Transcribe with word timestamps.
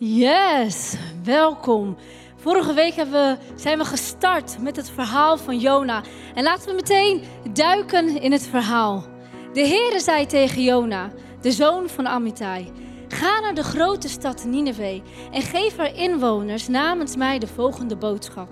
Yes, 0.00 0.94
welkom. 1.24 1.96
Vorige 2.36 2.72
week 2.72 2.94
we, 2.94 3.36
zijn 3.54 3.78
we 3.78 3.84
gestart 3.84 4.58
met 4.60 4.76
het 4.76 4.90
verhaal 4.90 5.38
van 5.38 5.58
Jona. 5.58 6.02
En 6.34 6.42
laten 6.42 6.68
we 6.68 6.74
meteen 6.74 7.22
duiken 7.52 8.20
in 8.20 8.32
het 8.32 8.46
verhaal. 8.46 9.04
De 9.52 9.60
Heere 9.60 10.00
zei 10.00 10.26
tegen 10.26 10.62
Jona, 10.62 11.10
de 11.40 11.52
zoon 11.52 11.88
van 11.88 12.08
Amittai: 12.08 12.72
Ga 13.08 13.40
naar 13.40 13.54
de 13.54 13.62
grote 13.62 14.08
stad 14.08 14.44
Nineveh 14.44 15.02
en 15.32 15.42
geef 15.42 15.76
haar 15.76 15.94
inwoners 15.94 16.68
namens 16.68 17.16
mij 17.16 17.38
de 17.38 17.46
volgende 17.46 17.96
boodschap. 17.96 18.50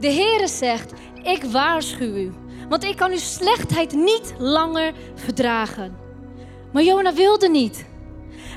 De 0.00 0.12
Heere 0.12 0.48
zegt: 0.48 0.92
Ik 1.22 1.44
waarschuw 1.44 2.14
u, 2.14 2.32
want 2.68 2.84
ik 2.84 2.96
kan 2.96 3.10
uw 3.10 3.16
slechtheid 3.18 3.92
niet 3.92 4.34
langer 4.38 4.92
verdragen. 5.14 5.96
Maar 6.72 6.82
Jona 6.82 7.14
wilde 7.14 7.48
niet. 7.48 7.92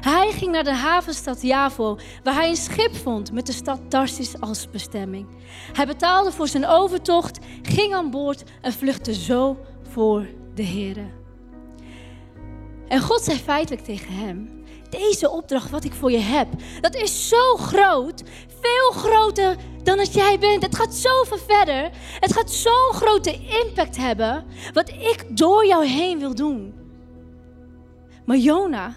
Hij 0.09 0.31
ging 0.31 0.51
naar 0.51 0.63
de 0.63 0.73
havenstad 0.73 1.41
Javo, 1.41 1.97
waar 2.23 2.33
hij 2.33 2.49
een 2.49 2.55
schip 2.55 2.95
vond 2.95 3.31
met 3.31 3.45
de 3.45 3.51
stad 3.51 3.79
Tarsis 3.89 4.39
als 4.39 4.69
bestemming. 4.69 5.27
Hij 5.73 5.85
betaalde 5.85 6.31
voor 6.31 6.47
zijn 6.47 6.67
overtocht, 6.67 7.39
ging 7.61 7.93
aan 7.93 8.11
boord 8.11 8.43
en 8.61 8.73
vluchtte 8.73 9.13
zo 9.13 9.57
voor 9.89 10.27
de 10.55 10.65
Here. 10.65 11.05
En 12.87 13.01
God 13.01 13.21
zei 13.21 13.37
feitelijk 13.37 13.83
tegen 13.83 14.13
hem: 14.13 14.63
Deze 14.89 15.29
opdracht 15.29 15.69
wat 15.69 15.83
ik 15.83 15.93
voor 15.93 16.11
je 16.11 16.17
heb, 16.17 16.47
dat 16.81 16.95
is 16.95 17.29
zo 17.29 17.55
groot, 17.55 18.23
veel 18.61 18.91
groter 18.91 19.55
dan 19.83 19.97
dat 19.97 20.13
jij 20.13 20.39
bent. 20.39 20.63
Het 20.63 20.75
gaat 20.75 20.93
zoveel 20.93 21.37
verder. 21.47 21.89
Het 22.19 22.33
gaat 22.33 22.51
zo'n 22.51 22.91
grote 22.93 23.39
impact 23.63 23.97
hebben, 23.97 24.45
wat 24.73 24.89
ik 24.89 25.25
door 25.37 25.65
jou 25.65 25.85
heen 25.85 26.19
wil 26.19 26.35
doen. 26.35 26.73
Maar 28.25 28.37
Jona, 28.37 28.95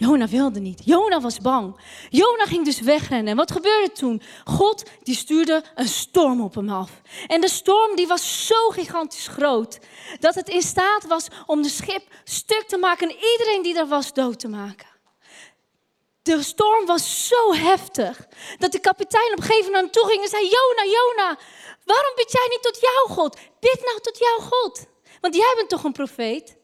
Jona 0.00 0.26
wilde 0.26 0.60
niet. 0.60 0.82
Jona 0.84 1.20
was 1.20 1.38
bang. 1.38 1.80
Jona 2.08 2.44
ging 2.44 2.64
dus 2.64 2.80
wegrennen. 2.80 3.30
En 3.30 3.36
wat 3.36 3.50
gebeurde 3.50 3.92
toen? 3.92 4.22
God 4.44 4.82
die 5.02 5.14
stuurde 5.14 5.64
een 5.74 5.88
storm 5.88 6.40
op 6.40 6.54
hem 6.54 6.68
af. 6.68 6.90
En 7.26 7.40
de 7.40 7.48
storm 7.48 7.96
die 7.96 8.06
was 8.06 8.46
zo 8.46 8.68
gigantisch 8.68 9.28
groot 9.28 9.78
dat 10.20 10.34
het 10.34 10.48
in 10.48 10.62
staat 10.62 11.06
was 11.06 11.26
om 11.46 11.62
de 11.62 11.68
schip 11.68 12.02
stuk 12.24 12.62
te 12.66 12.76
maken 12.76 13.08
en 13.08 13.16
iedereen 13.32 13.62
die 13.62 13.78
er 13.78 13.86
was 13.86 14.12
dood 14.12 14.38
te 14.38 14.48
maken. 14.48 14.86
De 16.22 16.42
storm 16.42 16.86
was 16.86 17.28
zo 17.28 17.54
heftig 17.54 18.26
dat 18.58 18.72
de 18.72 18.80
kapitein 18.80 19.32
op 19.32 19.38
een 19.38 19.44
gegeven 19.44 19.72
moment 19.72 19.92
toe 19.92 20.06
ging 20.06 20.22
en 20.22 20.28
zei: 20.28 20.42
Jona, 20.42 20.84
Jona, 20.84 21.38
waarom 21.84 22.12
bid 22.16 22.32
jij 22.32 22.46
niet 22.50 22.62
tot 22.62 22.80
jouw 22.80 23.14
God? 23.14 23.38
Bid 23.60 23.80
nou 23.84 24.00
tot 24.00 24.18
jouw 24.18 24.48
God. 24.48 24.86
Want 25.20 25.34
jij 25.34 25.52
bent 25.56 25.68
toch 25.68 25.84
een 25.84 25.92
profeet? 25.92 26.56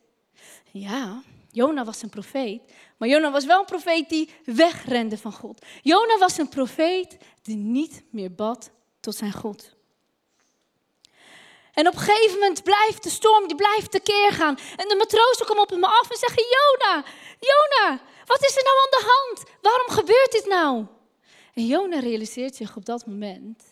Ja, 0.73 1.23
Jona 1.51 1.85
was 1.85 2.03
een 2.03 2.09
profeet. 2.09 2.63
Maar 2.97 3.09
Jona 3.09 3.31
was 3.31 3.45
wel 3.45 3.59
een 3.59 3.65
profeet 3.65 4.09
die 4.09 4.31
wegrende 4.45 5.19
van 5.19 5.33
God. 5.33 5.65
Jona 5.83 6.19
was 6.19 6.39
een 6.39 6.49
profeet 6.49 7.17
die 7.43 7.57
niet 7.57 8.03
meer 8.11 8.35
bad 8.35 8.71
tot 9.01 9.17
zijn 9.17 9.33
God. 9.33 9.75
En 11.73 11.87
op 11.87 11.95
een 11.95 12.01
gegeven 12.01 12.39
moment 12.39 12.63
blijft 12.63 13.03
de 13.03 13.11
storm, 13.11 13.47
die 13.47 13.57
blijft 13.57 13.91
tekeer 13.91 14.33
gaan. 14.33 14.59
En 14.77 14.89
de 14.89 14.95
matrozen 14.99 15.47
komen 15.47 15.63
op 15.63 15.71
hem 15.71 15.85
af 15.85 16.11
en 16.11 16.17
zeggen, 16.17 16.43
Jona, 16.43 17.05
Jona, 17.41 18.01
wat 18.25 18.45
is 18.45 18.57
er 18.57 18.63
nou 18.63 18.77
aan 18.77 19.01
de 19.01 19.15
hand? 19.15 19.51
Waarom 19.63 19.91
gebeurt 19.91 20.33
dit 20.33 20.47
nou? 20.47 20.87
En 21.55 21.67
Jona 21.67 21.99
realiseert 21.99 22.57
zich 22.57 22.77
op 22.77 22.85
dat 22.85 23.07
moment, 23.07 23.63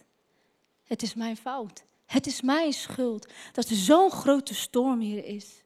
het 0.84 1.02
is 1.02 1.14
mijn 1.14 1.36
fout. 1.36 1.84
Het 2.06 2.26
is 2.26 2.40
mijn 2.40 2.72
schuld 2.72 3.32
dat 3.52 3.68
er 3.68 3.76
zo'n 3.76 4.10
grote 4.10 4.54
storm 4.54 5.00
hier 5.00 5.24
is. 5.24 5.62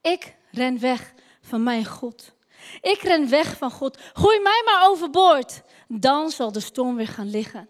Ik 0.00 0.34
ren 0.50 0.80
weg 0.80 1.14
van 1.40 1.62
mijn 1.62 1.86
God. 1.86 2.34
Ik 2.80 3.02
ren 3.02 3.28
weg 3.28 3.56
van 3.56 3.70
God. 3.70 3.98
Gooi 4.12 4.40
mij 4.40 4.62
maar 4.64 4.88
overboord. 4.88 5.62
Dan 5.88 6.30
zal 6.30 6.52
de 6.52 6.60
storm 6.60 6.96
weer 6.96 7.08
gaan 7.08 7.30
liggen. 7.30 7.68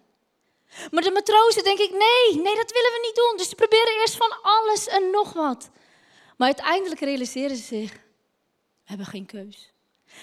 Maar 0.90 1.02
de 1.02 1.10
matrozen 1.10 1.64
denk 1.64 1.78
ik, 1.78 1.90
nee, 1.90 2.42
nee, 2.42 2.56
dat 2.56 2.72
willen 2.72 2.92
we 2.92 3.00
niet 3.02 3.14
doen. 3.14 3.34
Dus 3.36 3.48
ze 3.48 3.54
proberen 3.54 4.00
eerst 4.00 4.16
van 4.16 4.38
alles 4.42 4.88
en 4.88 5.10
nog 5.10 5.32
wat. 5.32 5.70
Maar 6.36 6.46
uiteindelijk 6.46 7.00
realiseren 7.00 7.56
ze 7.56 7.62
zich, 7.62 7.92
we 7.92 7.98
hebben 8.84 9.06
geen 9.06 9.26
keus. 9.26 9.72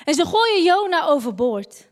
En 0.04 0.14
ze 0.14 0.26
gooien 0.26 0.64
Jona 0.64 1.06
overboord. 1.06 1.88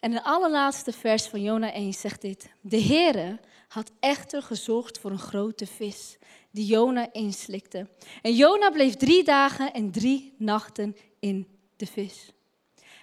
En 0.00 0.10
de 0.10 0.24
allerlaatste 0.24 0.92
vers 0.92 1.26
van 1.26 1.42
Jona 1.42 1.72
1 1.72 1.92
zegt 1.92 2.20
dit. 2.20 2.50
De 2.60 2.82
Heere 2.82 3.40
had 3.68 3.90
echter 4.00 4.42
gezorgd 4.42 4.98
voor 4.98 5.10
een 5.10 5.18
grote 5.18 5.66
vis 5.66 6.16
die 6.56 6.66
Jona 6.66 7.12
inslikte. 7.12 7.88
En 8.22 8.34
Jona 8.34 8.70
bleef 8.70 8.94
drie 8.94 9.24
dagen 9.24 9.72
en 9.72 9.90
drie 9.90 10.34
nachten 10.38 10.96
in 11.20 11.46
de 11.76 11.86
vis. 11.86 12.32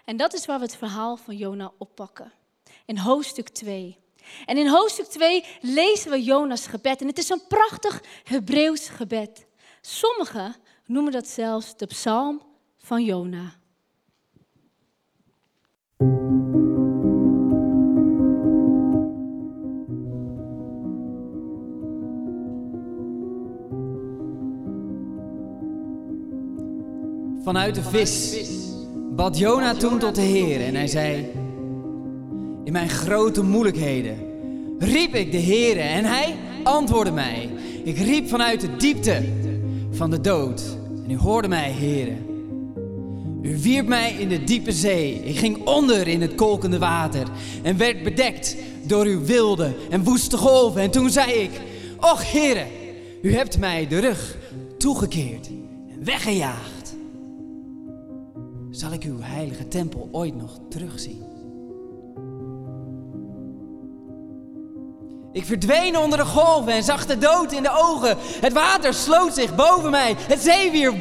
En 0.06 0.18
dat 0.18 0.34
is 0.34 0.46
waar 0.46 0.60
we 0.60 0.66
het 0.66 0.76
verhaal 0.76 1.18
van 1.18 1.38
Jona 1.38 1.72
oppakken. 1.78 2.34
In 2.86 2.98
hoofdstuk 2.98 3.50
2. 3.50 3.98
En 4.46 4.58
in 4.58 4.68
hoofdstuk 4.68 5.06
2 5.06 5.46
lezen 5.62 6.12
we 6.12 6.24
Jona's 6.24 6.68
gebed. 6.68 7.02
En 7.02 7.08
het 7.08 7.18
is 7.18 7.30
een 7.30 7.48
prachtig 7.48 8.04
Hebreeuws 8.24 8.88
gebed. 8.90 9.46
Sommigen 9.82 10.56
noemen 10.86 11.12
dat 11.12 11.28
zelfs 11.28 11.78
de 11.78 11.86
psalm 11.86 12.42
van 12.78 13.04
Jona. 13.04 13.54
Vanuit 27.44 27.76
de 27.76 27.84
vis 27.84 28.36
bad 29.16 29.38
Jona 29.38 29.74
toen 29.74 30.00
tot 30.00 30.16
de 30.16 30.22
Heer 30.22 30.62
en 30.62 30.76
hij 30.76 30.88
zei: 30.88 31.32
In 32.64 32.72
mijn 32.72 32.90
grote 32.90 33.44
moeilijkheden 33.44 34.18
riep 34.80 35.16
ik 35.16 35.32
de 35.32 35.38
Heer 35.38 35.80
en 35.80 36.06
hij 36.06 36.36
antwoordde 36.64 37.12
mij. 37.12 37.50
Ik 37.84 37.98
riep 37.98 38.28
vanuit 38.28 38.62
de 38.62 38.76
diepte 38.76 39.24
van 39.92 40.10
de 40.10 40.22
dood 40.22 40.64
en 41.04 41.12
u 41.12 41.18
hoorde 41.18 41.48
mij, 41.48 41.72
Heer. 41.72 42.08
U 43.42 43.58
wierp 43.62 43.88
mij 43.88 44.14
in 44.14 44.30
de 44.30 44.44
diepe 44.44 44.72
zee. 44.72 45.24
Ik 45.24 45.38
ging 45.38 45.68
onder 45.68 46.08
in 46.08 46.22
het 46.22 46.36
kolkende 46.36 46.80
water 46.80 47.28
en 47.64 47.78
werd 47.78 48.04
bedekt 48.04 48.56
door 48.84 49.06
uw 49.06 49.26
wilde 49.26 49.76
en 49.90 50.04
woeste 50.04 50.38
golven. 50.38 50.82
En 50.82 50.92
toen 50.92 51.10
zei 51.10 51.32
ik: 51.32 51.52
Och, 52.00 52.32
Heer, 52.32 52.66
u 53.22 53.34
hebt 53.36 53.60
mij 53.60 53.88
de 53.88 54.00
rug 54.00 54.38
toegekeerd 54.78 55.48
en 55.90 56.04
weggejaagd 56.04 56.73
zal 58.76 58.92
ik 58.92 59.04
uw 59.04 59.22
heilige 59.22 59.68
tempel 59.68 60.10
ooit 60.12 60.36
nog 60.36 60.60
terugzien. 60.70 61.24
Ik 65.32 65.46
verdween 65.46 65.98
onder 65.98 66.18
de 66.18 66.26
golven 66.26 66.74
en 66.74 66.84
zag 66.84 67.06
de 67.06 67.18
dood 67.18 67.52
in 67.52 67.64
de 67.64 67.72
ogen. 67.72 68.18
Het 68.42 68.54
water 68.54 68.94
sloot 68.94 69.34
zich 69.34 69.56
boven 69.56 69.92
mij. 69.92 70.16
Het 70.18 70.42
zeewier 70.42 70.94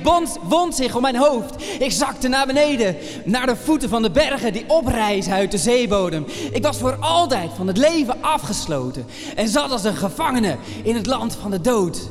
wond 0.48 0.74
zich 0.74 0.94
om 0.94 1.02
mijn 1.02 1.16
hoofd. 1.16 1.62
Ik 1.78 1.92
zakte 1.92 2.28
naar 2.28 2.46
beneden, 2.46 2.96
naar 3.24 3.46
de 3.46 3.56
voeten 3.56 3.88
van 3.88 4.02
de 4.02 4.10
bergen 4.10 4.52
die 4.52 4.68
oprijzen 4.68 5.32
uit 5.32 5.50
de 5.50 5.58
zeebodem. 5.58 6.26
Ik 6.52 6.62
was 6.62 6.78
voor 6.78 6.96
altijd 6.96 7.50
van 7.56 7.66
het 7.66 7.76
leven 7.76 8.22
afgesloten 8.22 9.06
en 9.36 9.48
zat 9.48 9.70
als 9.70 9.84
een 9.84 9.96
gevangene 9.96 10.56
in 10.82 10.94
het 10.94 11.06
land 11.06 11.34
van 11.34 11.50
de 11.50 11.60
dood. 11.60 12.08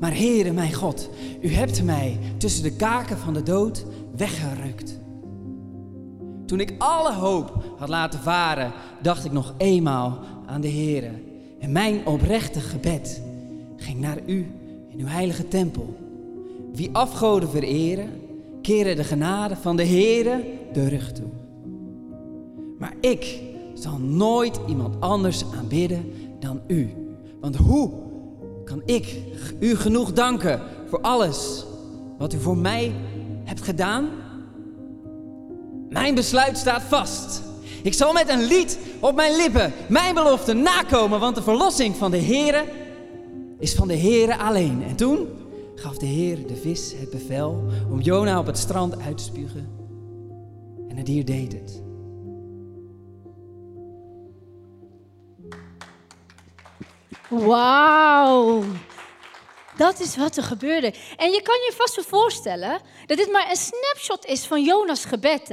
Maar 0.00 0.14
Heere, 0.14 0.52
mijn 0.52 0.74
God, 0.74 1.08
u 1.40 1.54
hebt 1.54 1.82
mij 1.82 2.18
tussen 2.38 2.62
de 2.62 2.76
kaken 2.76 3.18
van 3.18 3.34
de 3.34 3.42
dood 3.42 3.84
weggerukt. 4.16 5.02
Toen 6.46 6.60
ik 6.60 6.74
alle 6.78 7.12
hoop 7.12 7.64
had 7.78 7.88
laten 7.88 8.20
varen, 8.20 8.72
dacht 9.02 9.24
ik 9.24 9.32
nog 9.32 9.54
eenmaal 9.56 10.18
aan 10.46 10.60
de 10.60 10.70
Heere. 10.70 11.10
En 11.60 11.72
mijn 11.72 12.06
oprechte 12.06 12.60
gebed 12.60 13.22
ging 13.76 14.00
naar 14.00 14.18
u 14.26 14.46
in 14.88 15.00
uw 15.00 15.06
heilige 15.06 15.48
tempel. 15.48 15.96
Wie 16.72 16.90
afgoden 16.92 17.48
vereren, 17.48 18.10
keren 18.62 18.96
de 18.96 19.04
genade 19.04 19.56
van 19.56 19.76
de 19.76 19.86
Heere 19.86 20.44
de 20.72 20.88
rug 20.88 21.12
toe. 21.12 21.28
Maar 22.78 22.94
ik 23.00 23.40
zal 23.74 23.98
nooit 23.98 24.60
iemand 24.68 25.00
anders 25.00 25.44
aanbidden 25.58 26.12
dan 26.40 26.60
u. 26.66 26.90
Want 27.40 27.56
hoe 27.56 27.90
kan 28.64 28.82
ik 28.84 29.16
u 29.60 29.76
genoeg 29.76 30.12
danken 30.12 30.60
voor 30.88 31.00
alles 31.00 31.64
wat 32.18 32.32
u 32.32 32.38
voor 32.38 32.56
mij 32.56 32.92
hebt 33.44 33.62
gedaan? 33.62 34.08
Mijn 35.94 36.14
besluit 36.14 36.58
staat 36.58 36.82
vast. 36.82 37.42
Ik 37.82 37.94
zal 37.94 38.12
met 38.12 38.28
een 38.28 38.42
lied 38.42 38.78
op 39.00 39.14
mijn 39.14 39.36
lippen 39.36 39.72
mijn 39.88 40.14
belofte 40.14 40.52
nakomen, 40.52 41.20
want 41.20 41.34
de 41.34 41.42
verlossing 41.42 41.96
van 41.96 42.10
de 42.10 42.22
Heere 42.22 42.64
is 43.58 43.74
van 43.74 43.88
de 43.88 43.96
Heere 43.96 44.36
alleen. 44.38 44.84
En 44.88 44.96
toen 44.96 45.28
gaf 45.74 45.96
de 45.96 46.06
Heer 46.06 46.46
de 46.46 46.56
vis 46.56 46.92
het 46.96 47.10
bevel 47.10 47.64
om 47.90 48.00
Jona 48.00 48.38
op 48.38 48.46
het 48.46 48.58
strand 48.58 49.00
uit 49.00 49.16
te 49.18 49.24
spugen. 49.24 49.68
En 50.88 50.96
het 50.96 51.06
dier 51.06 51.24
deed 51.24 51.52
het. 51.52 51.82
Wauw. 57.28 58.62
Dat 59.76 60.00
is 60.00 60.16
wat 60.16 60.36
er 60.36 60.42
gebeurde. 60.42 60.94
En 61.16 61.30
je 61.30 61.42
kan 61.42 61.54
je 61.54 61.72
vast 61.76 61.94
zo 61.94 62.02
voorstellen 62.02 62.80
dat 63.06 63.16
dit 63.16 63.30
maar 63.30 63.50
een 63.50 63.56
snapshot 63.56 64.24
is 64.24 64.46
van 64.46 64.62
Jonas' 64.62 65.04
gebed. 65.04 65.48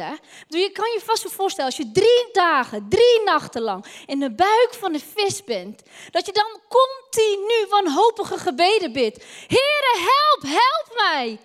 Je 0.47 0.69
kan 0.73 0.91
je 0.93 1.01
vast 1.03 1.21
zo 1.21 1.29
voorstellen 1.29 1.69
als 1.69 1.79
je 1.79 1.91
drie 1.91 2.29
dagen, 2.31 2.85
drie 2.89 3.21
nachten 3.25 3.61
lang 3.61 3.85
in 4.05 4.19
de 4.19 4.31
buik 4.31 4.69
van 4.71 4.91
de 4.91 4.99
vis 5.15 5.43
bent. 5.43 5.81
Dat 6.11 6.25
je 6.25 6.31
dan 6.31 6.59
continu 6.67 7.69
wanhopige 7.69 8.37
gebeden 8.37 8.91
bidt. 8.91 9.23
Heere, 9.47 9.97
help, 9.97 10.41
help 10.41 10.95
mij. 10.95 11.39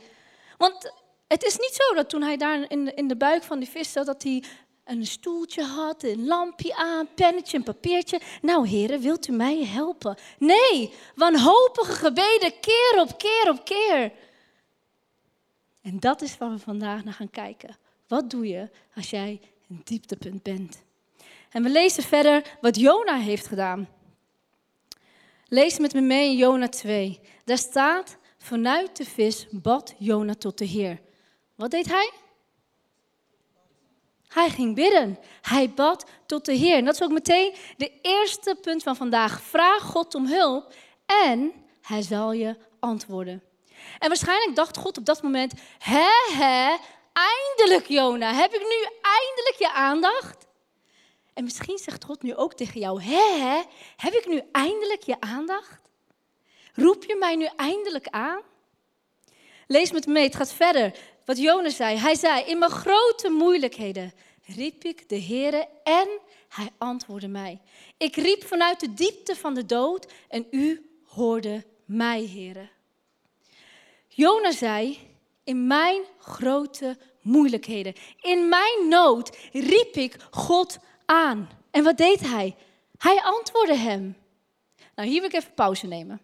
Want 0.56 0.92
het 1.28 1.44
is 1.44 1.56
niet 1.56 1.74
zo 1.74 1.94
dat 1.94 2.08
toen 2.08 2.22
hij 2.22 2.36
daar 2.36 2.64
in 2.68 2.84
de, 2.84 2.94
in 2.94 3.08
de 3.08 3.16
buik 3.16 3.42
van 3.42 3.58
die 3.58 3.68
vis 3.68 3.92
zat, 3.92 4.06
dat 4.06 4.22
hij 4.22 4.44
een 4.86 5.06
stoeltje 5.06 5.62
had, 5.62 6.02
een 6.02 6.26
lampje 6.26 6.76
aan, 6.76 7.08
pennetje, 7.14 7.56
een 7.56 7.62
papiertje. 7.62 8.20
Nou, 8.42 8.68
heren, 8.68 9.00
wilt 9.00 9.28
u 9.28 9.32
mij 9.32 9.64
helpen? 9.64 10.16
Nee, 10.38 10.92
wanhopige 11.14 11.92
gebeden, 11.92 12.60
keer 12.60 12.96
op 13.00 13.18
keer 13.18 13.50
op 13.50 13.64
keer. 13.64 14.12
En 15.82 16.00
dat 16.00 16.22
is 16.22 16.38
waar 16.38 16.50
we 16.50 16.58
vandaag 16.58 17.04
naar 17.04 17.14
gaan 17.14 17.30
kijken. 17.30 17.76
Wat 18.08 18.30
doe 18.30 18.48
je 18.48 18.70
als 18.94 19.10
jij 19.10 19.40
een 19.68 19.80
dieptepunt 19.84 20.42
bent? 20.42 20.82
En 21.50 21.62
we 21.62 21.68
lezen 21.68 22.02
verder 22.02 22.56
wat 22.60 22.76
Jona 22.76 23.16
heeft 23.16 23.46
gedaan. 23.46 23.88
Lees 25.48 25.78
met 25.78 25.92
me 25.92 26.00
mee 26.00 26.30
in 26.30 26.36
Jona 26.36 26.68
2. 26.68 27.20
Daar 27.44 27.58
staat, 27.58 28.16
vanuit 28.38 28.96
de 28.96 29.04
vis 29.04 29.46
bad 29.50 29.94
Jona 29.98 30.34
tot 30.34 30.58
de 30.58 30.64
Heer. 30.64 31.00
Wat 31.54 31.70
deed 31.70 31.86
hij? 31.86 32.12
Hij 34.36 34.50
ging 34.50 34.74
bidden. 34.74 35.18
Hij 35.42 35.70
bad 35.70 36.04
tot 36.26 36.44
de 36.44 36.52
Heer. 36.52 36.76
En 36.76 36.84
dat 36.84 36.94
is 36.94 37.02
ook 37.02 37.10
meteen 37.10 37.54
de 37.76 37.92
eerste 38.02 38.56
punt 38.60 38.82
van 38.82 38.96
vandaag. 38.96 39.40
Vraag 39.40 39.82
God 39.82 40.14
om 40.14 40.26
hulp 40.26 40.74
en 41.06 41.52
hij 41.82 42.02
zal 42.02 42.32
je 42.32 42.56
antwoorden. 42.80 43.42
En 43.98 44.08
waarschijnlijk 44.08 44.56
dacht 44.56 44.76
God 44.76 44.98
op 44.98 45.04
dat 45.04 45.22
moment: 45.22 45.52
hè, 45.78 46.10
hè, 46.32 46.76
eindelijk 47.12 47.88
Jona, 47.88 48.32
heb 48.32 48.52
ik 48.54 48.60
nu 48.60 48.88
eindelijk 49.02 49.56
je 49.58 49.72
aandacht? 49.72 50.46
En 51.34 51.44
misschien 51.44 51.78
zegt 51.78 52.04
God 52.04 52.22
nu 52.22 52.34
ook 52.34 52.54
tegen 52.54 52.80
jou: 52.80 53.02
hè, 53.02 53.38
hè, 53.38 53.62
heb 53.96 54.12
ik 54.12 54.26
nu 54.26 54.42
eindelijk 54.52 55.02
je 55.02 55.20
aandacht? 55.20 55.82
Roep 56.74 57.04
je 57.04 57.16
mij 57.18 57.36
nu 57.36 57.48
eindelijk 57.56 58.06
aan? 58.08 58.40
Lees 59.66 59.92
met 59.92 60.06
me 60.06 60.12
mee, 60.12 60.24
het 60.24 60.36
gaat 60.36 60.52
verder. 60.52 60.98
Wat 61.26 61.38
Jonas 61.38 61.76
zei. 61.76 61.96
Hij 61.98 62.14
zei, 62.14 62.44
in 62.44 62.58
mijn 62.58 62.70
grote 62.70 63.28
moeilijkheden 63.28 64.12
riep 64.44 64.84
ik 64.84 65.08
de 65.08 65.22
Heere 65.22 65.68
en 65.84 66.08
hij 66.48 66.68
antwoordde 66.78 67.28
mij. 67.28 67.60
Ik 67.96 68.16
riep 68.16 68.44
vanuit 68.44 68.80
de 68.80 68.94
diepte 68.94 69.36
van 69.36 69.54
de 69.54 69.66
dood 69.66 70.12
en 70.28 70.46
u 70.50 70.90
hoorde 71.04 71.64
mij, 71.84 72.26
Heere. 72.26 72.68
Jonas 74.08 74.58
zei, 74.58 74.98
in 75.44 75.66
mijn 75.66 76.02
grote 76.18 76.96
moeilijkheden, 77.20 77.94
in 78.20 78.48
mijn 78.48 78.88
nood 78.88 79.36
riep 79.52 79.94
ik 79.94 80.16
God 80.30 80.78
aan. 81.04 81.48
En 81.70 81.84
wat 81.84 81.96
deed 81.96 82.20
hij? 82.20 82.56
Hij 82.98 83.22
antwoordde 83.22 83.76
hem. 83.76 84.16
Nou, 84.94 85.08
hier 85.08 85.20
wil 85.20 85.28
ik 85.28 85.36
even 85.36 85.54
pauze 85.54 85.86
nemen. 85.86 86.20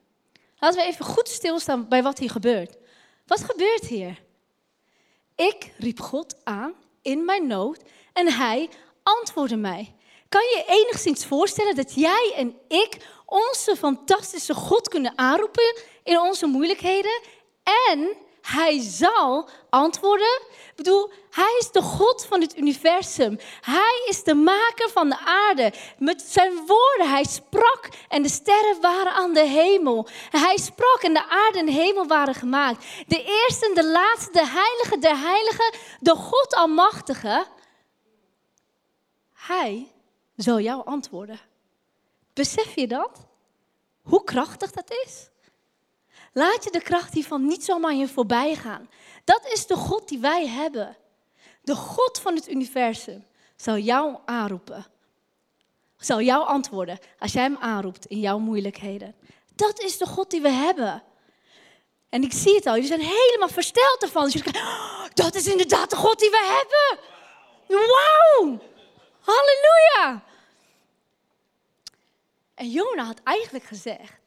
Laten 0.58 0.80
we 0.80 0.86
even 0.86 1.04
goed 1.04 1.28
stilstaan 1.28 1.88
bij 1.88 2.02
wat 2.02 2.18
hier 2.18 2.30
gebeurt. 2.30 2.76
Wat 3.26 3.44
gebeurt 3.44 3.86
hier? 3.86 4.22
Ik 5.48 5.72
riep 5.78 6.00
God 6.00 6.36
aan 6.44 6.74
in 7.02 7.24
mijn 7.24 7.46
nood 7.46 7.80
en 8.12 8.32
hij 8.32 8.68
antwoordde 9.02 9.56
mij. 9.56 9.94
Kan 10.28 10.40
je 10.40 10.64
enigszins 10.66 11.26
voorstellen 11.26 11.74
dat 11.74 11.94
jij 11.94 12.32
en 12.36 12.58
ik 12.68 12.96
onze 13.26 13.76
fantastische 13.76 14.54
God 14.54 14.88
kunnen 14.88 15.18
aanroepen 15.18 15.76
in 16.04 16.20
onze 16.20 16.46
moeilijkheden 16.46 17.20
en 17.90 18.16
hij 18.42 18.80
zal 18.80 19.48
antwoorden. 19.70 20.40
Ik 20.52 20.72
bedoel, 20.76 21.10
hij 21.30 21.56
is 21.58 21.70
de 21.70 21.82
God 21.82 22.24
van 22.24 22.40
het 22.40 22.56
universum. 22.56 23.38
Hij 23.60 24.04
is 24.08 24.24
de 24.24 24.34
maker 24.34 24.90
van 24.90 25.08
de 25.08 25.18
aarde. 25.18 25.72
Met 25.98 26.22
zijn 26.22 26.52
woorden, 26.66 27.08
hij 27.08 27.24
sprak 27.24 27.88
en 28.08 28.22
de 28.22 28.28
sterren 28.28 28.80
waren 28.80 29.12
aan 29.12 29.32
de 29.32 29.46
hemel. 29.46 30.08
Hij 30.30 30.56
sprak 30.56 30.98
en 31.02 31.12
de 31.12 31.28
aarde 31.28 31.58
en 31.58 31.66
de 31.66 31.72
hemel 31.72 32.06
waren 32.06 32.34
gemaakt. 32.34 32.84
De 33.06 33.22
eerste 33.22 33.66
en 33.66 33.74
de 33.74 33.86
laatste, 33.86 34.32
de 34.32 34.46
heilige 34.46 34.98
der 34.98 35.18
heiligen, 35.18 35.74
de 36.00 36.14
God 36.14 36.54
almachtige. 36.54 37.46
Hij 39.34 39.92
zal 40.36 40.60
jou 40.60 40.84
antwoorden. 40.84 41.40
Besef 42.32 42.74
je 42.74 42.86
dat? 42.86 43.26
Hoe 44.02 44.24
krachtig 44.24 44.70
dat 44.70 44.90
is? 45.04 45.30
Laat 46.32 46.64
je 46.64 46.70
de 46.70 46.82
kracht 46.82 47.14
hiervan 47.14 47.46
niet 47.46 47.64
zomaar 47.64 47.94
je 47.94 48.08
voorbij 48.08 48.54
gaan. 48.54 48.90
Dat 49.24 49.46
is 49.52 49.66
de 49.66 49.76
God 49.76 50.08
die 50.08 50.18
wij 50.18 50.46
hebben. 50.46 50.96
De 51.62 51.74
God 51.74 52.18
van 52.18 52.34
het 52.34 52.48
universum 52.48 53.26
zal 53.56 53.76
jou 53.76 54.16
aanroepen. 54.24 54.86
Zal 55.96 56.20
jou 56.20 56.46
antwoorden 56.46 56.98
als 57.18 57.32
jij 57.32 57.42
hem 57.42 57.56
aanroept 57.60 58.06
in 58.06 58.20
jouw 58.20 58.38
moeilijkheden. 58.38 59.14
Dat 59.54 59.80
is 59.80 59.98
de 59.98 60.06
God 60.06 60.30
die 60.30 60.40
we 60.40 60.48
hebben. 60.48 61.02
En 62.08 62.22
ik 62.22 62.32
zie 62.32 62.54
het 62.54 62.66
al, 62.66 62.72
jullie 62.72 62.88
zijn 62.88 63.00
helemaal 63.00 63.48
versteld 63.48 64.02
ervan. 64.02 64.30
Dus 64.30 64.42
oh, 64.42 65.04
dat 65.14 65.34
is 65.34 65.46
inderdaad 65.46 65.90
de 65.90 65.96
God 65.96 66.18
die 66.18 66.30
we 66.30 66.60
hebben. 66.60 67.10
Wauw! 67.66 68.58
Halleluja! 69.20 70.24
En 72.54 72.70
Jona 72.70 73.04
had 73.04 73.20
eigenlijk 73.24 73.64
gezegd, 73.64 74.21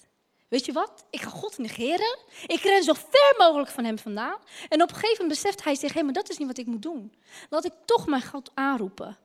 Weet 0.55 0.65
je 0.65 0.71
wat? 0.71 1.05
Ik 1.09 1.21
ga 1.21 1.29
God 1.29 1.57
negeren. 1.57 2.17
Ik 2.45 2.61
ren 2.61 2.83
zo 2.83 2.93
ver 2.93 3.35
mogelijk 3.37 3.69
van 3.69 3.83
hem 3.83 3.99
vandaan. 3.99 4.37
En 4.69 4.81
op 4.81 4.89
een 4.89 4.95
gegeven 4.95 5.21
moment 5.21 5.41
beseft 5.41 5.63
hij 5.63 5.75
zich: 5.75 5.93
hé, 5.93 6.03
maar 6.03 6.13
dat 6.13 6.29
is 6.29 6.37
niet 6.37 6.47
wat 6.47 6.57
ik 6.57 6.65
moet 6.65 6.81
doen. 6.81 7.13
Laat 7.49 7.65
ik 7.65 7.73
toch 7.85 8.07
mijn 8.07 8.23
God 8.23 8.51
aanroepen. 8.53 9.17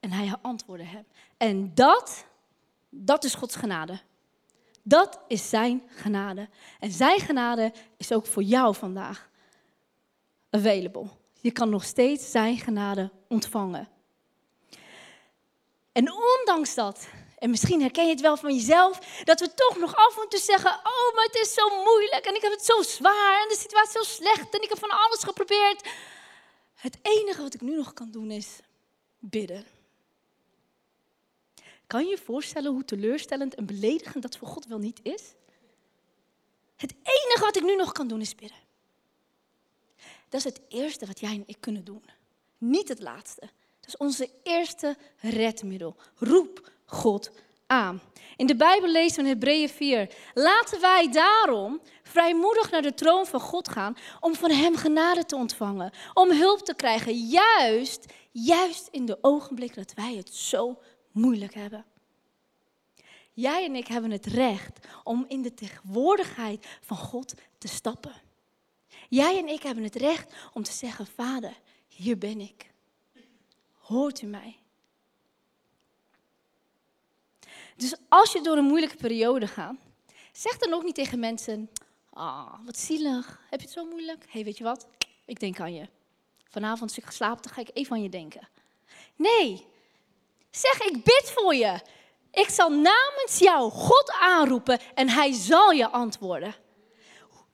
En 0.00 0.10
hij 0.10 0.34
antwoordde 0.42 0.86
hem. 0.86 1.06
En 1.36 1.74
dat, 1.74 2.26
dat 2.88 3.24
is 3.24 3.34
Gods 3.34 3.56
genade. 3.56 4.00
Dat 4.82 5.20
is 5.26 5.48
zijn 5.48 5.82
genade. 5.88 6.48
En 6.80 6.90
zijn 6.90 7.20
genade 7.20 7.72
is 7.96 8.12
ook 8.12 8.26
voor 8.26 8.42
jou 8.42 8.74
vandaag 8.74 9.30
available. 10.50 11.08
Je 11.40 11.50
kan 11.50 11.70
nog 11.70 11.84
steeds 11.84 12.30
zijn 12.30 12.58
genade 12.58 13.10
ontvangen. 13.28 13.88
En 15.92 16.12
ondanks 16.12 16.74
dat 16.74 17.08
en 17.38 17.50
misschien 17.50 17.80
herken 17.80 18.04
je 18.04 18.10
het 18.10 18.20
wel 18.20 18.36
van 18.36 18.54
jezelf, 18.54 19.22
dat 19.24 19.40
we 19.40 19.54
toch 19.54 19.78
nog 19.78 19.96
af 19.96 20.22
en 20.22 20.28
toe 20.28 20.40
zeggen: 20.40 20.70
Oh, 20.70 21.14
maar 21.14 21.24
het 21.24 21.34
is 21.34 21.54
zo 21.54 21.82
moeilijk 21.84 22.24
en 22.24 22.34
ik 22.34 22.42
heb 22.42 22.52
het 22.52 22.64
zo 22.64 22.82
zwaar 22.82 23.42
en 23.42 23.48
de 23.48 23.56
situatie 23.58 24.00
is 24.00 24.08
zo 24.08 24.14
slecht 24.14 24.54
en 24.54 24.62
ik 24.62 24.68
heb 24.68 24.78
van 24.78 24.90
alles 24.90 25.22
geprobeerd. 25.22 25.88
Het 26.74 26.98
enige 27.02 27.42
wat 27.42 27.54
ik 27.54 27.60
nu 27.60 27.76
nog 27.76 27.92
kan 27.92 28.10
doen 28.10 28.30
is 28.30 28.58
bidden. 29.18 29.66
Kan 31.86 32.04
je 32.04 32.10
je 32.10 32.18
voorstellen 32.18 32.72
hoe 32.72 32.84
teleurstellend 32.84 33.54
en 33.54 33.66
beledigend 33.66 34.22
dat 34.22 34.36
voor 34.36 34.48
God 34.48 34.66
wel 34.66 34.78
niet 34.78 35.00
is? 35.02 35.22
Het 36.76 36.94
enige 37.02 37.40
wat 37.40 37.56
ik 37.56 37.62
nu 37.62 37.76
nog 37.76 37.92
kan 37.92 38.08
doen 38.08 38.20
is 38.20 38.34
bidden. 38.34 38.58
Dat 40.28 40.40
is 40.40 40.44
het 40.44 40.60
eerste 40.68 41.06
wat 41.06 41.20
jij 41.20 41.34
en 41.34 41.42
ik 41.46 41.56
kunnen 41.60 41.84
doen. 41.84 42.04
Niet 42.58 42.88
het 42.88 43.00
laatste. 43.00 43.40
Dat 43.80 43.88
is 43.88 43.96
onze 43.96 44.30
eerste 44.42 44.96
redmiddel. 45.16 45.96
Roep 46.14 46.70
God 46.88 47.30
aan. 47.66 48.00
In 48.36 48.46
de 48.46 48.56
Bijbel 48.56 48.90
lezen 48.90 49.16
we 49.16 49.22
in 49.22 49.34
Hebreeën 49.34 49.68
4. 49.68 50.14
Laten 50.34 50.80
wij 50.80 51.10
daarom 51.10 51.80
vrijmoedig 52.02 52.70
naar 52.70 52.82
de 52.82 52.94
troon 52.94 53.26
van 53.26 53.40
God 53.40 53.68
gaan 53.68 53.96
om 54.20 54.34
van 54.34 54.50
Hem 54.50 54.76
genade 54.76 55.24
te 55.24 55.36
ontvangen. 55.36 55.92
Om 56.14 56.30
hulp 56.30 56.60
te 56.60 56.74
krijgen, 56.74 57.26
juist, 57.26 58.12
juist 58.30 58.88
in 58.90 59.06
de 59.06 59.18
ogenblik 59.20 59.74
dat 59.74 59.92
wij 59.94 60.14
het 60.16 60.34
zo 60.34 60.78
moeilijk 61.12 61.54
hebben. 61.54 61.84
Jij 63.32 63.64
en 63.64 63.74
ik 63.74 63.86
hebben 63.86 64.10
het 64.10 64.26
recht 64.26 64.86
om 65.04 65.24
in 65.28 65.42
de 65.42 65.54
tegenwoordigheid 65.54 66.66
van 66.80 66.96
God 66.96 67.34
te 67.58 67.68
stappen. 67.68 68.14
Jij 69.08 69.38
en 69.38 69.48
ik 69.48 69.62
hebben 69.62 69.84
het 69.84 69.94
recht 69.94 70.34
om 70.52 70.62
te 70.62 70.72
zeggen, 70.72 71.06
Vader, 71.06 71.60
hier 71.86 72.18
ben 72.18 72.40
ik. 72.40 72.70
Hoort 73.72 74.22
u 74.22 74.26
mij? 74.26 74.58
Dus 77.78 77.94
als 78.08 78.32
je 78.32 78.40
door 78.40 78.56
een 78.56 78.64
moeilijke 78.64 78.96
periode 78.96 79.46
gaat, 79.46 79.74
zeg 80.32 80.58
dan 80.58 80.72
ook 80.72 80.82
niet 80.82 80.94
tegen 80.94 81.18
mensen: 81.18 81.70
Ah, 82.12 82.54
wat 82.64 82.78
zielig. 82.78 83.40
Heb 83.50 83.60
je 83.60 83.66
het 83.66 83.74
zo 83.74 83.84
moeilijk? 83.84 84.22
Hé, 84.24 84.30
hey, 84.30 84.44
weet 84.44 84.58
je 84.58 84.64
wat? 84.64 84.86
Ik 85.24 85.40
denk 85.40 85.60
aan 85.60 85.74
je. 85.74 85.88
Vanavond 86.48 86.82
als 86.82 86.98
ik 86.98 87.04
geslapen, 87.04 87.42
dan 87.42 87.52
ga 87.52 87.60
ik 87.60 87.70
even 87.72 87.92
aan 87.92 88.02
je 88.02 88.08
denken. 88.08 88.48
Nee, 89.16 89.66
zeg 90.50 90.80
ik 90.80 91.04
bid 91.04 91.32
voor 91.34 91.54
je. 91.54 91.80
Ik 92.32 92.48
zal 92.48 92.70
namens 92.70 93.38
jou 93.38 93.70
God 93.70 94.12
aanroepen 94.20 94.80
en 94.94 95.08
hij 95.08 95.32
zal 95.32 95.70
je 95.70 95.88
antwoorden. 95.88 96.54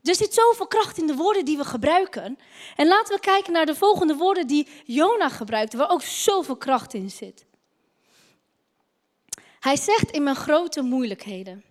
Er 0.03 0.15
zit 0.15 0.35
zoveel 0.35 0.67
kracht 0.67 0.99
in 0.99 1.07
de 1.07 1.15
woorden 1.15 1.45
die 1.45 1.57
we 1.57 1.65
gebruiken. 1.65 2.39
En 2.77 2.87
laten 2.87 3.15
we 3.15 3.21
kijken 3.21 3.53
naar 3.53 3.67
de 3.67 3.75
volgende 3.75 4.15
woorden 4.15 4.47
die 4.47 4.69
Jona 4.85 5.29
gebruikte, 5.29 5.77
waar 5.77 5.91
ook 5.91 6.03
zoveel 6.03 6.57
kracht 6.57 6.95
in 6.95 7.11
zit. 7.11 7.45
Hij 9.65 9.77
zegt 9.77 10.11
in 10.11 10.23
mijn 10.23 10.37
grote 10.37 10.83
moeilijkheden. 10.83 11.65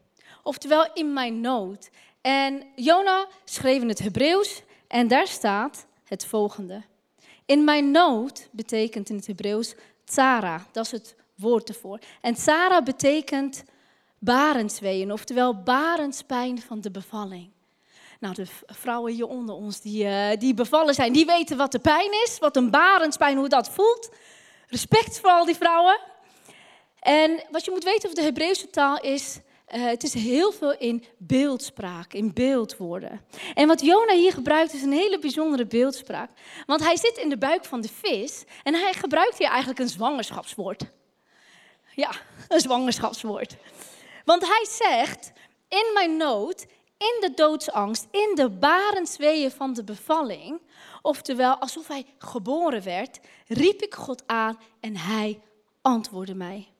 oftewel 0.44 0.94
in 0.94 1.14
mijn 1.14 1.42
nood. 1.42 1.90
En 2.22 2.64
Jona 2.76 3.28
schreef 3.44 3.82
in 3.82 3.88
het 3.88 4.00
Hebreeuws 4.00 4.62
en 4.88 5.08
daar 5.08 5.28
staat 5.28 5.86
het 6.04 6.26
volgende. 6.26 6.84
In 7.46 7.64
mijn 7.64 7.92
nood 7.92 8.48
betekent 8.52 9.10
in 9.10 9.16
het 9.16 9.28
Hebreeuws 9.28 9.76
tsara, 10.06 10.66
dat 10.72 10.86
is 10.86 10.92
het 10.92 11.16
woord 11.36 11.70
ervoor. 11.70 12.00
En 12.22 12.34
tsara 12.34 12.82
betekent 12.84 13.64
barensweeën, 14.20 15.12
oftewel 15.12 15.64
barenspijn 15.64 16.62
van 16.62 16.82
de 16.82 16.92
bevalling. 16.92 17.50
Nou, 18.20 18.34
de 18.34 18.46
vrouwen 18.66 19.14
hier 19.14 19.28
onder 19.28 19.56
ons 19.56 19.82
die, 19.82 20.04
uh, 20.04 20.30
die 20.40 20.54
bevallen 20.54 20.94
zijn, 20.94 21.14
die 21.14 21.26
weten 21.26 21.58
wat 21.58 21.72
de 21.72 21.80
pijn 21.80 22.12
is, 22.24 22.38
wat 22.40 22.56
een 22.56 22.70
barenspijn, 22.70 23.38
hoe 23.38 23.50
dat 23.50 23.70
voelt. 23.70 24.10
Respect 24.68 25.20
voor 25.20 25.30
al 25.30 25.46
die 25.46 25.56
vrouwen. 25.56 26.12
En 27.04 27.44
wat 27.52 27.66
je 27.66 27.72
moet 27.72 27.84
weten 27.84 28.04
over 28.04 28.16
de 28.16 28.26
Hebreeuwse 28.26 28.70
taal 28.70 29.02
is, 29.02 29.40
uh, 29.76 29.86
het 29.86 30.04
is 30.04 30.14
heel 30.14 30.52
veel 30.52 30.78
in 30.78 31.06
beeldspraak, 31.18 32.14
in 32.14 32.34
beeldwoorden. 32.34 33.22
En 33.54 33.68
wat 33.68 33.82
Jona 33.82 34.14
hier 34.14 34.32
gebruikt 34.32 34.74
is 34.74 34.82
een 34.82 34.92
hele 34.92 35.20
bijzondere 35.20 35.66
beeldspraak. 35.66 36.30
Want 36.66 36.84
hij 36.84 36.98
zit 36.98 37.18
in 37.18 37.30
de 37.30 37.38
buik 37.38 37.66
van 37.66 37.82
de 37.82 37.90
vis 37.90 38.44
en 38.64 38.74
hij 38.74 38.94
gebruikt 38.94 39.38
hier 39.38 39.48
eigenlijk 39.48 39.80
een 39.80 39.90
zwangerschapswoord. 39.90 40.84
Ja, 41.96 42.12
een 42.48 42.60
zwangerschapswoord. 42.60 43.56
Want 44.26 44.42
hij 44.42 44.66
zegt, 44.70 45.32
in 45.68 45.92
mijn 45.94 46.18
nood, 46.18 46.66
in 46.98 47.18
de 47.20 47.32
doodsangst, 47.36 48.08
in 48.12 48.32
de 48.36 48.50
barensweeën 48.50 49.52
van 49.52 49.74
de 49.74 49.84
bevalling, 49.84 50.62
oftewel 51.02 51.56
alsof 51.56 51.88
hij 51.88 52.06
geboren 52.18 52.84
werd, 52.84 53.20
riep 53.48 53.82
ik 53.82 53.94
God 53.94 54.24
aan 54.26 54.60
en 54.80 54.98
hij 54.98 55.42
antwoordde 55.82 56.36
mij. 56.36 56.73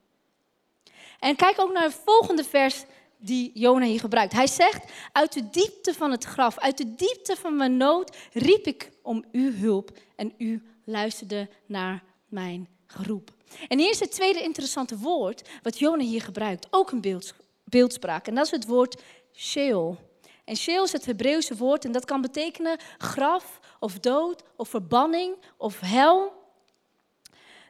En 1.24 1.36
kijk 1.36 1.60
ook 1.60 1.72
naar 1.72 1.84
het 1.84 2.02
volgende 2.06 2.44
vers 2.44 2.84
die 3.18 3.52
Jona 3.54 3.86
hier 3.86 4.00
gebruikt. 4.00 4.34
Hij 4.34 4.48
zegt, 4.48 4.92
uit 5.12 5.34
de 5.34 5.50
diepte 5.50 5.94
van 5.94 6.12
het 6.12 6.24
graf, 6.24 6.60
uit 6.60 6.78
de 6.78 6.96
diepte 6.96 7.36
van 7.36 7.58
mijn 7.58 7.78
nood, 7.78 8.16
riep 8.34 8.66
ik 8.66 8.92
om 9.02 9.26
uw 9.32 9.52
hulp 9.52 9.92
en 10.16 10.34
u 10.38 10.64
luisterde 10.86 11.50
naar 11.66 12.04
mijn 12.28 12.68
geroep. 12.88 13.32
En 13.68 13.80
hier 13.80 13.90
is 13.90 14.00
het 14.00 14.12
tweede 14.12 14.42
interessante 14.42 14.98
woord 14.98 15.50
wat 15.62 15.80
Jona 15.80 16.04
hier 16.04 16.22
gebruikt, 16.22 16.68
ook 16.70 16.92
een 16.92 17.22
beeldspraak. 17.64 18.28
En 18.28 18.36
dat 18.36 18.46
is 18.46 18.52
het 18.52 18.66
woord 18.66 19.02
Sheol. 19.34 19.98
En 20.46 20.56
Sheol 20.56 20.84
is 20.84 20.92
het 20.92 21.06
Hebreeuwse 21.06 21.56
woord 21.56 21.86
en 21.86 21.92
dat 21.92 22.06
kan 22.06 22.22
betekenen 22.22 22.80
graf 22.98 23.60
of 23.80 24.00
dood 24.00 24.44
of 24.56 24.70
verbanning 24.70 25.36
of 25.58 25.80
hel. 25.80 26.43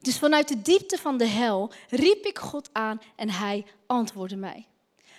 Dus 0.04 0.18
vanuit 0.18 0.48
de 0.48 0.62
diepte 0.62 0.98
van 0.98 1.18
de 1.18 1.26
hel 1.26 1.72
riep 1.90 2.26
ik 2.26 2.40
God 2.40 2.70
aan 2.72 3.02
en 3.16 3.30
hij 3.30 3.66
antwoordde 3.86 4.36
mij. 4.36 4.68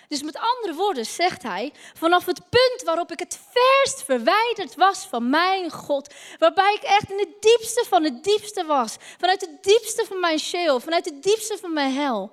Dus 0.07 0.23
met 0.23 0.37
andere 0.37 0.73
woorden 0.73 1.05
zegt 1.05 1.43
hij, 1.43 1.73
vanaf 1.93 2.25
het 2.25 2.49
punt 2.49 2.81
waarop 2.83 3.11
ik 3.11 3.19
het 3.19 3.39
verst 3.51 4.03
verwijderd 4.03 4.75
was 4.75 5.05
van 5.05 5.29
mijn 5.29 5.71
God, 5.71 6.13
waarbij 6.39 6.73
ik 6.73 6.83
echt 6.83 7.11
in 7.11 7.19
het 7.19 7.41
diepste 7.41 7.85
van 7.87 8.03
het 8.03 8.23
diepste 8.23 8.65
was, 8.65 8.95
vanuit 9.17 9.41
het 9.41 9.63
diepste 9.63 10.05
van 10.05 10.19
mijn 10.19 10.39
sheel, 10.39 10.79
vanuit 10.79 11.05
het 11.05 11.23
diepste 11.23 11.57
van 11.57 11.73
mijn 11.73 11.93
hel, 11.93 12.31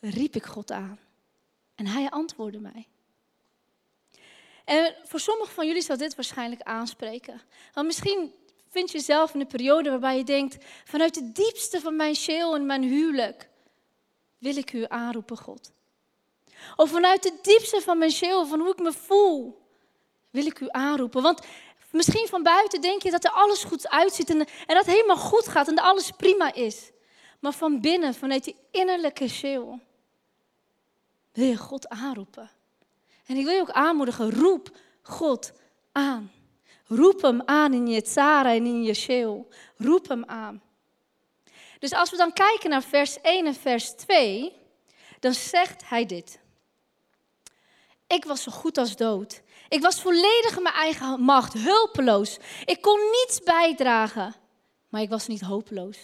riep 0.00 0.36
ik 0.36 0.44
God 0.44 0.70
aan. 0.70 0.98
En 1.74 1.86
hij 1.86 2.10
antwoordde 2.10 2.60
mij. 2.60 2.88
En 4.64 4.94
voor 5.02 5.20
sommigen 5.20 5.54
van 5.54 5.66
jullie 5.66 5.82
zal 5.82 5.96
dit 5.96 6.14
waarschijnlijk 6.14 6.62
aanspreken. 6.62 7.42
Want 7.72 7.86
misschien 7.86 8.34
vind 8.74 8.90
je 8.90 8.98
jezelf 8.98 9.34
in 9.34 9.40
een 9.40 9.46
periode 9.46 9.90
waarbij 9.90 10.16
je 10.16 10.24
denkt, 10.24 10.64
vanuit 10.84 11.14
het 11.14 11.34
diepste 11.34 11.80
van 11.80 11.96
mijn 11.96 12.14
sheel 12.14 12.54
en 12.54 12.66
mijn 12.66 12.82
huwelijk 12.82 13.48
wil 14.38 14.56
ik 14.56 14.72
u 14.72 14.84
aanroepen, 14.88 15.36
God. 15.36 15.72
Of 16.76 16.90
vanuit 16.90 17.24
het 17.24 17.44
diepste 17.44 17.80
van 17.80 17.98
mijn 17.98 18.10
ziel, 18.10 18.46
van 18.46 18.60
hoe 18.60 18.72
ik 18.72 18.78
me 18.78 18.92
voel, 18.92 19.62
wil 20.30 20.46
ik 20.46 20.60
u 20.60 20.66
aanroepen. 20.70 21.22
Want 21.22 21.40
misschien 21.90 22.26
van 22.28 22.42
buiten 22.42 22.80
denk 22.80 23.02
je 23.02 23.10
dat 23.10 23.24
er 23.24 23.30
alles 23.30 23.64
goed 23.64 23.88
uitziet 23.88 24.30
en, 24.30 24.38
en 24.66 24.74
dat 24.74 24.86
helemaal 24.86 25.16
goed 25.16 25.48
gaat 25.48 25.68
en 25.68 25.74
dat 25.74 25.84
alles 25.84 26.10
prima 26.10 26.54
is. 26.54 26.90
Maar 27.40 27.52
van 27.52 27.80
binnen, 27.80 28.14
vanuit 28.14 28.44
die 28.44 28.56
innerlijke 28.70 29.28
ziel, 29.28 29.80
wil 31.32 31.46
je 31.46 31.56
God 31.56 31.88
aanroepen. 31.88 32.50
En 33.26 33.36
ik 33.36 33.44
wil 33.44 33.54
je 33.54 33.60
ook 33.60 33.70
aanmoedigen, 33.70 34.30
roep 34.30 34.76
God 35.02 35.52
aan. 35.92 36.30
Roep 36.86 37.22
hem 37.22 37.42
aan 37.44 37.72
in 37.72 37.86
je 37.86 38.02
tsara 38.02 38.52
en 38.54 38.66
in 38.66 38.82
je 38.82 38.94
ziel. 38.94 39.48
Roep 39.76 40.08
hem 40.08 40.24
aan. 40.24 40.62
Dus 41.78 41.92
als 41.92 42.10
we 42.10 42.16
dan 42.16 42.32
kijken 42.32 42.70
naar 42.70 42.82
vers 42.82 43.20
1 43.20 43.46
en 43.46 43.54
vers 43.54 43.90
2, 43.90 44.52
dan 45.20 45.34
zegt 45.34 45.88
hij 45.88 46.06
dit. 46.06 46.38
Ik 48.06 48.24
was 48.24 48.42
zo 48.42 48.52
goed 48.52 48.78
als 48.78 48.96
dood. 48.96 49.42
Ik 49.68 49.80
was 49.82 50.00
volledig 50.00 50.56
in 50.56 50.62
mijn 50.62 50.74
eigen 50.74 51.20
macht, 51.20 51.52
hulpeloos. 51.52 52.38
Ik 52.64 52.80
kon 52.82 52.98
niets 53.10 53.40
bijdragen, 53.40 54.34
maar 54.88 55.00
ik 55.00 55.08
was 55.08 55.26
niet 55.26 55.40
hopeloos. 55.40 55.98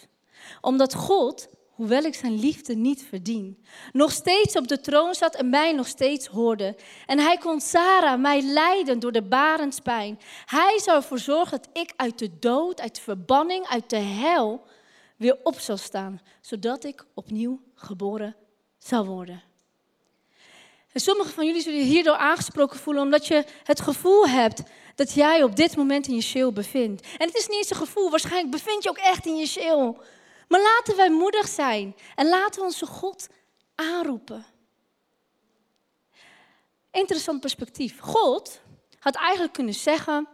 Omdat 0.61 0.95
God, 0.95 1.49
hoewel 1.81 2.03
ik 2.03 2.15
zijn 2.15 2.39
liefde 2.39 2.75
niet 2.75 3.05
verdien, 3.09 3.65
nog 3.93 4.13
steeds 4.13 4.57
op 4.57 4.69
de 4.69 4.81
troon 4.81 5.15
zat 5.15 5.35
en 5.35 5.51
mij 5.51 5.73
nog 5.73 5.87
steeds 5.87 6.27
hoorde. 6.27 6.77
En 7.07 7.19
hij 7.19 7.37
kon 7.37 7.61
Sarah, 7.61 8.21
mij 8.21 8.43
leiden 8.43 8.99
door 8.99 9.13
de 9.13 9.23
barenspijn. 9.23 10.19
Hij 10.45 10.79
zou 10.83 10.97
ervoor 10.97 11.19
zorgen 11.19 11.59
dat 11.63 11.69
ik 11.73 11.93
uit 11.97 12.19
de 12.19 12.39
dood, 12.39 12.81
uit 12.81 12.95
de 12.95 13.01
verbanning, 13.01 13.67
uit 13.67 13.91
de 13.91 13.97
hel 13.97 14.67
weer 15.17 15.39
op 15.43 15.59
zou 15.61 15.79
staan, 15.79 16.21
zodat 16.41 16.85
ik 16.85 17.05
opnieuw 17.15 17.61
geboren 17.75 18.37
zou 18.79 19.07
worden. 19.07 19.43
En 20.93 21.01
sommigen 21.01 21.33
van 21.33 21.47
jullie 21.47 21.63
zullen 21.63 21.79
je 21.79 21.85
hierdoor 21.85 22.17
aangesproken 22.17 22.79
voelen 22.79 23.03
omdat 23.03 23.27
je 23.27 23.45
het 23.65 23.81
gevoel 23.81 24.29
hebt 24.29 24.63
dat 24.95 25.13
jij 25.13 25.43
op 25.43 25.57
dit 25.57 25.77
moment 25.77 26.07
in 26.07 26.15
je 26.15 26.21
ziel 26.21 26.53
bevindt. 26.53 27.07
En 27.19 27.27
het 27.27 27.37
is 27.37 27.49
niet 27.49 27.57
eens 27.57 27.71
een 27.71 27.77
gevoel, 27.77 28.11
waarschijnlijk 28.11 28.51
bevind 28.51 28.83
je 28.83 28.89
ook 28.89 28.99
echt 28.99 29.27
in 29.27 29.37
je 29.37 29.47
ziel. 29.47 29.99
Maar 30.51 30.61
laten 30.61 30.97
wij 30.97 31.11
moedig 31.11 31.49
zijn 31.49 31.97
en 32.15 32.29
laten 32.29 32.61
we 32.61 32.67
onze 32.67 32.87
God 32.87 33.29
aanroepen. 33.75 34.45
Interessant 36.91 37.41
perspectief. 37.41 37.99
God 38.01 38.61
had 38.99 39.15
eigenlijk 39.15 39.53
kunnen 39.53 39.75
zeggen, 39.75 40.29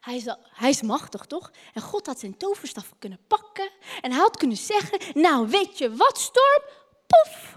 hij 0.00 0.16
is, 0.16 0.24
hij 0.38 0.70
is 0.70 0.82
machtig 0.82 1.24
toch? 1.24 1.50
En 1.74 1.82
God 1.82 2.06
had 2.06 2.18
zijn 2.18 2.36
toverstaf 2.36 2.92
kunnen 2.98 3.18
pakken 3.26 3.70
en 4.00 4.10
hij 4.10 4.20
had 4.20 4.36
kunnen 4.36 4.56
zeggen, 4.56 5.20
nou 5.22 5.48
weet 5.48 5.78
je 5.78 5.96
wat 5.96 6.18
storm? 6.18 6.62
Poef, 7.06 7.54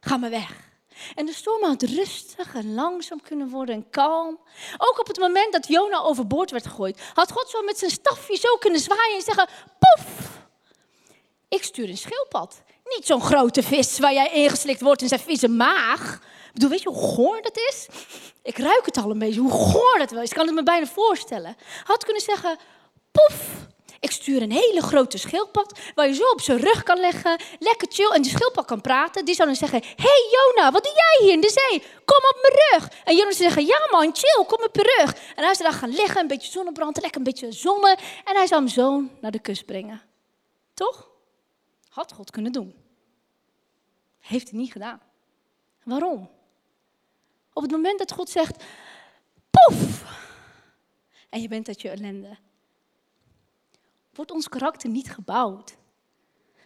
ga 0.00 0.16
maar 0.16 0.30
weg. 0.30 0.70
En 1.14 1.26
de 1.26 1.32
storm 1.32 1.62
had 1.62 1.82
rustig 1.82 2.54
en 2.54 2.74
langzaam 2.74 3.20
kunnen 3.20 3.48
worden 3.48 3.74
en 3.74 3.90
kalm. 3.90 4.40
Ook 4.76 5.00
op 5.00 5.06
het 5.06 5.18
moment 5.18 5.52
dat 5.52 5.68
Jona 5.68 5.98
overboord 5.98 6.50
werd 6.50 6.66
gegooid, 6.66 7.10
had 7.14 7.32
God 7.32 7.48
zo 7.48 7.62
met 7.62 7.78
zijn 7.78 7.90
stafje 7.90 8.36
zo 8.36 8.56
kunnen 8.56 8.80
zwaaien 8.80 9.16
en 9.16 9.22
zeggen: 9.22 9.48
Poef! 9.78 10.40
Ik 11.52 11.64
stuur 11.64 11.88
een 11.88 11.96
schildpad. 11.96 12.62
Niet 12.84 13.06
zo'n 13.06 13.22
grote 13.22 13.62
vis 13.62 13.98
waar 13.98 14.12
jij 14.12 14.30
ingeslikt 14.32 14.80
wordt 14.80 15.02
in 15.02 15.08
zijn 15.08 15.20
vieze 15.20 15.48
maag. 15.48 16.14
Ik 16.14 16.52
bedoel, 16.52 16.70
weet 16.70 16.82
je 16.82 16.88
hoe 16.88 17.14
goor 17.14 17.42
dat 17.42 17.56
is? 17.56 17.86
Ik 18.42 18.58
ruik 18.58 18.86
het 18.86 18.96
al 18.96 19.10
een 19.10 19.18
beetje, 19.18 19.40
hoe 19.40 19.50
goor 19.50 19.98
dat 19.98 20.10
wel 20.10 20.22
is. 20.22 20.28
Ik 20.28 20.36
kan 20.36 20.46
het 20.46 20.54
me 20.54 20.62
bijna 20.62 20.86
voorstellen. 20.86 21.56
Had 21.84 22.04
kunnen 22.04 22.22
zeggen: 22.22 22.58
Poef! 23.12 23.36
Ik 24.00 24.10
stuur 24.10 24.42
een 24.42 24.52
hele 24.52 24.82
grote 24.82 25.18
schildpad 25.18 25.78
waar 25.94 26.08
je 26.08 26.14
zo 26.14 26.22
op 26.22 26.40
zijn 26.40 26.58
rug 26.58 26.82
kan 26.82 27.00
leggen, 27.00 27.40
lekker 27.58 27.88
chill. 27.90 28.10
En 28.10 28.22
die 28.22 28.30
schildpad 28.30 28.64
kan 28.64 28.80
praten. 28.80 29.24
Die 29.24 29.34
zou 29.34 29.48
dan 29.48 29.56
zeggen, 29.56 29.82
hey 29.96 30.28
Jona, 30.30 30.70
wat 30.70 30.84
doe 30.84 30.92
jij 30.92 31.26
hier 31.26 31.32
in 31.32 31.40
de 31.40 31.50
zee? 31.50 31.82
Kom 32.04 32.16
op 32.16 32.38
mijn 32.42 32.54
rug. 32.70 33.00
En 33.04 33.16
Jona 33.16 33.32
zou 33.32 33.42
zeggen, 33.42 33.66
ja 33.66 33.88
man, 33.90 34.16
chill, 34.16 34.44
kom 34.46 34.64
op 34.64 34.76
je 34.76 34.96
rug. 34.96 35.14
En 35.34 35.44
hij 35.44 35.54
zou 35.54 35.70
dan 35.70 35.78
gaan 35.78 35.90
liggen, 35.90 36.20
een 36.20 36.26
beetje 36.26 36.50
zonnebrand, 36.50 37.00
lekker 37.00 37.18
een 37.18 37.26
beetje 37.26 37.52
zonnen. 37.52 37.98
En 38.24 38.36
hij 38.36 38.46
zou 38.46 38.60
hem 38.60 38.70
zo 38.70 39.02
naar 39.20 39.30
de 39.30 39.40
kust 39.40 39.64
brengen. 39.64 40.02
Toch? 40.74 41.11
Had 41.92 42.12
God 42.12 42.30
kunnen 42.30 42.52
doen. 42.52 42.74
Heeft 44.18 44.50
hij 44.50 44.58
niet 44.58 44.72
gedaan. 44.72 45.00
Waarom? 45.82 46.30
Op 47.52 47.62
het 47.62 47.70
moment 47.70 47.98
dat 47.98 48.12
God 48.12 48.30
zegt, 48.30 48.64
poef, 49.50 50.04
en 51.28 51.40
je 51.40 51.48
bent 51.48 51.68
uit 51.68 51.80
je 51.80 51.88
ellende, 51.88 52.36
wordt 54.14 54.30
ons 54.30 54.48
karakter 54.48 54.88
niet 54.88 55.10
gebouwd. 55.10 55.76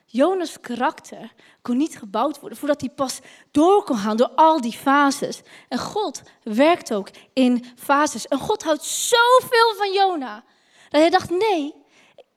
Jonas' 0.05 0.61
karakter 0.61 1.33
kon 1.63 1.77
niet 1.77 1.99
gebouwd 1.99 2.41
worden 2.41 2.59
voordat 2.59 2.81
hij 2.81 2.91
pas 2.91 3.21
door 3.51 3.85
kon 3.85 3.97
gaan 3.97 4.17
door 4.17 4.31
al 4.35 4.61
die 4.61 4.73
fases. 4.73 5.43
En 5.69 5.79
God 5.79 6.23
werkt 6.43 6.93
ook 6.93 7.09
in 7.33 7.65
fases. 7.77 8.27
En 8.27 8.39
God 8.39 8.63
houdt 8.63 8.85
zoveel 8.85 9.75
van 9.77 9.93
Jona. 9.93 10.45
Dat 10.89 11.01
hij 11.01 11.11
dacht, 11.11 11.31
nee, 11.31 11.75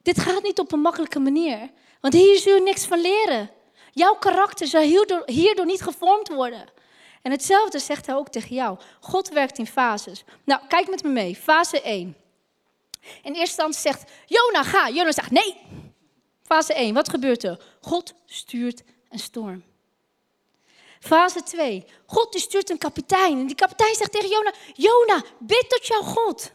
dit 0.02 0.20
gaat 0.20 0.44
niet 0.44 0.60
op 0.60 0.72
een 0.72 0.80
makkelijke 0.80 1.20
manier. 1.20 1.72
Want 2.02 2.14
hier 2.14 2.38
zul 2.38 2.56
je 2.56 2.62
niks 2.62 2.86
van 2.86 3.02
leren. 3.02 3.52
Jouw 3.92 4.16
karakter 4.16 4.68
zal 4.68 4.82
hierdoor, 4.82 5.24
hierdoor 5.26 5.66
niet 5.66 5.82
gevormd 5.82 6.28
worden. 6.28 6.66
En 7.22 7.32
hetzelfde 7.32 7.80
zegt 7.80 8.06
hij 8.06 8.16
ook 8.16 8.30
tegen 8.30 8.56
jou. 8.56 8.80
God 9.00 9.30
werkt 9.30 9.58
in 9.58 9.68
fases. 9.68 10.24
Nou, 10.44 10.62
kijk 10.68 10.90
met 10.90 11.04
me 11.04 11.10
mee. 11.10 11.36
Fase 11.36 11.82
1. 11.82 12.18
In 13.02 13.34
eerste 13.34 13.40
instantie 13.40 13.82
zegt 13.82 14.12
Jona, 14.26 14.64
ga. 14.64 14.90
Jona 14.90 15.12
zegt 15.12 15.32
nee. 15.32 15.56
Fase 16.44 16.74
1, 16.74 16.94
wat 16.94 17.10
gebeurt 17.10 17.44
er? 17.44 17.64
God 17.82 18.14
stuurt 18.26 18.84
een 19.10 19.20
storm. 19.20 19.64
Fase 21.00 21.44
2. 21.44 21.86
God 22.06 22.36
stuurt 22.40 22.70
een 22.70 22.78
kapitein. 22.78 23.40
En 23.40 23.48
die 23.48 23.56
kapitein 23.56 23.96
zegt 23.96 24.12
tegen 24.12 24.30
Jona, 24.30 24.54
Jona, 24.74 25.24
bid 25.40 25.66
tot 25.70 25.88
jouw 25.88 26.02
God. 26.02 26.52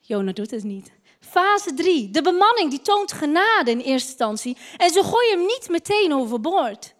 Jona 0.00 0.32
doet 0.32 0.50
het 0.50 0.64
niet. 0.64 0.90
Fase 1.30 1.74
3. 1.74 2.10
De 2.10 2.22
bemanning 2.22 2.70
die 2.70 2.80
toont 2.80 3.12
genade 3.12 3.70
in 3.70 3.78
eerste 3.78 4.08
instantie. 4.08 4.56
En 4.76 4.90
ze 4.90 5.02
gooien 5.02 5.38
hem 5.38 5.46
niet 5.46 5.68
meteen 5.68 6.14
overboord. 6.14 6.94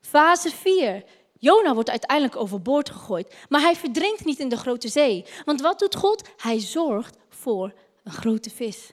Fase 0.00 0.50
4. 0.50 1.04
Jona 1.38 1.74
wordt 1.74 1.90
uiteindelijk 1.90 2.36
overboord 2.36 2.90
gegooid. 2.90 3.34
Maar 3.48 3.60
hij 3.60 3.76
verdrinkt 3.76 4.24
niet 4.24 4.38
in 4.38 4.48
de 4.48 4.56
grote 4.56 4.88
zee. 4.88 5.24
Want 5.44 5.60
wat 5.60 5.78
doet 5.78 5.96
God? 5.96 6.28
Hij 6.36 6.60
zorgt 6.60 7.16
voor 7.28 7.72
een 8.04 8.12
grote 8.12 8.50
vis. 8.50 8.92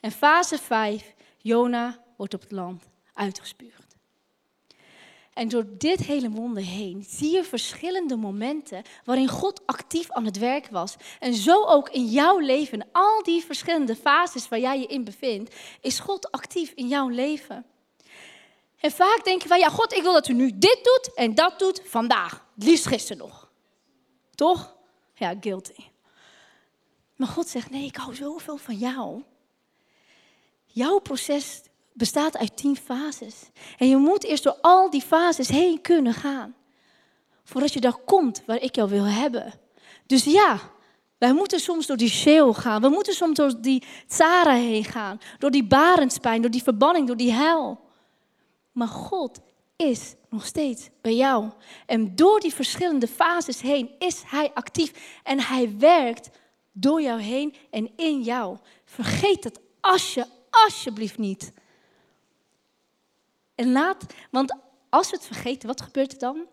En 0.00 0.10
fase 0.10 0.58
5. 0.58 1.14
Jona 1.38 2.04
wordt 2.16 2.34
op 2.34 2.40
het 2.40 2.52
land 2.52 2.84
uitgespuugd. 3.14 3.85
En 5.36 5.48
door 5.48 5.66
dit 5.78 6.00
hele 6.00 6.30
wonder 6.30 6.62
heen 6.62 7.04
zie 7.08 7.34
je 7.34 7.44
verschillende 7.44 8.16
momenten 8.16 8.82
waarin 9.04 9.28
God 9.28 9.66
actief 9.66 10.10
aan 10.10 10.24
het 10.24 10.38
werk 10.38 10.68
was. 10.70 10.96
En 11.18 11.34
zo 11.34 11.64
ook 11.64 11.88
in 11.88 12.04
jouw 12.04 12.38
leven, 12.38 12.88
al 12.92 13.22
die 13.22 13.44
verschillende 13.44 13.96
fases 13.96 14.48
waar 14.48 14.58
jij 14.58 14.80
je 14.80 14.86
in 14.86 15.04
bevindt, 15.04 15.54
is 15.80 15.98
God 15.98 16.30
actief 16.30 16.72
in 16.74 16.88
jouw 16.88 17.08
leven. 17.08 17.66
En 18.80 18.90
vaak 18.90 19.24
denken 19.24 19.48
wij, 19.48 19.58
ja 19.58 19.68
God, 19.68 19.92
ik 19.92 20.02
wil 20.02 20.12
dat 20.12 20.28
u 20.28 20.32
nu 20.32 20.58
dit 20.58 20.78
doet 20.82 21.14
en 21.14 21.34
dat 21.34 21.58
doet 21.58 21.82
vandaag. 21.84 22.46
Liefst 22.54 22.86
gisteren 22.86 23.18
nog. 23.18 23.50
Toch? 24.34 24.76
Ja, 25.14 25.34
guilty. 25.40 25.84
Maar 27.16 27.28
God 27.28 27.48
zegt, 27.48 27.70
nee, 27.70 27.84
ik 27.84 27.96
hou 27.96 28.14
zoveel 28.14 28.56
van 28.56 28.76
jou. 28.76 29.22
Jouw 30.66 30.98
proces 30.98 31.62
bestaat 31.96 32.36
uit 32.36 32.56
tien 32.56 32.76
fases. 32.76 33.34
En 33.78 33.88
je 33.88 33.96
moet 33.96 34.24
eerst 34.24 34.42
door 34.42 34.58
al 34.60 34.90
die 34.90 35.02
fases 35.02 35.48
heen 35.48 35.80
kunnen 35.80 36.14
gaan. 36.14 36.54
Voordat 37.44 37.72
je 37.72 37.80
daar 37.80 37.96
komt 38.04 38.42
waar 38.46 38.62
ik 38.62 38.74
jou 38.74 38.88
wil 38.88 39.04
hebben. 39.04 39.52
Dus 40.06 40.24
ja, 40.24 40.60
wij 41.18 41.32
moeten 41.32 41.60
soms 41.60 41.86
door 41.86 41.96
die 41.96 42.08
Sheol 42.08 42.54
gaan. 42.54 42.80
We 42.80 42.88
moeten 42.88 43.14
soms 43.14 43.36
door 43.36 43.60
die 43.60 43.82
Tsara 44.06 44.54
heen 44.54 44.84
gaan. 44.84 45.18
Door 45.38 45.50
die 45.50 45.64
barendspijn, 45.64 46.42
door 46.42 46.50
die 46.50 46.62
verbanning, 46.62 47.06
door 47.06 47.16
die 47.16 47.32
hel. 47.32 47.80
Maar 48.72 48.88
God 48.88 49.40
is 49.76 50.14
nog 50.30 50.46
steeds 50.46 50.88
bij 51.00 51.14
jou. 51.14 51.50
En 51.86 52.16
door 52.16 52.40
die 52.40 52.54
verschillende 52.54 53.08
fases 53.08 53.60
heen 53.60 53.90
is 53.98 54.22
Hij 54.26 54.50
actief. 54.54 55.20
En 55.22 55.40
Hij 55.40 55.76
werkt 55.78 56.30
door 56.72 57.02
jou 57.02 57.20
heen 57.20 57.54
en 57.70 57.90
in 57.96 58.22
jou. 58.22 58.56
Vergeet 58.84 59.44
het 59.44 59.60
als 59.80 60.14
je, 60.14 60.26
alsjeblieft 60.50 61.18
niet. 61.18 61.52
En 63.56 63.72
laat, 63.72 64.06
want 64.30 64.56
als 64.88 65.10
we 65.10 65.16
het 65.16 65.26
vergeten, 65.26 65.68
wat 65.68 65.80
gebeurt 65.80 66.12
er 66.12 66.18
dan? 66.18 66.46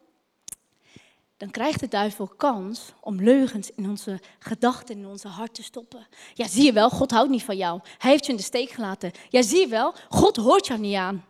Dan 1.38 1.51
krijgt 1.51 1.79
de 1.79 1.88
duivel 1.88 2.27
kans 2.27 2.93
om 3.01 3.22
leugens 3.22 3.72
in 3.72 3.89
onze 3.89 4.19
gedachten, 4.39 4.98
in 4.98 5.05
onze 5.05 5.27
hart 5.27 5.53
te 5.53 5.63
stoppen. 5.63 6.07
Ja, 6.33 6.48
zie 6.48 6.63
je 6.63 6.74
wel, 6.74 6.89
God 6.89 7.12
houdt 7.12 7.29
niet 7.29 7.43
van 7.43 7.57
jou. 7.57 7.79
Hij 7.98 8.12
heeft 8.12 8.25
je 8.25 8.31
in 8.31 8.38
de 8.38 8.43
steek 8.43 8.69
gelaten. 8.69 9.12
Ja, 9.29 9.41
zie 9.41 9.60
je 9.60 9.67
wel, 9.67 9.93
God 10.10 10.36
hoort 10.36 10.67
jou 10.67 10.79
niet 10.79 10.95
aan. 10.95 11.25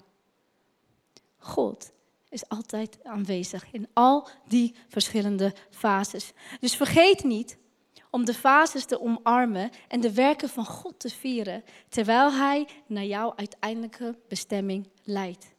God 1.37 1.91
is 2.29 2.49
altijd 2.49 2.97
aanwezig 3.03 3.71
in 3.71 3.87
al 3.93 4.27
die 4.47 4.75
verschillende 4.87 5.53
fases. 5.69 6.31
Dus 6.59 6.75
vergeet 6.75 7.23
niet 7.23 7.57
om 8.09 8.25
de 8.25 8.33
fases 8.33 8.85
te 8.85 9.01
omarmen 9.01 9.69
en 9.87 10.01
de 10.01 10.13
werken 10.13 10.49
van 10.49 10.65
God 10.65 10.99
te 10.99 11.09
vieren, 11.09 11.63
terwijl 11.89 12.31
Hij 12.31 12.67
naar 12.87 13.05
jouw 13.05 13.33
uiteindelijke 13.35 14.17
bestemming 14.27 14.87
leidt. 15.03 15.52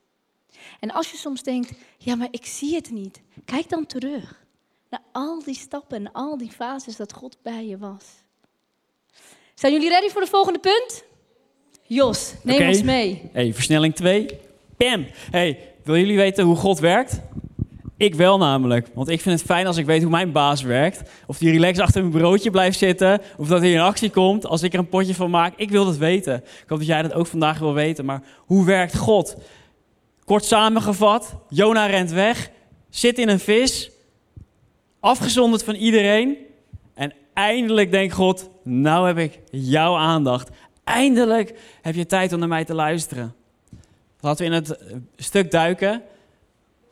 En 0.80 0.90
als 0.90 1.10
je 1.10 1.16
soms 1.16 1.42
denkt, 1.42 1.72
ja, 1.98 2.14
maar 2.14 2.28
ik 2.30 2.46
zie 2.46 2.74
het 2.74 2.90
niet, 2.90 3.20
kijk 3.44 3.68
dan 3.68 3.86
terug 3.86 4.42
naar 4.90 5.02
al 5.12 5.42
die 5.44 5.54
stappen 5.54 5.96
en 5.96 6.12
al 6.12 6.38
die 6.38 6.50
fases 6.50 6.96
dat 6.96 7.12
God 7.12 7.36
bij 7.42 7.66
je 7.66 7.78
was. 7.78 8.04
Zijn 9.54 9.72
jullie 9.72 9.88
ready 9.88 10.08
voor 10.08 10.20
de 10.20 10.26
volgende 10.26 10.58
punt? 10.58 11.04
Jos, 11.86 12.34
neem 12.42 12.68
ons 12.68 12.82
mee. 12.82 13.30
Hey, 13.32 13.54
versnelling 13.54 13.94
2. 13.94 14.26
Pam. 14.76 15.06
Hey, 15.30 15.74
willen 15.84 16.00
jullie 16.00 16.16
weten 16.16 16.44
hoe 16.44 16.56
God 16.56 16.78
werkt? 16.78 17.20
Ik 17.96 18.14
wel 18.14 18.38
namelijk. 18.38 18.88
Want 18.94 19.08
ik 19.08 19.20
vind 19.20 19.38
het 19.38 19.48
fijn 19.48 19.66
als 19.66 19.76
ik 19.76 19.86
weet 19.86 20.02
hoe 20.02 20.10
mijn 20.10 20.32
baas 20.32 20.62
werkt. 20.62 21.10
Of 21.26 21.38
die 21.38 21.50
relax 21.50 21.78
achter 21.78 22.00
mijn 22.00 22.22
broodje 22.22 22.50
blijft 22.50 22.78
zitten. 22.78 23.20
Of 23.36 23.48
dat 23.48 23.60
hij 23.60 23.72
in 23.72 23.80
actie 23.80 24.10
komt 24.10 24.46
als 24.46 24.62
ik 24.62 24.72
er 24.72 24.78
een 24.78 24.88
potje 24.88 25.14
van 25.14 25.30
maak. 25.30 25.52
Ik 25.56 25.70
wil 25.70 25.84
dat 25.84 25.96
weten. 25.96 26.36
Ik 26.36 26.68
hoop 26.68 26.78
dat 26.78 26.86
jij 26.86 27.02
dat 27.02 27.12
ook 27.12 27.26
vandaag 27.26 27.58
wil 27.58 27.74
weten. 27.74 28.04
Maar 28.04 28.22
hoe 28.38 28.64
werkt 28.64 28.96
God? 28.96 29.36
Kort 30.24 30.44
samengevat, 30.44 31.36
Jona 31.48 31.86
rent 31.86 32.10
weg, 32.10 32.50
zit 32.90 33.18
in 33.18 33.28
een 33.28 33.40
vis, 33.40 33.90
afgezonderd 35.00 35.64
van 35.64 35.74
iedereen. 35.74 36.36
En 36.94 37.12
eindelijk 37.32 37.90
denkt 37.90 38.14
God, 38.14 38.50
nou 38.62 39.06
heb 39.06 39.18
ik 39.18 39.40
jouw 39.50 39.96
aandacht. 39.96 40.50
Eindelijk 40.84 41.58
heb 41.82 41.94
je 41.94 42.06
tijd 42.06 42.32
om 42.32 42.38
naar 42.38 42.48
mij 42.48 42.64
te 42.64 42.74
luisteren. 42.74 43.34
Laten 44.20 44.46
we 44.46 44.52
in 44.52 44.62
het 44.62 44.78
stuk 45.16 45.50
duiken. 45.50 46.02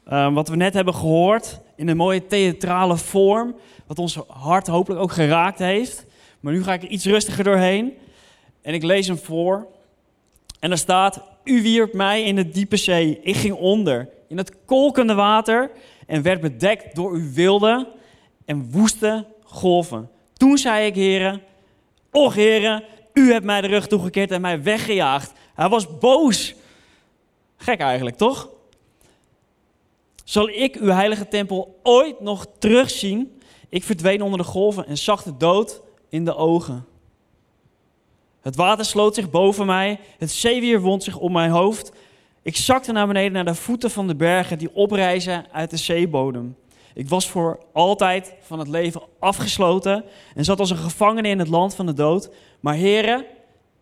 Uh, 0.09 0.35
wat 0.35 0.49
we 0.49 0.57
net 0.57 0.75
hebben 0.75 0.95
gehoord 0.95 1.61
in 1.77 1.88
een 1.88 1.97
mooie 1.97 2.27
theatrale 2.27 2.97
vorm. 2.97 3.57
Wat 3.87 3.99
ons 3.99 4.18
hart 4.29 4.66
hopelijk 4.66 5.01
ook 5.01 5.12
geraakt 5.12 5.59
heeft. 5.59 6.05
Maar 6.40 6.53
nu 6.53 6.62
ga 6.62 6.73
ik 6.73 6.83
er 6.83 6.88
iets 6.88 7.05
rustiger 7.05 7.45
doorheen. 7.45 7.92
En 8.62 8.75
ik 8.75 8.83
lees 8.83 9.07
hem 9.07 9.18
voor. 9.18 9.66
En 10.61 10.71
er 10.71 10.79
staat: 10.79 11.23
u 11.44 11.62
wierp 11.62 11.92
mij 11.92 12.22
in 12.22 12.37
de 12.37 12.48
diepe 12.48 12.76
zee. 12.76 13.18
Ik 13.22 13.37
ging 13.37 13.55
onder 13.55 14.09
in 14.28 14.37
het 14.37 14.64
kolkende 14.64 15.14
water 15.14 15.70
en 16.07 16.22
werd 16.22 16.40
bedekt 16.40 16.94
door 16.94 17.12
uw 17.12 17.33
wilde 17.33 17.88
en 18.44 18.70
woeste 18.70 19.26
golven. 19.44 20.11
Toen 20.33 20.59
zei 20.59 20.87
ik, 20.87 20.94
heren, 20.94 21.42
och 22.11 22.35
heren, 22.35 22.85
u 23.12 23.33
hebt 23.33 23.44
mij 23.44 23.61
de 23.61 23.66
rug 23.66 23.87
toegekeerd 23.87 24.31
en 24.31 24.40
mij 24.40 24.62
weggejaagd. 24.62 25.33
Hij 25.55 25.68
was 25.68 25.98
boos. 25.98 26.55
Gek 27.57 27.81
eigenlijk, 27.81 28.16
toch? 28.16 28.48
Zal 30.24 30.48
ik 30.48 30.76
uw 30.76 30.90
heilige 30.90 31.28
tempel 31.28 31.81
ooit 31.83 32.20
nog 32.20 32.46
terugzien? 32.59 33.40
Ik 33.68 33.85
verdween 33.85 34.22
onder 34.22 34.38
de 34.38 34.44
golven 34.44 34.87
en 34.87 34.98
zag 34.98 35.22
de 35.22 35.37
dood 35.37 35.81
in 36.09 36.24
de 36.24 36.35
ogen. 36.35 36.87
Het 38.42 38.57
water 38.57 38.85
sloot 38.85 39.14
zich 39.14 39.31
boven 39.31 39.66
mij, 39.66 39.98
het 40.18 40.31
zeewier 40.31 40.81
wond 40.81 41.02
zich 41.02 41.16
om 41.16 41.33
mijn 41.33 41.50
hoofd. 41.50 41.92
Ik 42.42 42.57
zakte 42.57 42.92
naar 42.92 43.07
beneden 43.07 43.33
naar 43.33 43.44
de 43.44 43.55
voeten 43.55 43.90
van 43.90 44.07
de 44.07 44.14
bergen 44.14 44.59
die 44.59 44.74
oprijzen 44.74 45.46
uit 45.52 45.70
de 45.70 45.76
zeebodem. 45.76 46.57
Ik 46.94 47.09
was 47.09 47.28
voor 47.28 47.59
altijd 47.72 48.35
van 48.40 48.59
het 48.59 48.68
leven 48.68 49.02
afgesloten 49.18 50.05
en 50.35 50.44
zat 50.44 50.61
als 50.61 50.70
een 50.70 50.76
gevangene 50.76 51.28
in 51.28 51.38
het 51.38 51.48
land 51.48 51.74
van 51.74 51.87
de 51.87 51.92
dood. 51.92 52.31
Maar 52.61 52.74
heren, 52.74 53.24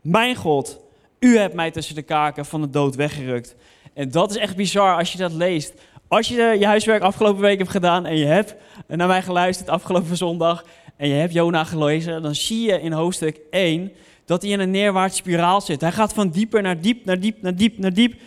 mijn 0.00 0.36
God, 0.36 0.80
u 1.18 1.38
hebt 1.38 1.54
mij 1.54 1.70
tussen 1.70 1.94
de 1.94 2.02
kaken 2.02 2.46
van 2.46 2.60
de 2.60 2.70
dood 2.70 2.94
weggerukt. 2.94 3.56
En 3.94 4.10
dat 4.10 4.30
is 4.30 4.36
echt 4.36 4.56
bizar 4.56 4.96
als 4.96 5.12
je 5.12 5.18
dat 5.18 5.32
leest. 5.32 5.74
Als 6.08 6.28
je 6.28 6.56
je 6.58 6.66
huiswerk 6.66 7.02
afgelopen 7.02 7.40
week 7.40 7.58
hebt 7.58 7.70
gedaan 7.70 8.06
en 8.06 8.16
je 8.16 8.26
hebt 8.26 8.54
naar 8.86 9.08
mij 9.08 9.22
geluisterd 9.22 9.68
afgelopen 9.68 10.16
zondag 10.16 10.64
en 10.96 11.08
je 11.08 11.14
hebt 11.14 11.32
Jona 11.32 11.64
gelezen, 11.64 12.22
dan 12.22 12.34
zie 12.34 12.66
je 12.66 12.80
in 12.80 12.92
hoofdstuk 12.92 13.40
1 13.50 13.92
dat 14.30 14.42
hij 14.42 14.50
in 14.50 14.60
een 14.60 14.70
neerwaartse 14.70 15.16
spiraal 15.16 15.60
zit. 15.60 15.80
Hij 15.80 15.92
gaat 15.92 16.12
van 16.12 16.28
dieper 16.28 16.62
naar 16.62 16.80
diep, 16.80 17.04
naar 17.04 17.20
diep, 17.20 17.42
naar 17.42 17.56
diep, 17.56 17.78
naar 17.78 17.92
diep. 17.92 18.20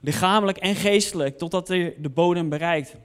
Lichamelijk 0.00 0.58
en 0.58 0.74
geestelijk, 0.74 1.38
totdat 1.38 1.68
hij 1.68 1.94
de 1.98 2.08
bodem 2.08 2.48
bereikt. 2.48 2.96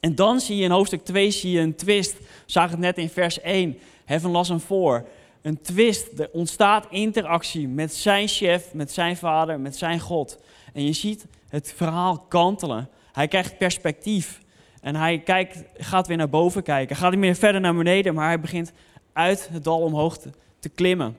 En 0.00 0.14
dan 0.14 0.40
zie 0.40 0.56
je 0.56 0.62
in 0.62 0.70
hoofdstuk 0.70 1.04
2 1.04 1.30
zie 1.30 1.50
je 1.50 1.60
een 1.60 1.74
twist. 1.74 2.18
We 2.18 2.24
zagen 2.46 2.70
het 2.70 2.80
net 2.80 2.98
in 2.98 3.08
vers 3.08 3.40
1. 3.40 3.78
Heaven 4.04 4.30
las 4.30 4.48
hem 4.48 4.60
voor. 4.60 5.08
Een 5.42 5.60
twist. 5.60 6.18
Er 6.18 6.30
ontstaat 6.32 6.86
interactie 6.90 7.68
met 7.68 7.94
zijn 7.94 8.28
chef, 8.28 8.74
met 8.74 8.92
zijn 8.92 9.16
vader, 9.16 9.60
met 9.60 9.76
zijn 9.76 10.00
God. 10.00 10.38
En 10.72 10.84
je 10.84 10.92
ziet 10.92 11.26
het 11.48 11.72
verhaal 11.76 12.18
kantelen. 12.18 12.88
Hij 13.12 13.28
krijgt 13.28 13.58
perspectief. 13.58 14.40
En 14.80 14.94
hij 14.94 15.18
kijkt, 15.18 15.64
gaat 15.76 16.06
weer 16.06 16.16
naar 16.16 16.28
boven 16.28 16.62
kijken. 16.62 16.96
Gaat 16.96 17.10
niet 17.10 17.20
meer 17.20 17.34
verder 17.34 17.60
naar 17.60 17.74
beneden, 17.74 18.14
maar 18.14 18.26
hij 18.26 18.40
begint 18.40 18.72
uit 19.12 19.48
het 19.52 19.64
dal 19.64 19.80
omhoog 19.80 20.18
te, 20.18 20.30
te 20.58 20.68
klimmen. 20.68 21.16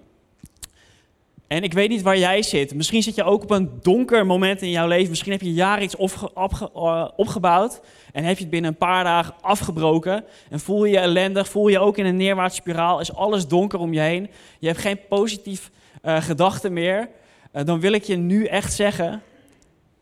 En 1.49 1.63
ik 1.63 1.73
weet 1.73 1.89
niet 1.89 2.01
waar 2.01 2.17
jij 2.17 2.41
zit. 2.41 2.73
Misschien 2.73 3.03
zit 3.03 3.15
je 3.15 3.23
ook 3.23 3.43
op 3.43 3.51
een 3.51 3.79
donker 3.81 4.25
moment 4.25 4.61
in 4.61 4.69
jouw 4.69 4.87
leven. 4.87 5.09
Misschien 5.09 5.31
heb 5.31 5.41
je 5.41 5.53
jaren 5.53 5.83
iets 5.83 5.95
eh, 5.95 7.07
opgebouwd 7.15 7.81
en 8.13 8.23
heb 8.23 8.35
je 8.35 8.41
het 8.41 8.51
binnen 8.51 8.71
een 8.71 8.77
paar 8.77 9.03
dagen 9.03 9.33
afgebroken. 9.41 10.23
En 10.49 10.59
voel 10.59 10.85
je 10.85 10.91
je 10.91 10.99
ellendig, 10.99 11.49
voel 11.49 11.67
je 11.67 11.79
ook 11.79 11.97
in 11.97 12.05
een 12.05 12.15
neerwaartse 12.15 12.61
spiraal. 12.61 12.99
Is 12.99 13.13
alles 13.13 13.47
donker 13.47 13.79
om 13.79 13.93
je 13.93 13.99
heen. 13.99 14.29
Je 14.59 14.67
hebt 14.67 14.79
geen 14.79 14.99
positief 15.09 15.71
uh, 16.03 16.21
gedachten 16.21 16.73
meer. 16.73 17.09
Uh, 17.53 17.65
dan 17.65 17.79
wil 17.79 17.91
ik 17.91 18.03
je 18.03 18.15
nu 18.15 18.45
echt 18.45 18.73
zeggen, 18.73 19.21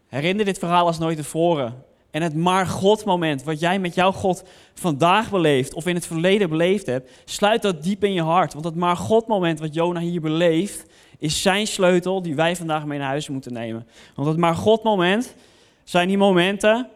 herinner 0.07 0.45
dit 0.45 0.59
verhaal 0.59 0.85
als 0.85 0.99
nooit 0.99 1.17
tevoren. 1.17 1.83
En 2.17 2.23
het 2.23 2.35
maar 2.35 2.67
God 2.67 3.05
moment, 3.05 3.43
wat 3.43 3.59
jij 3.59 3.79
met 3.79 3.95
jouw 3.95 4.11
God 4.11 4.43
vandaag 4.73 5.29
beleeft 5.29 5.73
of 5.73 5.87
in 5.87 5.95
het 5.95 6.07
verleden 6.07 6.49
beleefd 6.49 6.85
hebt, 6.85 7.11
sluit 7.25 7.61
dat 7.61 7.83
diep 7.83 8.03
in 8.03 8.13
je 8.13 8.21
hart. 8.21 8.53
Want 8.53 8.65
het 8.65 8.75
maar 8.75 8.97
God 8.97 9.27
moment 9.27 9.59
wat 9.59 9.73
Jona 9.73 9.99
hier 9.99 10.21
beleeft, 10.21 10.85
is 11.19 11.41
zijn 11.41 11.67
sleutel 11.67 12.21
die 12.21 12.35
wij 12.35 12.55
vandaag 12.55 12.85
mee 12.85 12.99
naar 12.99 13.07
huis 13.07 13.29
moeten 13.29 13.53
nemen. 13.53 13.87
Want 14.15 14.27
het 14.27 14.37
maar 14.37 14.55
God 14.55 14.83
moment, 14.83 15.35
zijn 15.83 16.07
die 16.07 16.17
momenten 16.17 16.89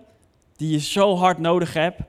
die 0.55 0.71
je 0.71 0.79
zo 0.79 1.15
hard 1.15 1.37
nodig 1.37 1.73
hebt. 1.73 1.99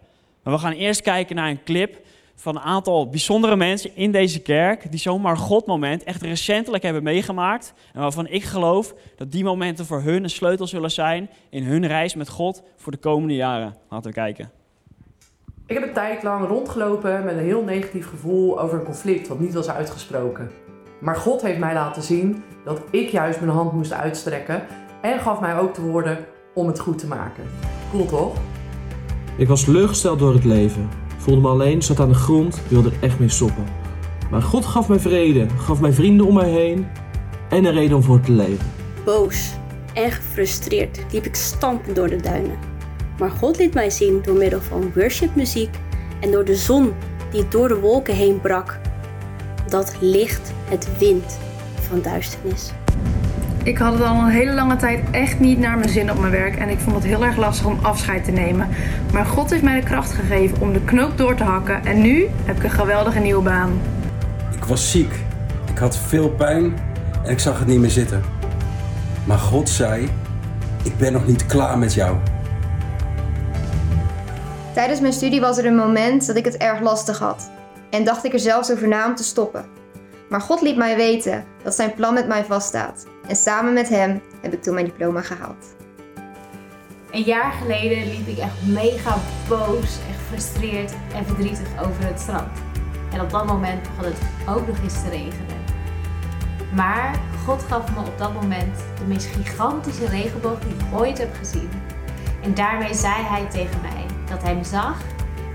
Maar 0.43 0.55
we 0.55 0.61
gaan 0.61 0.73
eerst 0.73 1.01
kijken 1.01 1.37
naar 1.37 1.49
een 1.49 1.63
clip 1.65 2.02
van 2.43 2.57
een 2.57 2.63
aantal 2.63 3.09
bijzondere 3.09 3.57
mensen 3.57 3.97
in 3.97 4.13
deze 4.13 4.41
kerk 4.41 4.91
die 4.91 5.01
zo'n 5.01 5.21
maar 5.21 5.37
God 5.37 5.67
moment 5.67 6.05
echt 6.05 6.23
recentelijk 6.23 6.83
hebben 6.83 7.03
meegemaakt. 7.03 7.75
En 7.93 8.01
waarvan 8.01 8.27
ik 8.27 8.45
geloof 8.45 8.95
dat 9.17 9.33
die 9.33 9.45
momenten 9.45 9.87
voor 9.87 10.01
hun 10.01 10.23
een 10.23 10.31
sleutel 10.31 10.67
zullen 10.67 10.91
zijn 10.91 11.31
in 11.51 11.63
hun 11.65 11.87
reis 11.87 12.15
met 12.15 12.29
God 12.29 12.63
voor 12.77 12.93
de 12.93 12.99
komende 12.99 13.35
jaren. 13.35 13.75
Laten 13.89 14.11
we 14.11 14.17
kijken. 14.17 14.51
Ik 15.67 15.75
heb 15.75 15.87
een 15.87 15.93
tijd 15.93 16.23
lang 16.23 16.49
rondgelopen 16.49 17.25
met 17.25 17.37
een 17.37 17.45
heel 17.45 17.63
negatief 17.63 18.09
gevoel 18.09 18.61
over 18.61 18.79
een 18.79 18.85
conflict 18.85 19.29
wat 19.29 19.41
niet 19.41 19.55
was 19.55 19.69
uitgesproken. 19.69 20.51
Maar 21.01 21.17
God 21.17 21.43
heeft 21.43 21.59
mij 21.59 21.75
laten 21.75 22.03
zien 22.03 22.43
dat 22.65 22.83
ik 22.91 23.09
juist 23.09 23.41
mijn 23.41 23.53
hand 23.53 23.73
moest 23.73 23.93
uitstrekken 23.93 24.63
en 25.03 25.19
gaf 25.19 25.41
mij 25.41 25.59
ook 25.59 25.75
de 25.75 25.83
woorden 25.83 26.19
om 26.55 26.67
het 26.67 26.81
goed 26.81 26.99
te 26.99 27.07
maken. 27.07 27.45
Cool 27.91 28.07
toch? 28.07 28.37
Ik 29.37 29.49
was 29.49 29.65
teleurgesteld 29.65 30.19
door 30.19 30.35
het 30.35 30.45
leven. 30.45 31.02
Voelde 31.23 31.41
me 31.41 31.49
alleen, 31.49 31.83
zat 31.83 32.01
aan 32.01 32.09
de 32.09 32.15
grond, 32.15 32.61
wilde 32.69 32.89
er 32.89 32.97
echt 33.01 33.19
mee 33.19 33.29
stoppen. 33.29 33.65
Maar 34.31 34.43
God 34.43 34.65
gaf 34.65 34.89
mij 34.89 34.99
vrede, 34.99 35.47
gaf 35.57 35.81
mij 35.81 35.93
vrienden 35.93 36.27
om 36.27 36.35
mij 36.35 36.51
heen 36.51 36.87
en 37.49 37.65
een 37.65 37.73
reden 37.73 37.97
om 37.97 38.03
voor 38.03 38.21
te 38.21 38.33
leven. 38.33 38.67
Boos 39.05 39.53
en 39.95 40.11
gefrustreerd 40.11 41.01
liep 41.13 41.25
ik 41.25 41.35
stampend 41.35 41.97
door 41.97 42.09
de 42.09 42.17
duinen. 42.17 42.59
Maar 43.19 43.31
God 43.31 43.59
liet 43.59 43.75
mij 43.75 43.91
zien 43.91 44.21
door 44.23 44.37
middel 44.37 44.61
van 44.61 44.93
worshipmuziek 44.95 45.79
en 46.21 46.31
door 46.31 46.45
de 46.45 46.57
zon 46.57 46.93
die 47.31 47.49
door 47.49 47.69
de 47.69 47.81
wolken 47.81 48.15
heen 48.15 48.41
brak. 48.41 48.81
Dat 49.69 49.97
licht 50.01 50.53
het 50.65 50.99
wind 50.99 51.39
van 51.81 52.01
duisternis. 52.03 52.73
Ik 53.65 53.79
had 53.79 53.93
het 53.93 54.03
al 54.03 54.15
een 54.17 54.29
hele 54.29 54.53
lange 54.53 54.77
tijd 54.77 55.01
echt 55.11 55.39
niet 55.39 55.59
naar 55.59 55.79
mijn 55.79 55.89
zin 55.89 56.11
op 56.11 56.19
mijn 56.19 56.33
werk 56.33 56.57
en 56.57 56.69
ik 56.69 56.79
vond 56.79 56.97
het 56.97 57.05
heel 57.05 57.25
erg 57.25 57.37
lastig 57.37 57.67
om 57.67 57.79
afscheid 57.83 58.25
te 58.25 58.31
nemen. 58.31 58.69
Maar 59.13 59.27
God 59.27 59.51
heeft 59.51 59.63
mij 59.63 59.81
de 59.81 59.87
kracht 59.87 60.13
gegeven 60.13 60.61
om 60.61 60.73
de 60.73 60.85
knoop 60.85 61.19
door 61.19 61.35
te 61.35 61.43
hakken 61.43 61.85
en 61.85 62.01
nu 62.01 62.29
heb 62.45 62.57
ik 62.57 62.63
een 62.63 62.71
geweldige 62.71 63.19
nieuwe 63.19 63.43
baan. 63.43 63.81
Ik 64.57 64.65
was 64.65 64.91
ziek, 64.91 65.15
ik 65.71 65.79
had 65.79 65.97
veel 65.97 66.31
pijn 66.31 66.79
en 67.25 67.31
ik 67.31 67.39
zag 67.39 67.59
het 67.59 67.69
niet 67.69 67.79
meer 67.79 67.91
zitten. 67.91 68.23
Maar 69.25 69.39
God 69.39 69.69
zei: 69.69 70.09
Ik 70.83 70.97
ben 70.97 71.13
nog 71.13 71.27
niet 71.27 71.47
klaar 71.47 71.79
met 71.79 71.95
jou. 71.95 72.17
Tijdens 74.75 75.01
mijn 75.01 75.13
studie 75.13 75.41
was 75.41 75.59
er 75.59 75.67
een 75.67 75.77
moment 75.77 76.27
dat 76.27 76.37
ik 76.37 76.45
het 76.45 76.57
erg 76.57 76.81
lastig 76.81 77.19
had 77.19 77.51
en 77.91 78.05
dacht 78.05 78.25
ik 78.25 78.33
er 78.33 78.41
zelfs 78.41 78.73
over 78.73 78.89
na 78.89 79.07
om 79.07 79.15
te 79.15 79.25
stoppen. 79.25 79.65
Maar 80.29 80.41
God 80.41 80.63
liet 80.63 80.77
mij 80.77 80.97
weten 80.97 81.45
dat 81.63 81.75
zijn 81.75 81.95
plan 81.95 82.15
met 82.15 82.29
mij 82.29 82.45
vaststaat 82.45 83.07
en 83.27 83.37
samen 83.37 83.73
met 83.73 83.89
hem 83.89 84.21
heb 84.41 84.53
ik 84.53 84.63
toen 84.63 84.75
mijn 84.75 84.87
diploma 84.87 85.21
gehaald. 85.21 85.75
Een 87.11 87.23
jaar 87.23 87.53
geleden 87.53 88.09
liep 88.09 88.27
ik 88.27 88.39
echt 88.39 88.67
mega 88.67 89.19
boos 89.49 89.99
en 90.09 90.15
gefrustreerd 90.15 90.93
en 91.15 91.27
verdrietig 91.27 91.69
over 91.81 92.07
het 92.07 92.21
strand. 92.21 92.59
En 93.13 93.21
op 93.21 93.31
dat 93.31 93.47
moment 93.47 93.83
begon 93.83 94.05
het 94.05 94.19
ook 94.49 94.67
nog 94.67 94.83
eens 94.83 95.03
te 95.03 95.09
regenen. 95.09 95.61
Maar 96.75 97.21
God 97.45 97.63
gaf 97.63 97.95
me 97.95 98.01
op 98.01 98.19
dat 98.19 98.33
moment 98.33 98.77
de 98.99 99.05
meest 99.07 99.27
gigantische 99.27 100.07
regenboog 100.07 100.59
die 100.59 100.75
ik 100.75 100.99
ooit 101.01 101.19
heb 101.19 101.35
gezien. 101.37 101.71
En 102.43 102.55
daarmee 102.55 102.95
zei 102.95 103.23
hij 103.23 103.47
tegen 103.51 103.81
mij 103.81 104.07
dat 104.29 104.43
hij 104.43 104.55
me 104.55 104.65
zag 104.65 105.01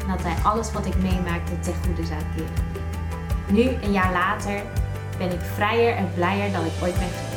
en 0.01 0.07
dat 0.07 0.23
hij 0.23 0.43
alles 0.43 0.71
wat 0.71 0.85
ik 0.85 0.95
meemaakte 1.01 1.59
ten 1.59 1.73
goede 1.85 2.05
zou 2.05 2.21
keren. 2.35 2.65
Nu, 3.47 3.85
een 3.85 3.91
jaar 3.91 4.11
later, 4.11 4.61
ben 5.17 5.31
ik 5.31 5.41
vrijer 5.55 5.95
en 5.95 6.09
blijer 6.15 6.51
dan 6.51 6.65
ik 6.65 6.71
ooit 6.81 6.93
ben 6.93 7.07
geweest. 7.07 7.36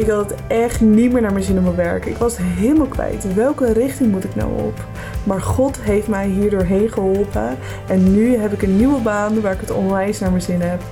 Ik 0.00 0.08
had 0.08 0.30
het 0.30 0.46
echt 0.46 0.80
niet 0.80 1.12
meer 1.12 1.22
naar 1.22 1.32
mijn 1.32 1.44
zin 1.44 1.56
op 1.56 1.62
mijn 1.62 1.76
werk. 1.76 2.04
Ik 2.04 2.16
was 2.16 2.36
helemaal 2.38 2.86
kwijt. 2.86 3.34
Welke 3.34 3.72
richting 3.72 4.10
moet 4.10 4.24
ik 4.24 4.34
nou 4.34 4.62
op? 4.66 4.84
Maar 5.24 5.42
God 5.42 5.80
heeft 5.80 6.08
mij 6.08 6.28
hier 6.28 6.50
doorheen 6.50 6.88
geholpen. 6.88 7.58
En 7.88 8.12
nu 8.12 8.36
heb 8.36 8.52
ik 8.52 8.62
een 8.62 8.76
nieuwe 8.76 9.00
baan 9.00 9.40
waar 9.40 9.52
ik 9.52 9.60
het 9.60 9.70
onwijs 9.70 10.18
naar 10.18 10.30
mijn 10.30 10.42
zin 10.42 10.60
heb. 10.60 10.82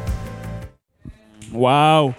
Wauw. 1.53 2.15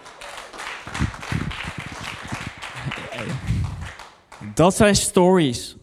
Dat 4.53 4.75
zijn 4.75 4.95
stories. 4.95 5.77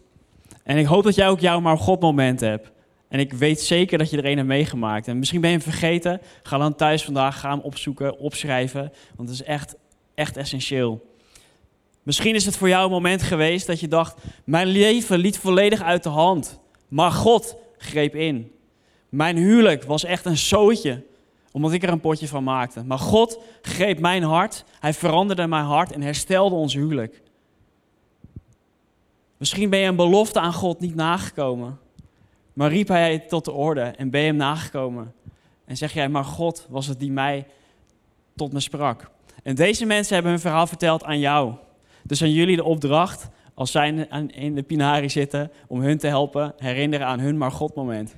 En 0.63 0.77
ik 0.77 0.85
hoop 0.85 1.03
dat 1.03 1.15
jij 1.15 1.27
ook 1.27 1.39
jouw 1.39 1.59
maar 1.59 1.77
God 1.77 2.01
moment 2.01 2.39
hebt. 2.39 2.71
En 3.09 3.19
ik 3.19 3.33
weet 3.33 3.61
zeker 3.61 3.97
dat 3.97 4.09
je 4.09 4.17
er 4.17 4.25
een 4.25 4.37
hebt 4.37 4.47
meegemaakt. 4.47 5.07
En 5.07 5.19
misschien 5.19 5.41
ben 5.41 5.49
je 5.49 5.55
hem 5.55 5.65
vergeten. 5.65 6.21
Ga 6.43 6.57
dan 6.57 6.75
thuis 6.75 7.03
vandaag, 7.03 7.39
ga 7.39 7.49
hem 7.49 7.59
opzoeken, 7.59 8.17
opschrijven. 8.17 8.91
Want 9.15 9.29
het 9.29 9.39
is 9.39 9.45
echt, 9.45 9.75
echt 10.17 10.37
essentieel. 10.37 11.15
Misschien 12.03 12.35
is 12.35 12.45
het 12.45 12.57
voor 12.57 12.67
jou 12.67 12.85
een 12.85 12.91
moment 12.91 13.21
geweest 13.21 13.67
dat 13.67 13.79
je 13.79 13.87
dacht: 13.87 14.17
Mijn 14.43 14.67
leven 14.67 15.19
liet 15.19 15.37
volledig 15.37 15.81
uit 15.81 16.03
de 16.03 16.09
hand. 16.09 16.59
Maar 16.87 17.11
God 17.11 17.55
greep 17.77 18.15
in. 18.15 18.51
Mijn 19.09 19.37
huwelijk 19.37 19.83
was 19.83 20.03
echt 20.03 20.25
een 20.25 20.37
zootje, 20.37 21.03
omdat 21.51 21.71
ik 21.71 21.83
er 21.83 21.89
een 21.89 21.99
potje 21.99 22.27
van 22.27 22.43
maakte. 22.43 22.83
Maar 22.83 22.99
God 22.99 23.39
greep 23.61 23.99
mijn 23.99 24.23
hart, 24.23 24.63
Hij 24.79 24.93
veranderde 24.93 25.47
mijn 25.47 25.65
hart 25.65 25.91
en 25.91 26.01
herstelde 26.01 26.55
ons 26.55 26.73
huwelijk. 26.73 27.21
Misschien 29.37 29.69
ben 29.69 29.79
je 29.79 29.87
een 29.87 29.95
belofte 29.95 30.39
aan 30.39 30.53
God 30.53 30.79
niet 30.79 30.95
nagekomen. 30.95 31.79
Maar 32.53 32.69
riep 32.69 32.87
hij 32.87 33.19
tot 33.19 33.45
de 33.45 33.51
orde 33.51 33.81
en 33.81 34.09
ben 34.09 34.21
je 34.21 34.27
hem 34.27 34.35
nagekomen. 34.35 35.13
En 35.65 35.77
zeg 35.77 35.93
jij, 35.93 36.09
maar 36.09 36.25
God 36.25 36.65
was 36.69 36.87
het 36.87 36.99
die 36.99 37.11
mij 37.11 37.47
tot 38.35 38.53
me 38.53 38.59
sprak. 38.59 39.15
En 39.43 39.55
deze 39.55 39.85
mensen 39.85 40.13
hebben 40.13 40.31
hun 40.31 40.41
verhaal 40.41 40.67
verteld 40.67 41.03
aan 41.03 41.19
jou. 41.19 41.53
Dus 42.03 42.21
aan 42.21 42.31
jullie 42.31 42.55
de 42.55 42.63
opdracht, 42.63 43.29
als 43.53 43.71
zij 43.71 44.07
in 44.27 44.55
de 44.55 44.63
Pinari 44.63 45.09
zitten, 45.09 45.51
om 45.67 45.81
hun 45.81 45.97
te 45.97 46.07
helpen 46.07 46.53
herinneren 46.57 47.07
aan 47.07 47.19
hun 47.19 47.37
maar 47.37 47.51
God 47.51 47.75
moment. 47.75 48.15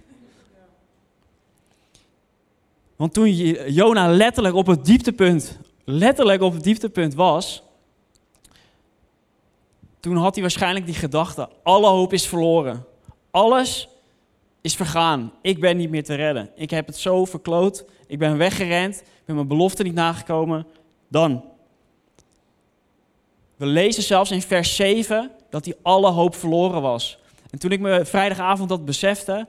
Want 2.96 3.14
toen 3.14 3.32
Jona 3.72 4.08
letterlijk 4.08 4.56
op 4.56 4.68
het 4.68 4.86
dieptepunt, 4.86 5.60
letterlijk 5.84 6.42
op 6.42 6.54
het 6.54 6.64
dieptepunt 6.64 7.14
was, 7.14 7.64
toen 10.00 10.16
had 10.16 10.34
hij 10.34 10.42
waarschijnlijk 10.42 10.86
die 10.86 10.96
gedachte, 10.96 11.50
alle 11.64 11.88
hoop 11.88 12.14
is 12.14 12.28
verloren. 12.28 12.86
Alles 13.32 13.90
is 14.62 14.76
vergaan. 14.76 15.32
Ik 15.42 15.60
ben 15.60 15.78
niet 15.78 15.90
meer 15.90 16.04
te 16.04 16.16
redden. 16.16 16.50
Ik 16.56 16.70
heb 16.70 16.88
het 16.88 16.98
zo 16.98 17.26
verkloot. 17.26 17.86
Ik 18.08 18.20
ben 18.20 18.38
weggerend. 18.38 18.96
Ik 18.96 19.26
ben 19.26 19.36
mijn 19.36 19.48
belofte 19.48 19.84
niet 19.84 19.94
nagekomen. 19.94 20.68
Dan. 21.10 21.44
We 23.56 23.66
lezen 23.66 24.04
zelfs 24.04 24.32
in 24.32 24.42
vers 24.42 24.76
7 24.76 25.32
dat 25.50 25.66
hij 25.66 25.76
alle 25.82 26.10
hoop 26.10 26.36
verloren 26.36 26.82
was. 26.82 27.20
En 27.50 27.60
toen 27.60 27.72
ik 27.72 27.80
me 27.80 28.06
vrijdagavond 28.06 28.70
dat 28.70 28.86
besefte, 28.86 29.48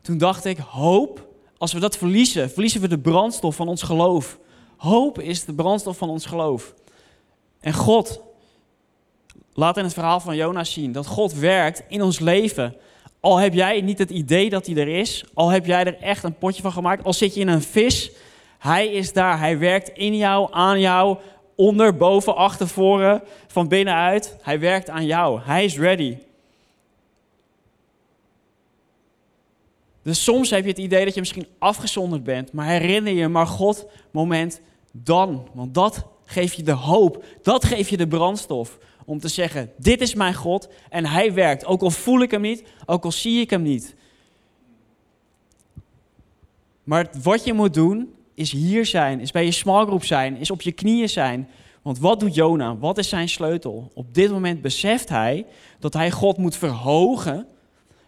toen 0.00 0.18
dacht 0.18 0.44
ik, 0.44 0.58
hoop, 0.58 1.28
als 1.58 1.72
we 1.72 1.80
dat 1.80 1.96
verliezen, 1.96 2.50
verliezen 2.50 2.80
we 2.80 2.88
de 2.88 2.98
brandstof 2.98 3.56
van 3.56 3.68
ons 3.68 3.82
geloof. 3.82 4.38
Hoop 4.76 5.20
is 5.20 5.44
de 5.44 5.54
brandstof 5.54 5.96
van 5.96 6.08
ons 6.08 6.26
geloof. 6.26 6.74
En 7.60 7.72
God 7.72 8.20
laat 9.54 9.76
in 9.76 9.84
het 9.84 9.92
verhaal 9.92 10.20
van 10.20 10.36
Jonas 10.36 10.72
zien 10.72 10.92
dat 10.92 11.06
God 11.06 11.32
werkt 11.34 11.82
in 11.88 12.02
ons 12.02 12.18
leven. 12.18 12.76
Al 13.20 13.36
heb 13.36 13.54
jij 13.54 13.80
niet 13.80 13.98
het 13.98 14.10
idee 14.10 14.50
dat 14.50 14.66
hij 14.66 14.76
er 14.76 14.88
is, 14.88 15.24
al 15.34 15.48
heb 15.48 15.66
jij 15.66 15.84
er 15.84 15.98
echt 15.98 16.24
een 16.24 16.38
potje 16.38 16.62
van 16.62 16.72
gemaakt, 16.72 17.04
al 17.04 17.12
zit 17.12 17.34
je 17.34 17.40
in 17.40 17.48
een 17.48 17.62
vis, 17.62 18.10
hij 18.62 18.88
is 18.88 19.12
daar. 19.12 19.38
Hij 19.38 19.58
werkt 19.58 19.88
in 19.88 20.16
jou, 20.16 20.48
aan 20.50 20.80
jou, 20.80 21.18
onder, 21.54 21.96
boven, 21.96 22.36
achter, 22.36 22.68
voren, 22.68 23.22
van 23.46 23.68
binnenuit. 23.68 24.36
Hij 24.42 24.60
werkt 24.60 24.90
aan 24.90 25.06
jou. 25.06 25.40
Hij 25.40 25.64
is 25.64 25.78
ready. 25.78 26.18
Dus 30.02 30.24
soms 30.24 30.50
heb 30.50 30.62
je 30.62 30.68
het 30.68 30.78
idee 30.78 31.04
dat 31.04 31.14
je 31.14 31.20
misschien 31.20 31.46
afgezonderd 31.58 32.24
bent, 32.24 32.52
maar 32.52 32.66
herinner 32.66 33.12
je 33.12 33.28
maar 33.28 33.46
God 33.46 33.86
moment 34.10 34.60
dan. 34.92 35.48
Want 35.52 35.74
dat 35.74 36.06
geeft 36.24 36.56
je 36.56 36.62
de 36.62 36.72
hoop, 36.72 37.24
dat 37.42 37.64
geeft 37.64 37.90
je 37.90 37.96
de 37.96 38.08
brandstof 38.08 38.78
om 39.04 39.18
te 39.20 39.28
zeggen, 39.28 39.72
dit 39.76 40.00
is 40.00 40.14
mijn 40.14 40.34
God 40.34 40.68
en 40.88 41.06
hij 41.06 41.32
werkt. 41.32 41.64
Ook 41.64 41.82
al 41.82 41.90
voel 41.90 42.20
ik 42.20 42.30
hem 42.30 42.40
niet, 42.40 42.64
ook 42.86 43.04
al 43.04 43.12
zie 43.12 43.40
ik 43.40 43.50
hem 43.50 43.62
niet. 43.62 43.94
Maar 46.84 47.10
wat 47.22 47.44
je 47.44 47.52
moet 47.52 47.74
doen, 47.74 48.14
is 48.42 48.52
hier 48.52 48.86
zijn, 48.86 49.20
is 49.20 49.30
bij 49.30 49.44
je 49.44 49.50
smallgroep 49.52 50.04
zijn, 50.04 50.36
is 50.36 50.50
op 50.50 50.62
je 50.62 50.72
knieën 50.72 51.08
zijn. 51.08 51.48
Want 51.82 51.98
wat 51.98 52.20
doet 52.20 52.34
Jona? 52.34 52.76
Wat 52.76 52.98
is 52.98 53.08
zijn 53.08 53.28
sleutel? 53.28 53.90
Op 53.94 54.14
dit 54.14 54.30
moment 54.30 54.62
beseft 54.62 55.08
hij 55.08 55.46
dat 55.78 55.92
hij 55.92 56.10
God 56.10 56.36
moet 56.36 56.56
verhogen. 56.56 57.46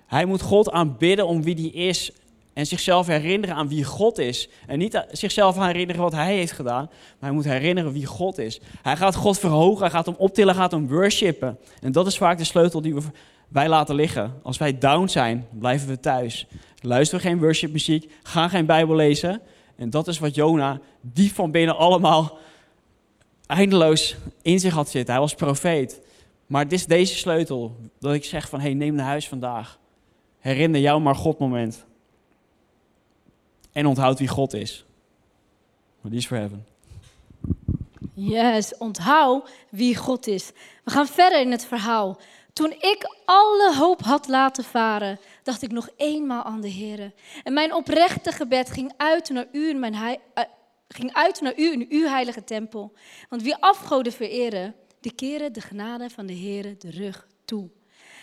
Hij 0.06 0.24
moet 0.24 0.42
God 0.42 0.70
aanbidden 0.70 1.26
om 1.26 1.42
wie 1.42 1.54
hij 1.54 1.86
is 1.88 2.12
en 2.52 2.66
zichzelf 2.66 3.06
herinneren 3.06 3.56
aan 3.56 3.68
wie 3.68 3.84
God 3.84 4.18
is. 4.18 4.48
En 4.66 4.78
niet 4.78 5.04
zichzelf 5.10 5.56
herinneren 5.56 6.02
wat 6.02 6.12
hij 6.12 6.34
heeft 6.36 6.52
gedaan, 6.52 6.84
maar 6.84 7.28
hij 7.28 7.30
moet 7.30 7.44
herinneren 7.44 7.92
wie 7.92 8.06
God 8.06 8.38
is. 8.38 8.60
Hij 8.82 8.96
gaat 8.96 9.14
God 9.14 9.38
verhogen, 9.38 9.80
hij 9.80 9.90
gaat 9.90 10.06
hem 10.06 10.14
optillen, 10.18 10.54
gaat 10.54 10.70
hem 10.70 10.88
worshipen. 10.88 11.58
En 11.80 11.92
dat 11.92 12.06
is 12.06 12.16
vaak 12.16 12.38
de 12.38 12.44
sleutel 12.44 12.80
die 12.80 12.94
we, 12.94 13.00
wij 13.48 13.68
laten 13.68 13.94
liggen. 13.94 14.34
Als 14.42 14.58
wij 14.58 14.78
down 14.78 15.06
zijn, 15.06 15.46
blijven 15.50 15.88
we 15.88 16.00
thuis. 16.00 16.46
Luisteren 16.80 17.20
geen 17.20 17.38
worshipmuziek, 17.38 18.12
gaan 18.22 18.50
geen 18.50 18.66
Bijbel 18.66 18.96
lezen. 18.96 19.40
En 19.76 19.90
dat 19.90 20.08
is 20.08 20.18
wat 20.18 20.34
Jona, 20.34 20.80
die 21.00 21.32
van 21.32 21.50
binnen 21.50 21.76
allemaal 21.76 22.38
eindeloos 23.46 24.16
in 24.42 24.60
zich 24.60 24.74
had 24.74 24.88
zitten. 24.88 25.14
Hij 25.14 25.22
was 25.22 25.34
profeet. 25.34 26.00
Maar 26.46 26.62
het 26.62 26.72
is 26.72 26.86
deze 26.86 27.14
sleutel 27.14 27.76
dat 27.98 28.14
ik 28.14 28.24
zeg 28.24 28.48
van, 28.48 28.60
hey, 28.60 28.74
neem 28.74 28.94
naar 28.94 29.06
huis 29.06 29.28
vandaag. 29.28 29.78
Herinner 30.38 30.80
jou 30.80 31.00
maar 31.00 31.16
God 31.16 31.38
moment. 31.38 31.84
En 33.72 33.86
onthoud 33.86 34.18
wie 34.18 34.28
God 34.28 34.52
is. 34.52 34.84
Maar 36.00 36.10
die 36.10 36.20
is 36.20 36.26
voor 36.26 36.36
heaven. 36.36 36.66
Yes, 38.14 38.76
onthoud 38.78 39.50
wie 39.70 39.96
God 39.96 40.26
is. 40.26 40.52
We 40.84 40.90
gaan 40.90 41.06
verder 41.06 41.40
in 41.40 41.50
het 41.50 41.64
verhaal. 41.64 42.18
Toen 42.54 42.70
ik 42.70 43.16
alle 43.24 43.74
hoop 43.76 44.00
had 44.00 44.28
laten 44.28 44.64
varen, 44.64 45.20
dacht 45.42 45.62
ik 45.62 45.72
nog 45.72 45.88
eenmaal 45.96 46.42
aan 46.42 46.60
de 46.60 46.68
Heer. 46.68 47.12
En 47.42 47.52
mijn 47.52 47.74
oprechte 47.74 48.32
gebed 48.32 48.70
ging 48.70 48.92
uit 48.96 49.28
naar 49.28 49.46
u 49.52 49.68
in, 49.68 49.78
mijn 49.78 49.94
eh, 50.34 50.44
ging 50.88 51.12
uit 51.12 51.40
naar 51.40 51.58
u 51.58 51.72
in 51.72 51.86
uw 51.88 52.06
heilige 52.06 52.44
tempel. 52.44 52.92
Want 53.28 53.42
wie 53.42 53.56
afgoden 53.56 54.12
vereren, 54.12 54.74
die 55.00 55.14
keren 55.14 55.52
de 55.52 55.60
genade 55.60 56.10
van 56.10 56.26
de 56.26 56.32
Heer 56.32 56.78
de 56.78 56.90
rug 56.90 57.26
toe. 57.44 57.70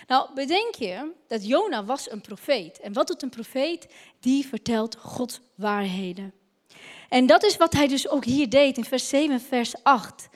Nou, 0.07 0.33
bedenk 0.33 0.75
je 0.75 1.11
dat 1.27 1.47
Jona 1.47 1.85
was 1.85 2.11
een 2.11 2.21
profeet. 2.21 2.79
En 2.79 2.93
wat 2.93 3.07
doet 3.07 3.21
een 3.21 3.29
profeet? 3.29 3.87
Die 4.19 4.47
vertelt 4.47 4.95
Gods 4.95 5.39
waarheden. 5.55 6.33
En 7.09 7.25
dat 7.25 7.43
is 7.43 7.57
wat 7.57 7.73
hij 7.73 7.87
dus 7.87 8.09
ook 8.09 8.25
hier 8.25 8.49
deed 8.49 8.77
in 8.77 8.85
vers 8.85 9.09
7 9.09 9.31
en 9.31 9.41
vers 9.41 9.83
8. 9.83 10.29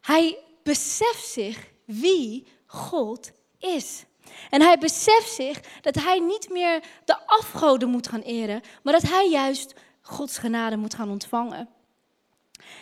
Hij 0.00 0.38
beseft 0.62 1.26
zich 1.26 1.70
wie 1.84 2.46
God 2.72 3.30
is. 3.58 4.04
En 4.50 4.62
hij 4.62 4.78
beseft 4.78 5.32
zich 5.32 5.60
dat 5.80 5.94
hij 5.94 6.18
niet 6.18 6.48
meer 6.50 6.82
de 7.04 7.26
afgoden 7.26 7.88
moet 7.88 8.08
gaan 8.08 8.20
eren, 8.20 8.62
maar 8.82 8.92
dat 8.92 9.02
hij 9.02 9.28
juist 9.28 9.74
Gods 10.00 10.38
genade 10.38 10.76
moet 10.76 10.94
gaan 10.94 11.10
ontvangen. 11.10 11.68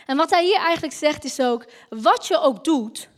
En 0.06 0.16
wat 0.16 0.30
hij 0.30 0.44
hier 0.44 0.58
eigenlijk 0.58 0.94
zegt 0.94 1.24
is 1.24 1.40
ook, 1.40 1.64
wat 1.88 2.26
je 2.26 2.38
ook 2.38 2.64
doet, 2.64 3.08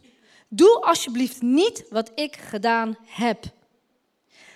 doe 0.48 0.80
alsjeblieft 0.80 1.42
niet 1.42 1.84
wat 1.90 2.10
ik 2.14 2.36
gedaan 2.36 2.96
heb. 3.04 3.44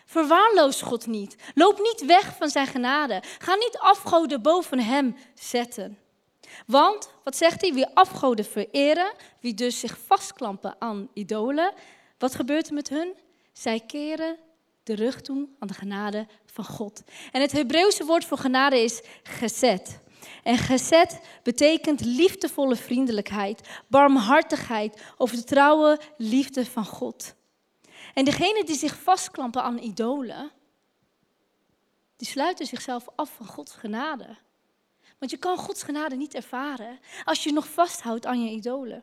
Verwaarloos 0.05 0.83
God 0.83 1.07
niet. 1.07 1.37
Loop 1.55 1.79
niet 1.79 2.05
weg 2.07 2.37
van 2.37 2.49
zijn 2.49 2.67
genade. 2.67 3.23
Ga 3.39 3.55
niet 3.55 3.79
afgoden 3.79 4.43
boven 4.43 4.79
hem 4.79 5.17
zetten. 5.35 5.99
Want, 6.67 7.11
wat 7.25 7.37
zegt 7.37 7.61
hij? 7.61 7.73
Wie 7.73 7.95
afgoden 7.95 8.45
vereren, 8.45 9.13
wie 9.41 9.55
dus 9.55 9.81
zich 9.81 9.99
vastklampen 10.07 10.77
aan 10.79 11.09
idolen, 11.15 11.73
wat 12.19 12.35
gebeurt 12.35 12.69
er 12.69 12.75
met 12.75 12.89
hun? 12.89 13.15
Zij 13.53 13.81
keren 13.81 14.39
de 14.83 14.95
rug 14.95 15.21
toe 15.21 15.49
aan 15.59 15.69
de 15.69 15.75
genade 15.75 16.27
van 16.47 16.65
God. 16.65 17.03
En 17.33 17.41
het 17.41 17.53
Hebreeuwse 17.53 18.05
woord 18.05 18.25
voor 18.25 18.39
genade 18.39 18.83
is 18.83 19.03
gezet. 19.23 20.01
En 20.43 20.59
gezet 20.59 21.21
betekent 21.43 22.01
liefdevolle 22.01 22.77
vriendelijkheid, 22.77 23.69
barmhartigheid 23.87 25.03
of 25.17 25.31
de 25.31 25.45
trouwe 25.45 26.01
liefde 26.17 26.67
van 26.67 26.85
God. 26.85 27.35
En 28.15 28.25
degenen 28.25 28.67
die 28.67 28.77
zich 28.77 28.97
vastklampen 28.97 29.63
aan 29.63 29.79
idolen, 29.79 30.51
die 32.17 32.29
sluiten 32.29 32.67
zichzelf 32.67 33.07
af 33.17 33.31
van 33.37 33.47
Gods 33.47 33.73
genade. 33.73 34.37
Want 35.19 35.31
je 35.31 35.37
kan 35.37 35.57
Gods 35.57 35.83
genade 35.83 36.17
niet 36.17 36.35
ervaren 36.35 36.99
als 37.25 37.45
je 37.45 37.53
nog 37.53 37.69
vasthoudt 37.69 38.27
aan 38.27 38.45
je 38.45 38.51
idolen. 38.51 39.03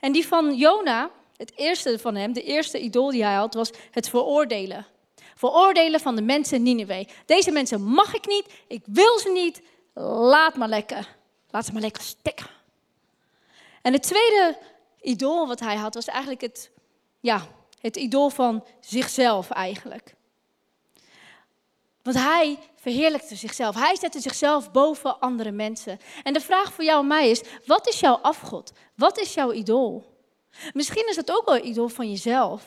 En 0.00 0.12
die 0.12 0.26
van 0.26 0.54
Jona, 0.56 1.10
het 1.38 1.52
eerste 1.56 1.98
van 1.98 2.14
hem, 2.14 2.32
de 2.32 2.42
eerste 2.42 2.80
idool 2.80 3.10
die 3.10 3.24
hij 3.24 3.34
had, 3.34 3.54
was 3.54 3.70
het 3.90 4.08
veroordelen. 4.08 4.86
Veroordelen 5.34 6.00
van 6.00 6.16
de 6.16 6.22
mensen 6.22 6.62
Nineveh. 6.62 7.08
Deze 7.26 7.50
mensen 7.50 7.82
mag 7.82 8.14
ik 8.14 8.26
niet, 8.26 8.46
ik 8.68 8.82
wil 8.86 9.18
ze 9.18 9.30
niet, 9.30 9.62
laat 10.02 10.56
maar 10.56 10.68
lekker. 10.68 11.16
Laat 11.50 11.64
ze 11.64 11.72
maar 11.72 11.82
lekker 11.82 12.02
stikken. 12.02 12.46
En 13.82 13.92
het 13.92 14.02
tweede 14.02 14.58
idool 15.00 15.46
wat 15.46 15.60
hij 15.60 15.76
had, 15.76 15.94
was 15.94 16.06
eigenlijk 16.06 16.40
het, 16.40 16.70
ja, 17.20 17.46
het 17.80 17.96
idool 17.96 18.30
van 18.30 18.64
zichzelf 18.80 19.50
eigenlijk. 19.50 20.14
Want 22.02 22.16
hij 22.16 22.58
verheerlijkte 22.76 23.36
zichzelf. 23.36 23.74
Hij 23.74 23.96
zette 23.96 24.20
zichzelf 24.20 24.70
boven 24.72 25.20
andere 25.20 25.50
mensen. 25.50 26.00
En 26.22 26.32
de 26.32 26.40
vraag 26.40 26.72
voor 26.72 26.84
jou 26.84 27.00
en 27.00 27.06
mij 27.06 27.30
is: 27.30 27.42
wat 27.66 27.88
is 27.88 28.00
jouw 28.00 28.14
afgod? 28.14 28.72
Wat 28.94 29.18
is 29.18 29.34
jouw 29.34 29.52
idool? 29.52 30.17
Misschien 30.72 31.08
is 31.08 31.16
het 31.16 31.30
ook 31.30 31.44
wel 31.44 31.64
idool 31.64 31.88
van 31.88 32.10
jezelf. 32.10 32.62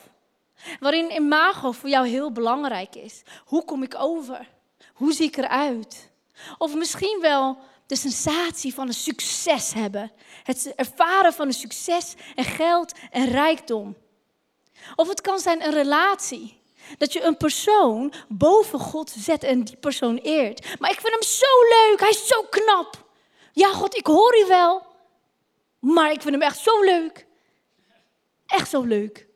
Waarin 0.80 1.12
imago 1.12 1.71
voor 1.71 1.89
jou 1.89 2.08
heel 2.08 2.32
belangrijk 2.32 2.95
is. 2.95 3.21
Hoe 3.45 3.65
kom 3.65 3.84
ik 3.84 3.95
over? 3.97 4.47
Hoe 4.93 5.13
zie 5.13 5.27
ik 5.27 5.38
eruit? 5.38 6.12
Of 6.58 6.75
misschien 6.75 7.17
wel 7.21 7.58
de 7.88 7.95
sensatie 7.95 8.73
van 8.73 8.88
een 8.88 8.93
succes 8.93 9.73
hebben. 9.73 10.12
Het 10.43 10.73
ervaren 10.75 11.34
van 11.34 11.47
een 11.47 11.54
succes 11.54 12.13
en 12.36 12.43
geld 12.43 12.93
en 13.12 13.25
rijkdom. 13.25 13.97
Of 14.95 15.08
het 15.08 15.21
kan 15.21 15.39
zijn 15.39 15.65
een 15.65 15.73
relatie. 15.73 16.60
Dat 16.97 17.13
je 17.13 17.23
een 17.23 17.38
persoon 17.38 18.13
boven 18.27 18.80
God 18.80 19.13
zet 19.17 19.43
en 19.43 19.63
die 19.63 19.75
persoon 19.75 20.17
eert. 20.17 20.80
Maar 20.80 20.91
ik 20.91 20.99
vind 20.99 21.13
hem 21.13 21.23
zo 21.23 21.45
leuk, 21.69 21.99
hij 21.99 22.10
is 22.10 22.27
zo 22.27 22.43
knap. 22.49 23.06
Ja, 23.51 23.73
God, 23.73 23.97
ik 23.97 24.06
hoor 24.06 24.38
u 24.38 24.45
wel. 24.47 24.86
Maar 25.80 26.12
ik 26.12 26.21
vind 26.21 26.34
hem 26.34 26.43
echt 26.43 26.60
zo 26.60 26.82
leuk. 26.82 27.25
Echt 28.52 28.70
zo 28.70 28.82
leuk. 28.82 29.28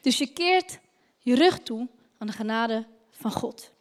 Dus 0.00 0.18
je 0.18 0.32
keert 0.32 0.78
je 1.18 1.34
rug 1.34 1.58
toe 1.58 1.88
aan 2.18 2.26
de 2.26 2.32
genade 2.32 2.86
van 3.10 3.32
God. 3.32 3.72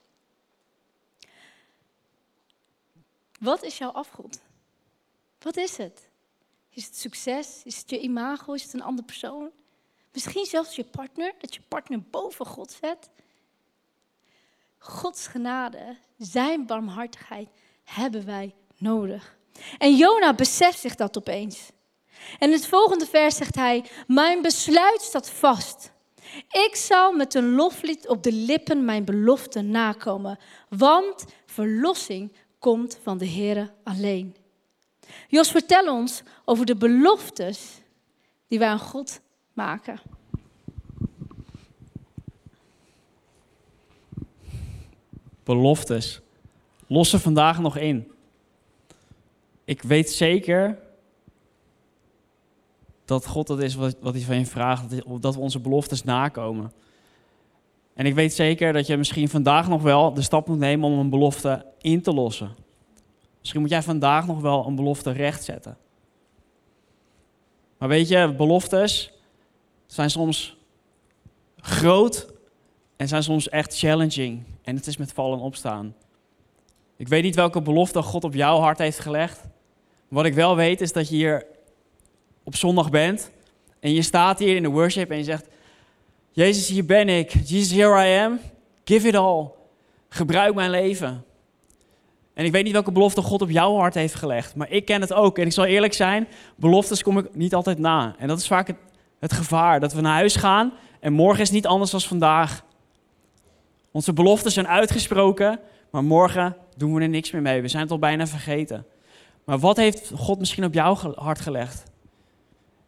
Wat 3.40 3.64
is 3.64 3.78
jouw 3.78 3.92
afgod? 3.92 4.40
Wat 5.40 5.58
is 5.58 5.78
het? 5.78 6.10
Is 6.70 6.86
het 6.86 6.98
succes? 6.98 7.62
Is 7.64 7.78
het 7.78 7.90
je 7.90 8.00
imago? 8.00 8.54
Is 8.54 8.64
het 8.64 8.74
een 8.74 8.82
andere 8.82 9.08
persoon? 9.08 9.52
Misschien 10.12 10.46
zelfs 10.46 10.76
je 10.76 10.84
partner, 10.84 11.34
dat 11.40 11.54
je 11.54 11.62
partner 11.68 12.02
boven 12.02 12.46
God 12.46 12.72
zet. 12.72 13.10
Gods 14.78 15.28
genade, 15.28 15.98
zijn 16.18 16.66
barmhartigheid 16.66 17.50
hebben 17.84 18.26
wij 18.26 18.56
nodig. 18.78 19.38
En 19.78 19.96
Jona 19.96 20.34
beseft 20.34 20.80
zich 20.80 20.96
dat 20.96 21.18
opeens. 21.18 21.72
En 22.40 22.48
in 22.48 22.56
het 22.56 22.68
volgende 22.68 23.06
vers 23.06 23.36
zegt 23.36 23.56
hij: 23.56 23.86
Mijn 24.08 24.42
besluit 24.42 25.02
staat 25.02 25.30
vast. 25.30 25.92
Ik 26.52 26.76
zal 26.76 27.14
met 27.14 27.34
een 27.34 27.52
loflied 27.52 28.08
op 28.08 28.24
de 28.24 28.32
lippen 28.32 28.86
mijn 28.86 29.06
belofte 29.06 29.62
nakomen, 29.62 30.40
want 30.70 31.26
verlossing 31.46 32.32
komt 32.60 33.00
van 33.04 33.18
de 33.18 33.28
Heere 33.28 33.72
alleen. 33.84 34.36
Jos, 35.28 35.52
vertel 35.52 35.94
ons 35.96 36.24
over 36.46 36.66
de 36.66 36.76
beloftes 36.76 37.82
die 38.48 38.60
wij 38.60 38.68
aan 38.68 38.80
God 38.80 39.22
maken. 39.54 40.00
Beloftes. 45.44 46.22
Los 46.88 47.10
vandaag 47.10 47.60
nog 47.60 47.78
in. 47.78 48.12
Ik 49.66 49.82
weet 49.82 50.12
zeker 50.12 50.80
dat 53.10 53.28
God 53.28 53.48
dat 53.48 53.62
is 53.62 53.76
wat, 53.76 53.96
wat 54.02 54.14
hij 54.14 54.24
van 54.24 54.38
je 54.38 54.46
vraagt, 54.46 54.90
dat, 55.22 55.36
we 55.36 55.42
onze 55.42 55.60
beloftes 55.60 56.04
nakomen. 56.04 56.72
En 57.94 58.06
ik 58.06 58.14
weet 58.14 58.34
zeker 58.34 58.74
dat 58.74 58.88
je 58.88 58.98
misschien 58.98 59.30
vandaag 59.30 59.68
nog 59.68 59.82
wel 59.82 60.14
de 60.14 60.22
stap 60.22 60.48
moet 60.48 60.58
nemen 60.58 60.90
om 60.90 61.00
een 61.00 61.10
belofte 61.10 61.66
in 61.82 62.02
te 62.02 62.14
lossen. 62.14 62.56
Misschien 63.40 63.62
moet 63.62 63.70
jij 63.70 63.84
vandaag 63.84 64.28
nog 64.28 64.42
wel 64.42 64.66
een 64.68 64.76
belofte 64.76 65.12
rechtzetten. 65.12 65.78
Maar 67.78 67.90
weet 67.90 68.08
je, 68.08 68.34
beloftes 68.38 69.12
zijn 69.86 70.10
soms 70.10 70.58
groot 71.58 72.34
en 72.96 73.08
zijn 73.08 73.24
soms 73.24 73.50
echt 73.50 73.78
challenging. 73.78 74.44
En 74.62 74.76
het 74.76 74.88
is 74.88 74.98
met 74.98 75.14
vallen 75.14 75.38
en 75.38 75.44
opstaan. 75.44 75.96
Ik 76.98 77.08
weet 77.08 77.24
niet 77.24 77.36
welke 77.36 77.62
belofte 77.62 78.02
God 78.02 78.24
op 78.24 78.34
jouw 78.34 78.60
hart 78.60 78.78
heeft 78.78 79.00
gelegd. 79.00 79.48
Wat 80.08 80.26
ik 80.26 80.34
wel 80.34 80.56
weet 80.56 80.82
is 80.82 80.94
dat 80.94 81.10
je 81.10 81.16
hier 81.16 81.46
op 82.50 82.56
zondag 82.56 82.90
bent 82.90 83.32
en 83.80 83.94
je 83.94 84.02
staat 84.02 84.40
hier 84.40 84.56
in 84.56 84.64
de 84.64 84.70
worship 84.70 85.12
en 85.12 85.18
je 85.18 85.24
zegt: 85.24 85.48
Jezus, 86.32 86.68
hier 86.68 86.86
ben 86.86 87.10
ik. 87.10 87.32
Jesus, 87.46 87.78
here 87.78 88.06
I 88.06 88.20
am. 88.20 88.40
Give 88.84 89.08
it 89.08 89.16
all. 89.16 89.48
Gebruik 90.10 90.56
mijn 90.56 90.70
leven. 90.70 91.24
En 92.34 92.46
ik 92.46 92.52
weet 92.52 92.64
niet 92.64 92.74
welke 92.74 92.92
belofte 92.92 93.22
God 93.22 93.42
op 93.42 93.50
jouw 93.50 93.76
hart 93.76 93.94
heeft 93.94 94.16
gelegd, 94.16 94.56
maar 94.56 94.70
ik 94.72 94.86
ken 94.86 95.02
het 95.02 95.14
ook. 95.14 95.38
En 95.38 95.46
ik 95.46 95.52
zal 95.52 95.66
eerlijk 95.66 95.94
zijn, 95.94 96.28
beloftes 96.56 97.04
kom 97.04 97.18
ik 97.18 97.36
niet 97.36 97.56
altijd 97.56 97.78
na. 97.78 98.16
En 98.18 98.28
dat 98.28 98.40
is 98.40 98.48
vaak 98.48 98.68
het, 98.68 98.78
het 99.20 99.34
gevaar, 99.34 99.80
dat 99.80 99.94
we 99.94 100.02
naar 100.02 100.14
huis 100.14 100.36
gaan 100.36 100.74
en 101.00 101.14
morgen 101.14 101.42
is 101.42 101.52
niet 101.52 101.68
anders 101.68 101.92
dan 101.92 102.02
vandaag. 102.02 102.64
Onze 103.92 104.14
beloften 104.14 104.52
zijn 104.52 104.68
uitgesproken, 104.68 105.60
maar 105.92 106.04
morgen 106.04 106.56
doen 106.78 106.94
we 106.94 107.02
er 107.02 107.10
niks 107.10 107.32
meer 107.32 107.42
mee. 107.42 107.62
We 107.62 107.68
zijn 107.68 107.84
het 107.84 107.92
al 107.92 108.00
bijna 108.00 108.28
vergeten. 108.28 108.86
Maar 109.44 109.60
wat 109.60 109.78
heeft 109.78 110.12
God 110.16 110.40
misschien 110.40 110.64
op 110.64 110.74
jouw 110.74 110.96
hart 111.16 111.40
gelegd? 111.40 111.88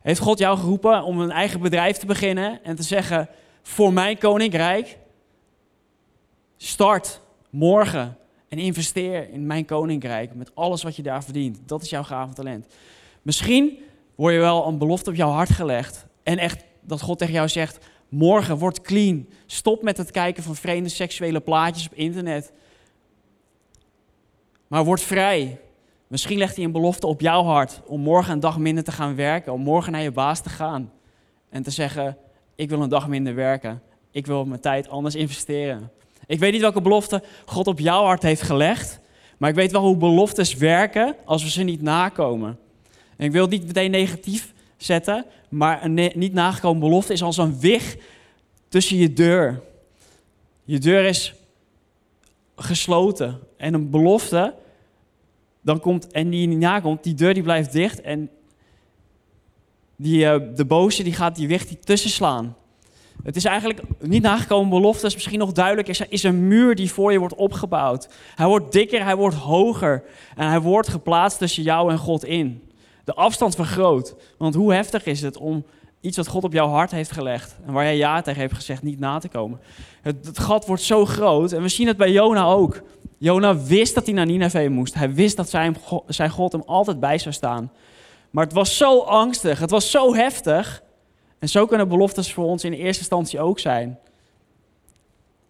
Heeft 0.01 0.19
God 0.19 0.39
jou 0.39 0.57
geroepen 0.57 1.03
om 1.03 1.19
een 1.19 1.31
eigen 1.31 1.59
bedrijf 1.59 1.97
te 1.97 2.05
beginnen 2.05 2.63
en 2.63 2.75
te 2.75 2.83
zeggen: 2.83 3.29
voor 3.61 3.93
mijn 3.93 4.17
koninkrijk, 4.17 4.97
start 6.57 7.21
morgen 7.49 8.17
en 8.47 8.57
investeer 8.57 9.29
in 9.29 9.45
mijn 9.45 9.65
koninkrijk 9.65 10.33
met 10.35 10.55
alles 10.55 10.83
wat 10.83 10.95
je 10.95 11.01
daar 11.01 11.23
verdient. 11.23 11.59
Dat 11.65 11.81
is 11.81 11.89
jouw 11.89 12.03
gave 12.03 12.33
talent. 12.33 12.65
Misschien 13.21 13.77
word 14.15 14.33
je 14.33 14.39
wel 14.39 14.67
een 14.67 14.77
belofte 14.77 15.09
op 15.09 15.15
jouw 15.15 15.29
hart 15.29 15.49
gelegd 15.49 16.05
en 16.23 16.37
echt 16.37 16.63
dat 16.81 17.01
God 17.01 17.17
tegen 17.17 17.33
jou 17.33 17.49
zegt, 17.49 17.85
morgen 18.09 18.57
word 18.57 18.81
clean. 18.81 19.27
Stop 19.45 19.83
met 19.83 19.97
het 19.97 20.11
kijken 20.11 20.43
van 20.43 20.55
vreemde 20.55 20.89
seksuele 20.89 21.39
plaatjes 21.39 21.85
op 21.85 21.93
internet. 21.93 22.51
Maar 24.67 24.85
word 24.85 25.01
vrij. 25.01 25.59
Misschien 26.11 26.37
legt 26.37 26.55
hij 26.55 26.65
een 26.65 26.71
belofte 26.71 27.07
op 27.07 27.21
jouw 27.21 27.43
hart 27.43 27.81
om 27.85 28.01
morgen 28.01 28.33
een 28.33 28.39
dag 28.39 28.57
minder 28.57 28.83
te 28.83 28.91
gaan 28.91 29.15
werken, 29.15 29.53
om 29.53 29.61
morgen 29.61 29.91
naar 29.91 30.01
je 30.01 30.11
baas 30.11 30.41
te 30.41 30.49
gaan 30.49 30.91
en 31.49 31.63
te 31.63 31.71
zeggen, 31.71 32.17
ik 32.55 32.69
wil 32.69 32.81
een 32.81 32.89
dag 32.89 33.07
minder 33.07 33.35
werken. 33.35 33.81
Ik 34.11 34.25
wil 34.25 34.45
mijn 34.45 34.61
tijd 34.61 34.89
anders 34.89 35.15
investeren. 35.15 35.91
Ik 36.27 36.39
weet 36.39 36.51
niet 36.51 36.61
welke 36.61 36.81
belofte 36.81 37.23
God 37.45 37.67
op 37.67 37.79
jouw 37.79 38.03
hart 38.03 38.21
heeft 38.21 38.41
gelegd, 38.41 38.99
maar 39.37 39.49
ik 39.49 39.55
weet 39.55 39.71
wel 39.71 39.81
hoe 39.81 39.97
beloftes 39.97 40.53
werken 40.53 41.15
als 41.25 41.43
we 41.43 41.49
ze 41.49 41.63
niet 41.63 41.81
nakomen. 41.81 42.59
En 43.17 43.25
ik 43.25 43.31
wil 43.31 43.41
het 43.41 43.51
niet 43.51 43.65
meteen 43.65 43.91
negatief 43.91 44.53
zetten, 44.77 45.25
maar 45.49 45.83
een 45.83 46.11
niet 46.13 46.33
nagekomen 46.33 46.79
belofte 46.79 47.13
is 47.13 47.23
als 47.23 47.37
een 47.37 47.59
wig 47.59 47.97
tussen 48.69 48.97
je 48.97 49.13
deur. 49.13 49.61
Je 50.63 50.79
deur 50.79 51.05
is 51.05 51.33
gesloten 52.55 53.39
en 53.57 53.73
een 53.73 53.89
belofte 53.89 54.53
dan 55.61 55.79
komt, 55.79 56.11
en 56.11 56.29
die 56.29 56.47
nakomt, 56.47 57.03
die 57.03 57.13
deur 57.13 57.33
die 57.33 57.43
blijft 57.43 57.71
dicht 57.71 58.01
en 58.01 58.29
die, 59.95 60.23
uh, 60.23 60.35
de 60.55 60.65
boze 60.65 61.03
die 61.03 61.13
gaat 61.13 61.35
die 61.35 61.47
weg 61.47 61.67
die 61.67 61.79
tussen 61.79 62.09
slaan. 62.09 62.55
Het 63.23 63.35
is 63.35 63.45
eigenlijk 63.45 63.81
niet 63.99 64.21
nagekomen 64.21 64.69
belofte, 64.69 65.05
is 65.05 65.13
misschien 65.13 65.39
nog 65.39 65.51
duidelijk, 65.51 65.87
is, 65.87 65.99
is 65.99 66.23
een 66.23 66.47
muur 66.47 66.75
die 66.75 66.91
voor 66.91 67.11
je 67.11 67.19
wordt 67.19 67.35
opgebouwd. 67.35 68.09
Hij 68.35 68.47
wordt 68.47 68.71
dikker, 68.71 69.03
hij 69.03 69.15
wordt 69.15 69.35
hoger 69.35 70.03
en 70.35 70.47
hij 70.47 70.59
wordt 70.59 70.87
geplaatst 70.87 71.37
tussen 71.37 71.63
jou 71.63 71.91
en 71.91 71.97
God 71.97 72.25
in. 72.25 72.69
De 73.03 73.13
afstand 73.13 73.55
vergroot. 73.55 74.15
Want 74.37 74.55
hoe 74.55 74.73
heftig 74.73 75.05
is 75.05 75.21
het 75.21 75.37
om 75.37 75.65
iets 76.01 76.17
wat 76.17 76.27
God 76.27 76.43
op 76.43 76.53
jouw 76.53 76.67
hart 76.67 76.91
heeft 76.91 77.11
gelegd 77.11 77.55
en 77.65 77.73
waar 77.73 77.83
jij 77.83 77.97
ja 77.97 78.21
tegen 78.21 78.41
hebt 78.41 78.53
gezegd 78.53 78.83
niet 78.83 78.99
na 78.99 79.19
te 79.19 79.27
komen. 79.27 79.59
Het, 80.01 80.25
het 80.25 80.39
gat 80.39 80.65
wordt 80.65 80.81
zo 80.81 81.05
groot 81.05 81.51
en 81.51 81.61
we 81.61 81.69
zien 81.69 81.87
het 81.87 81.97
bij 81.97 82.11
Jona 82.11 82.43
ook. 82.43 82.81
Jona 83.23 83.57
wist 83.57 83.95
dat 83.95 84.05
hij 84.05 84.13
naar 84.13 84.25
Nineveh 84.25 84.69
moest. 84.69 84.93
Hij 84.93 85.13
wist 85.13 85.37
dat 85.37 85.49
zijn, 85.49 85.77
zijn 86.07 86.29
God 86.29 86.51
hem 86.51 86.61
altijd 86.65 86.99
bij 86.99 87.17
zou 87.17 87.33
staan. 87.33 87.71
Maar 88.29 88.43
het 88.43 88.53
was 88.53 88.77
zo 88.77 88.99
angstig, 88.99 89.59
het 89.59 89.69
was 89.69 89.91
zo 89.91 90.13
heftig. 90.15 90.83
En 91.39 91.49
zo 91.49 91.65
kunnen 91.65 91.87
beloftes 91.87 92.33
voor 92.33 92.45
ons 92.45 92.63
in 92.63 92.73
eerste 92.73 92.99
instantie 92.99 93.39
ook 93.39 93.59
zijn. 93.59 93.99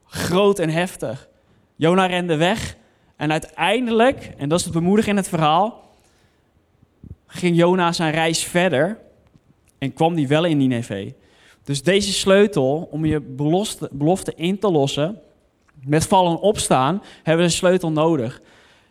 Groot 0.06 0.60
en 0.60 0.70
heftig. 0.70 1.30
Jona 1.76 2.06
rende 2.06 2.36
weg 2.36 2.76
en 3.16 3.32
uiteindelijk, 3.32 4.34
en 4.38 4.50
dat 4.50 4.60
is 4.60 4.66
het 4.66 4.74
bemoediging 4.74 5.16
in 5.16 5.22
het 5.22 5.30
verhaal, 5.30 5.84
ging 7.28 7.56
Jona 7.56 7.92
zijn 7.92 8.14
reis 8.14 8.44
verder 8.44 9.00
en 9.78 9.94
kwam 9.94 10.16
die 10.16 10.28
wel 10.28 10.46
in 10.46 10.58
Nineveh. 10.58 11.12
Dus 11.64 11.84
deze 11.84 12.14
sleutel 12.14 12.88
om 12.92 13.06
je 13.06 13.20
belofte 13.92 14.34
in 14.36 14.60
te 14.60 14.72
lossen, 14.72 15.22
met 15.86 16.08
vallen 16.08 16.40
opstaan, 16.40 17.02
hebben 17.16 17.38
we 17.46 17.52
een 17.52 17.58
sleutel 17.58 17.92
nodig. 17.92 18.42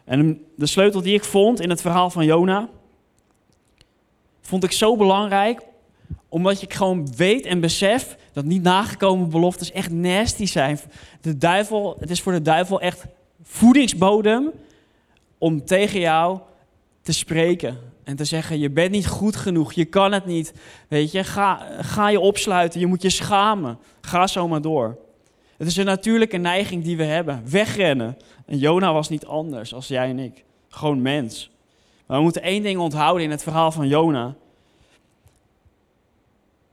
En 0.05 0.44
de 0.57 0.66
sleutel 0.66 1.03
die 1.03 1.14
ik 1.14 1.24
vond 1.24 1.61
in 1.61 1.70
het 1.70 1.81
verhaal 1.81 2.11
van 2.11 2.24
Jona, 2.24 2.68
vond 4.40 4.64
ik 4.64 4.72
zo 4.72 4.96
belangrijk, 4.96 5.61
omdat 6.29 6.61
je 6.61 6.66
gewoon 6.70 7.14
weet 7.16 7.46
en 7.46 7.61
besef 7.61 8.16
dat 8.33 8.44
niet 8.44 8.62
nagekomen 8.62 9.31
beloftes 9.31 9.72
echt 9.72 9.90
nasty 9.90 10.46
zijn. 10.46 10.79
De 11.20 11.37
duivel, 11.37 11.96
het 12.00 12.11
is 12.11 12.20
voor 12.20 12.33
de 12.33 12.42
duivel 12.42 12.81
echt 12.81 13.05
voedingsbodem 13.42 14.50
om 15.38 15.64
tegen 15.64 16.00
jou 16.00 16.38
te 17.03 17.12
spreken. 17.12 17.79
En 18.05 18.16
te 18.16 18.24
zeggen, 18.24 18.59
je 18.59 18.70
bent 18.70 18.90
niet 18.90 19.07
goed 19.07 19.37
genoeg, 19.37 19.72
je 19.72 19.85
kan 19.85 20.12
het 20.12 20.26
niet. 20.26 20.53
Weet 20.88 21.12
je, 21.12 21.24
ga, 21.24 21.66
ga 21.81 22.09
je 22.09 22.20
opsluiten, 22.20 22.81
je 22.81 22.87
moet 22.87 23.03
je 23.03 23.11
schamen. 23.11 23.79
Ga 24.00 24.26
zo 24.26 24.48
maar 24.48 24.62
door. 24.62 24.98
Het 25.61 25.68
is 25.68 25.77
een 25.77 25.85
natuurlijke 25.85 26.37
neiging 26.37 26.85
die 26.85 26.96
we 26.96 27.05
hebben. 27.05 27.42
Wegrennen. 27.44 28.16
En 28.46 28.59
Jona 28.59 28.92
was 28.92 29.09
niet 29.09 29.27
anders 29.27 29.75
als 29.75 29.88
jij 29.88 30.09
en 30.09 30.18
ik. 30.18 30.44
Gewoon 30.68 31.03
mens. 31.03 31.51
Maar 32.07 32.16
we 32.16 32.23
moeten 32.23 32.42
één 32.42 32.62
ding 32.62 32.79
onthouden 32.79 33.23
in 33.23 33.31
het 33.31 33.42
verhaal 33.42 33.73
van 33.73 33.88
Jona. 33.88 34.35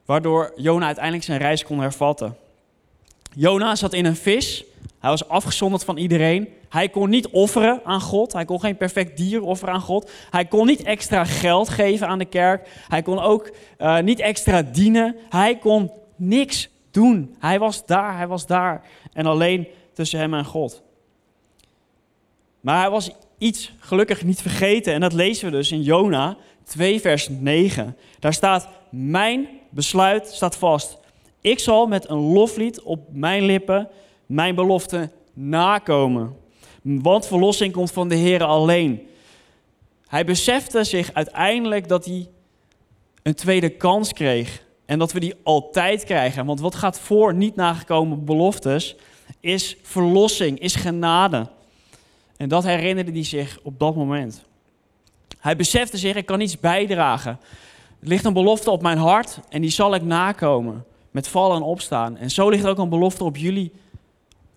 Waardoor 0.06 0.54
Jona 0.56 0.86
uiteindelijk 0.86 1.24
zijn 1.24 1.40
reis 1.40 1.64
kon 1.64 1.80
hervatten. 1.80 2.38
Jona 3.36 3.76
zat 3.76 3.94
in 3.94 4.06
een 4.06 4.16
vis. 4.16 4.64
Hij 5.00 5.10
was 5.10 5.28
afgezonderd 5.28 5.84
van 5.84 5.98
iedereen. 5.98 6.50
Hij 6.70 6.90
kon 6.90 7.10
niet 7.10 7.28
offeren 7.28 7.82
aan 7.84 8.02
God. 8.02 8.34
Hij 8.34 8.46
kon 8.46 8.60
geen 8.60 8.78
perfect 8.78 9.18
dier 9.18 9.42
offeren 9.42 9.74
aan 9.74 9.82
God. 9.82 10.12
Hij 10.30 10.46
kon 10.46 10.66
niet 10.66 10.84
extra 10.84 11.26
geld 11.26 11.70
geven 11.70 12.08
aan 12.08 12.20
de 12.20 12.26
kerk. 12.26 12.70
Hij 12.88 13.02
kon 13.02 13.20
ook 13.20 13.52
uh, 13.80 14.00
niet 14.00 14.20
extra 14.20 14.62
dienen. 14.62 15.16
Hij 15.30 15.58
kon 15.58 15.92
niks 16.16 16.70
doen. 16.98 17.36
Hij 17.40 17.60
was 17.60 17.86
daar, 17.86 18.18
hij 18.18 18.28
was 18.28 18.46
daar. 18.46 18.82
En 19.14 19.26
alleen 19.26 19.68
tussen 19.94 20.20
hem 20.20 20.34
en 20.34 20.46
God. 20.46 20.82
Maar 22.60 22.80
hij 22.80 22.90
was 22.90 23.12
iets 23.38 23.74
gelukkig 23.80 24.24
niet 24.24 24.42
vergeten. 24.42 24.94
En 24.94 25.02
dat 25.02 25.14
lezen 25.14 25.46
we 25.46 25.52
dus 25.52 25.72
in 25.72 25.82
Jona 25.82 26.38
2, 26.64 27.02
vers 27.02 27.30
9. 27.30 27.98
Daar 28.20 28.34
staat: 28.34 28.68
Mijn 28.90 29.48
besluit 29.70 30.28
staat 30.28 30.58
vast. 30.58 30.98
Ik 31.42 31.60
zal 31.60 31.88
met 31.88 32.10
een 32.10 32.34
loflied 32.34 32.82
op 32.82 33.00
mijn 33.10 33.44
lippen 33.44 33.90
mijn 34.26 34.56
belofte 34.56 35.10
nakomen. 35.34 36.36
Want 36.82 37.28
verlossing 37.28 37.74
komt 37.74 37.92
van 37.92 38.08
de 38.08 38.16
Heer 38.16 38.44
alleen. 38.44 39.08
Hij 40.08 40.26
besefte 40.26 40.84
zich 40.84 41.14
uiteindelijk 41.14 41.88
dat 41.88 42.06
hij 42.06 42.28
een 43.24 43.36
tweede 43.36 43.70
kans 43.70 44.14
kreeg. 44.14 44.66
En 44.88 45.00
dat 45.00 45.12
we 45.12 45.20
die 45.20 45.34
altijd 45.44 46.04
krijgen. 46.04 46.46
Want 46.46 46.60
wat 46.60 46.76
gaat 46.76 47.00
voor 47.00 47.34
niet 47.34 47.56
nagekomen 47.56 48.26
beloftes, 48.26 48.96
is 49.40 49.78
verlossing, 49.82 50.60
is 50.60 50.76
genade. 50.76 51.48
En 52.38 52.50
dat 52.50 52.64
herinnerde 52.64 53.12
hij 53.12 53.24
zich 53.24 53.60
op 53.64 53.80
dat 53.80 53.96
moment. 53.96 54.44
Hij 55.40 55.56
besefte 55.56 55.98
zich, 55.98 56.16
ik 56.16 56.26
kan 56.26 56.40
iets 56.40 56.60
bijdragen. 56.60 57.40
Er 58.00 58.08
ligt 58.08 58.26
een 58.26 58.34
belofte 58.34 58.72
op 58.72 58.82
mijn 58.82 58.98
hart 58.98 59.40
en 59.50 59.62
die 59.62 59.70
zal 59.70 59.96
ik 59.96 60.02
nakomen. 60.02 60.86
Met 61.12 61.28
vallen 61.28 61.58
en 61.58 61.64
opstaan. 61.64 62.18
En 62.18 62.32
zo 62.32 62.50
ligt 62.50 62.66
ook 62.66 62.78
een 62.78 62.90
belofte 62.90 63.24
op 63.24 63.38
jullie 63.38 63.72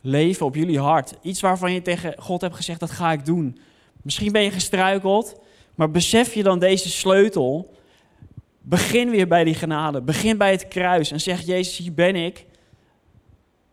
leven, 0.01 0.47
op 0.47 0.55
jullie 0.55 0.81
hart. 0.81 1.15
Iets 1.23 1.41
waarvan 1.41 1.73
je 1.73 1.83
tegen 1.83 2.15
God 2.19 2.41
hebt 2.41 2.57
gezegd, 2.57 2.81
dat 2.81 2.91
ga 2.91 3.13
ik 3.13 3.25
doen. 3.25 3.59
Misschien 4.03 4.33
ben 4.33 4.43
je 4.43 4.51
gestruikeld, 4.51 5.37
maar 5.75 5.91
besef 5.91 6.35
je 6.35 6.43
dan 6.43 6.59
deze 6.59 6.91
sleutel 6.91 7.75
Begin 8.63 9.11
weer 9.11 9.29
bij 9.29 9.45
die 9.45 9.55
genade. 9.55 10.01
Begin 10.01 10.39
bij 10.39 10.51
het 10.51 10.69
kruis 10.69 11.11
en 11.11 11.21
zeg: 11.21 11.41
Jezus, 11.41 11.77
hier 11.77 11.95
ben 11.95 12.17
ik. 12.17 12.47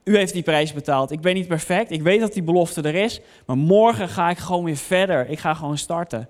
U 0.03 0.17
heeft 0.17 0.33
die 0.33 0.43
prijs 0.43 0.73
betaald. 0.73 1.11
Ik 1.11 1.21
ben 1.21 1.33
niet 1.33 1.47
perfect. 1.47 1.91
Ik 1.91 2.01
weet 2.01 2.19
dat 2.19 2.33
die 2.33 2.43
belofte 2.43 2.81
er 2.81 2.95
is. 2.95 3.19
Maar 3.45 3.57
morgen 3.57 4.09
ga 4.09 4.29
ik 4.29 4.37
gewoon 4.37 4.63
weer 4.63 4.77
verder. 4.77 5.29
Ik 5.29 5.39
ga 5.39 5.53
gewoon 5.53 5.77
starten. 5.77 6.29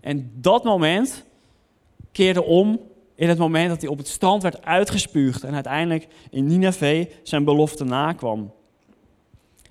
En 0.00 0.30
dat 0.34 0.64
moment 0.64 1.24
keerde 2.12 2.44
om 2.44 2.80
in 3.14 3.28
het 3.28 3.38
moment 3.38 3.68
dat 3.68 3.80
hij 3.80 3.90
op 3.90 3.98
het 3.98 4.08
strand 4.08 4.42
werd 4.42 4.64
uitgespuugd. 4.64 5.44
En 5.44 5.54
uiteindelijk 5.54 6.06
in 6.30 6.46
Nineveh 6.46 7.06
zijn 7.22 7.44
belofte 7.44 7.84
nakwam. 7.84 8.52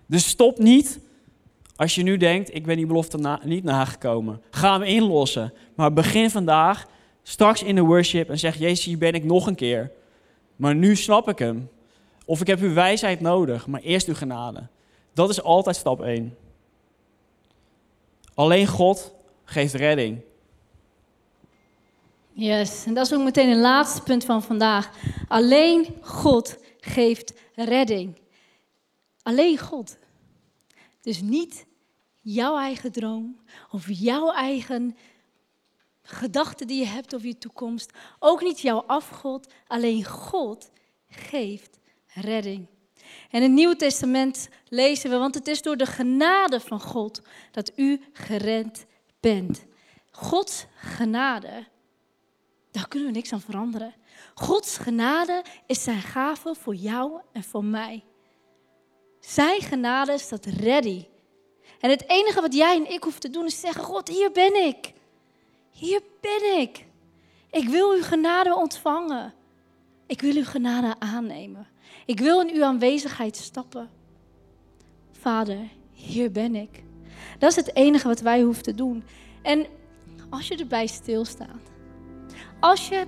Dus 0.05 0.27
stop 0.27 0.57
niet 0.57 0.99
als 1.75 1.95
je 1.95 2.03
nu 2.03 2.17
denkt: 2.17 2.55
ik 2.55 2.65
ben 2.65 2.77
die 2.77 2.85
belofte 2.85 3.39
niet 3.43 3.63
nagekomen. 3.63 4.41
Ga 4.49 4.73
hem 4.73 4.83
inlossen. 4.83 5.53
Maar 5.75 5.93
begin 5.93 6.29
vandaag 6.29 6.85
straks 7.27 7.63
in 7.63 7.75
de 7.75 7.81
worship 7.81 8.29
en 8.29 8.39
zeg: 8.39 8.57
Jezus, 8.57 8.85
hier 8.85 8.97
ben 8.97 9.13
ik 9.13 9.23
nog 9.23 9.47
een 9.47 9.55
keer. 9.55 9.91
Maar 10.55 10.75
nu 10.75 10.95
snap 10.95 11.29
ik 11.29 11.39
hem. 11.39 11.69
Of 12.25 12.41
ik 12.41 12.47
heb 12.47 12.59
uw 12.59 12.73
wijsheid 12.73 13.19
nodig, 13.19 13.67
maar 13.67 13.81
eerst 13.81 14.07
uw 14.07 14.13
genade. 14.13 14.67
Dat 15.13 15.29
is 15.29 15.41
altijd 15.41 15.75
stap 15.75 16.01
1. 16.01 16.37
Alleen 18.33 18.67
God 18.67 19.13
geeft 19.43 19.73
redding. 19.73 20.21
Yes, 22.31 22.85
en 22.85 22.93
dat 22.93 23.05
is 23.05 23.13
ook 23.13 23.23
meteen 23.23 23.49
het 23.49 23.59
laatste 23.59 24.01
punt 24.01 24.25
van 24.25 24.43
vandaag. 24.43 24.91
Alleen 25.27 25.87
God 26.01 26.57
geeft 26.79 27.33
redding. 27.55 28.19
Alleen 29.21 29.57
God. 29.57 29.97
Dus 31.01 31.21
niet 31.21 31.65
jouw 32.21 32.57
eigen 32.57 32.91
droom 32.91 33.39
of 33.71 33.85
jouw 33.89 34.31
eigen 34.31 34.95
gedachten 36.07 36.67
die 36.67 36.79
je 36.79 36.85
hebt 36.85 37.15
over 37.15 37.27
je 37.27 37.37
toekomst. 37.37 37.91
Ook 38.19 38.41
niet 38.41 38.59
jouw 38.59 38.83
afgod, 38.85 39.53
alleen 39.67 40.05
God 40.05 40.69
geeft 41.09 41.79
redding. 42.07 42.67
En 43.29 43.41
in 43.41 43.41
het 43.41 43.51
Nieuwe 43.51 43.75
Testament 43.75 44.49
lezen 44.67 45.09
we, 45.09 45.17
want 45.17 45.35
het 45.35 45.47
is 45.47 45.61
door 45.61 45.77
de 45.77 45.85
genade 45.85 46.59
van 46.59 46.81
God 46.81 47.21
dat 47.51 47.71
u 47.75 48.01
gered 48.13 48.85
bent. 49.19 49.65
Gods 50.11 50.65
genade, 50.75 51.67
daar 52.71 52.87
kunnen 52.87 53.07
we 53.07 53.13
niks 53.13 53.33
aan 53.33 53.41
veranderen. 53.41 53.93
Gods 54.33 54.77
genade 54.77 55.43
is 55.65 55.83
zijn 55.83 56.01
gave 56.01 56.55
voor 56.55 56.75
jou 56.75 57.21
en 57.31 57.43
voor 57.43 57.65
mij. 57.65 58.03
Zijn 59.19 59.61
genade 59.61 60.17
staat 60.17 60.45
ready. 60.45 61.05
En 61.79 61.89
het 61.89 62.09
enige 62.09 62.41
wat 62.41 62.53
jij 62.53 62.75
en 62.75 62.91
ik 62.91 63.03
hoeven 63.03 63.21
te 63.21 63.29
doen 63.29 63.45
is 63.45 63.59
zeggen: 63.59 63.83
God, 63.83 64.07
hier 64.07 64.31
ben 64.31 64.65
ik. 64.65 64.95
Hier 65.77 66.01
ben 66.21 66.59
ik. 66.59 66.85
Ik 67.51 67.69
wil 67.69 67.91
uw 67.91 68.01
genade 68.01 68.55
ontvangen. 68.55 69.33
Ik 70.07 70.21
wil 70.21 70.35
uw 70.35 70.43
genade 70.43 70.95
aannemen. 70.99 71.67
Ik 72.05 72.19
wil 72.19 72.41
in 72.41 72.55
uw 72.55 72.63
aanwezigheid 72.63 73.35
stappen. 73.35 73.89
Vader, 75.11 75.57
hier 75.91 76.31
ben 76.31 76.55
ik. 76.55 76.83
Dat 77.39 77.49
is 77.49 77.55
het 77.55 77.75
enige 77.75 78.07
wat 78.07 78.19
wij 78.19 78.41
hoeven 78.41 78.63
te 78.63 78.75
doen. 78.75 79.03
En 79.41 79.65
als 80.29 80.47
je 80.47 80.55
erbij 80.55 80.87
stilstaat, 80.87 81.71
als 82.59 82.87
je 82.87 83.05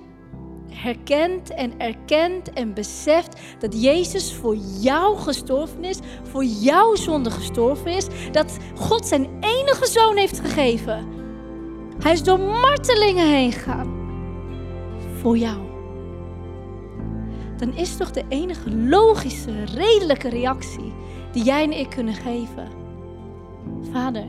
herkent 0.68 1.50
en 1.50 1.80
erkent 1.80 2.52
en 2.52 2.74
beseft 2.74 3.40
dat 3.58 3.82
Jezus 3.82 4.34
voor 4.34 4.56
jou 4.80 5.18
gestorven 5.18 5.84
is, 5.84 5.98
voor 6.22 6.44
jouw 6.44 6.94
zonde 6.94 7.30
gestorven 7.30 7.86
is, 7.86 8.06
dat 8.32 8.56
God 8.74 9.06
zijn 9.06 9.28
enige 9.40 9.86
zoon 9.86 10.16
heeft 10.16 10.40
gegeven. 10.40 11.19
Hij 12.00 12.12
is 12.12 12.22
door 12.22 12.40
martelingen 12.40 13.28
heen 13.28 13.52
gegaan 13.52 13.98
voor 15.20 15.38
jou. 15.38 15.58
Dan 17.56 17.72
is 17.74 17.96
toch 17.96 18.10
de 18.10 18.24
enige 18.28 18.76
logische, 18.76 19.64
redelijke 19.64 20.28
reactie 20.28 20.92
die 21.32 21.44
jij 21.44 21.64
en 21.64 21.78
ik 21.78 21.90
kunnen 21.90 22.14
geven. 22.14 22.68
Vader, 23.92 24.26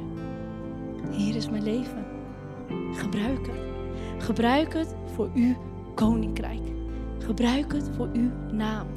hier 1.11 1.35
is 1.35 1.49
mijn 1.49 1.63
leven. 1.63 2.05
Gebruik 2.93 3.47
het. 3.47 3.59
Gebruik 4.23 4.73
het 4.73 4.95
voor 5.15 5.29
uw 5.33 5.55
koninkrijk. 5.95 6.61
Gebruik 7.19 7.73
het 7.73 7.89
voor 7.95 8.09
uw 8.13 8.29
naam. 8.51 8.87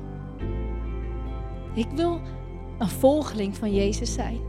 Ik 1.74 1.88
wil 1.94 2.20
een 2.78 2.88
volgeling 2.88 3.56
van 3.56 3.74
Jezus 3.74 4.14
zijn. 4.14 4.40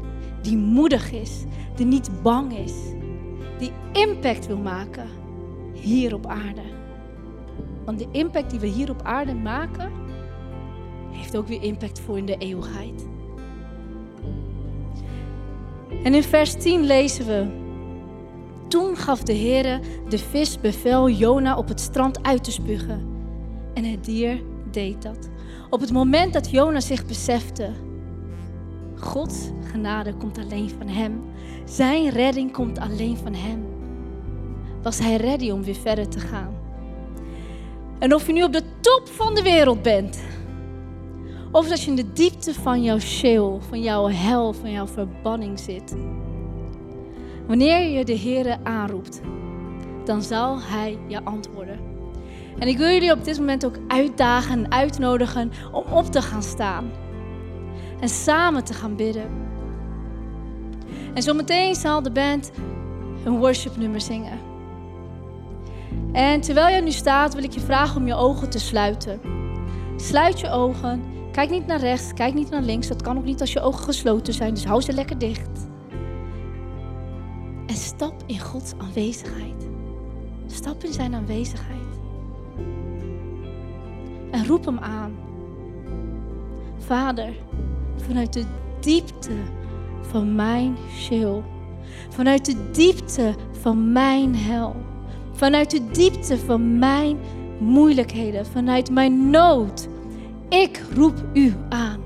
Die 0.41 0.57
moedig 0.57 1.11
is, 1.11 1.43
die 1.75 1.85
niet 1.85 2.09
bang 2.21 2.57
is, 2.57 2.73
die 3.57 3.71
impact 3.91 4.47
wil 4.47 4.57
maken 4.57 5.09
hier 5.73 6.13
op 6.13 6.25
aarde. 6.25 6.61
Want 7.85 7.99
de 7.99 8.07
impact 8.11 8.49
die 8.49 8.59
we 8.59 8.67
hier 8.67 8.89
op 8.89 9.01
aarde 9.03 9.33
maken, 9.33 9.91
heeft 11.11 11.37
ook 11.37 11.47
weer 11.47 11.63
impact 11.63 11.99
voor 11.99 12.17
in 12.17 12.25
de 12.25 12.37
eeuwigheid. 12.37 13.07
En 16.03 16.13
in 16.13 16.23
vers 16.23 16.53
10 16.53 16.83
lezen 16.83 17.25
we: 17.25 17.47
Toen 18.67 18.95
gaf 18.95 19.23
de 19.23 19.35
Heere 19.35 19.79
de 20.09 20.17
vis 20.17 20.59
bevel 20.59 21.09
Jona 21.09 21.57
op 21.57 21.67
het 21.67 21.79
strand 21.79 22.23
uit 22.23 22.43
te 22.43 22.51
spugen. 22.51 23.07
En 23.73 23.83
het 23.83 24.05
dier 24.05 24.41
deed 24.71 25.01
dat. 25.01 25.29
Op 25.69 25.81
het 25.81 25.91
moment 25.91 26.33
dat 26.33 26.51
Jona 26.51 26.79
zich 26.79 27.05
besefte: 27.05 27.69
Gods 28.99 29.49
genade 29.71 30.13
komt 30.13 30.37
alleen 30.37 30.69
van 30.69 30.87
hem. 30.87 31.21
Zijn 31.65 32.09
redding 32.09 32.51
komt 32.51 32.79
alleen 32.79 33.17
van 33.17 33.33
hem. 33.33 33.65
Was 34.83 34.99
hij 34.99 35.15
ready 35.15 35.49
om 35.49 35.63
weer 35.63 35.75
verder 35.75 36.09
te 36.09 36.19
gaan? 36.19 36.53
En 37.99 38.13
of 38.13 38.27
je 38.27 38.33
nu 38.33 38.43
op 38.43 38.53
de 38.53 38.63
top 38.81 39.07
van 39.07 39.35
de 39.35 39.41
wereld 39.41 39.81
bent, 39.81 40.23
of 41.51 41.67
dat 41.67 41.81
je 41.81 41.89
in 41.89 41.95
de 41.95 42.13
diepte 42.13 42.53
van 42.53 42.83
jouw 42.83 42.99
Sheol, 42.99 43.59
van 43.69 43.81
jouw 43.81 44.07
hel, 44.07 44.53
van 44.53 44.71
jouw 44.71 44.87
verbanning 44.87 45.59
zit. 45.59 45.95
Wanneer 47.47 47.97
je 47.97 48.05
de 48.05 48.19
Heere 48.19 48.57
aanroept, 48.63 49.21
dan 50.05 50.21
zal 50.21 50.61
Hij 50.61 50.97
je 51.07 51.23
antwoorden. 51.23 51.79
En 52.59 52.67
ik 52.67 52.77
wil 52.77 52.89
jullie 52.89 53.11
op 53.11 53.23
dit 53.23 53.39
moment 53.39 53.65
ook 53.65 53.77
uitdagen 53.87 54.63
en 54.63 54.71
uitnodigen 54.71 55.51
om 55.71 55.83
op 55.91 56.05
te 56.05 56.21
gaan 56.21 56.43
staan. 56.43 56.91
En 58.05 58.11
samen 58.11 58.63
te 58.63 58.73
gaan 58.73 58.95
bidden. 58.95 59.29
En 61.13 61.21
zometeen 61.21 61.75
zal 61.75 62.01
de 62.01 62.11
band 62.11 62.51
een 63.23 63.37
worshipnummer 63.37 64.01
zingen. 64.01 64.39
En 66.11 66.41
terwijl 66.41 66.75
je 66.75 66.81
nu 66.81 66.91
staat, 66.91 67.33
wil 67.33 67.43
ik 67.43 67.51
je 67.51 67.59
vragen 67.59 68.01
om 68.01 68.07
je 68.07 68.15
ogen 68.15 68.49
te 68.49 68.59
sluiten. 68.59 69.19
Sluit 69.95 70.39
je 70.39 70.49
ogen. 70.49 71.03
Kijk 71.31 71.49
niet 71.49 71.65
naar 71.65 71.79
rechts, 71.79 72.13
kijk 72.13 72.33
niet 72.33 72.49
naar 72.49 72.61
links. 72.61 72.87
Dat 72.87 73.01
kan 73.01 73.17
ook 73.17 73.25
niet 73.25 73.41
als 73.41 73.53
je 73.53 73.61
ogen 73.61 73.83
gesloten 73.83 74.33
zijn, 74.33 74.53
dus 74.53 74.65
hou 74.65 74.81
ze 74.81 74.93
lekker 74.93 75.17
dicht. 75.17 75.67
En 77.67 77.75
stap 77.75 78.23
in 78.25 78.39
Gods 78.39 78.73
aanwezigheid. 78.77 79.67
Stap 80.47 80.83
in 80.83 80.93
zijn 80.93 81.15
aanwezigheid. 81.15 81.99
En 84.31 84.47
roep 84.47 84.65
hem 84.65 84.79
aan. 84.79 85.15
Vader, 86.77 87.33
vanuit 87.95 88.33
de 88.33 88.45
diepte 88.79 89.33
van 90.01 90.35
mijn 90.35 90.75
Sheol, 90.97 91.43
vanuit 92.09 92.45
de 92.45 92.71
diepte 92.71 93.35
van 93.51 93.91
mijn 93.91 94.35
hel, 94.35 94.75
vanuit 95.31 95.71
de 95.71 95.91
diepte 95.91 96.37
van 96.37 96.79
mijn 96.79 97.17
moeilijkheden, 97.59 98.45
vanuit 98.45 98.91
mijn 98.91 99.29
nood. 99.29 99.87
Ik 100.49 100.83
roep 100.93 101.23
u 101.33 101.53
aan. 101.69 101.99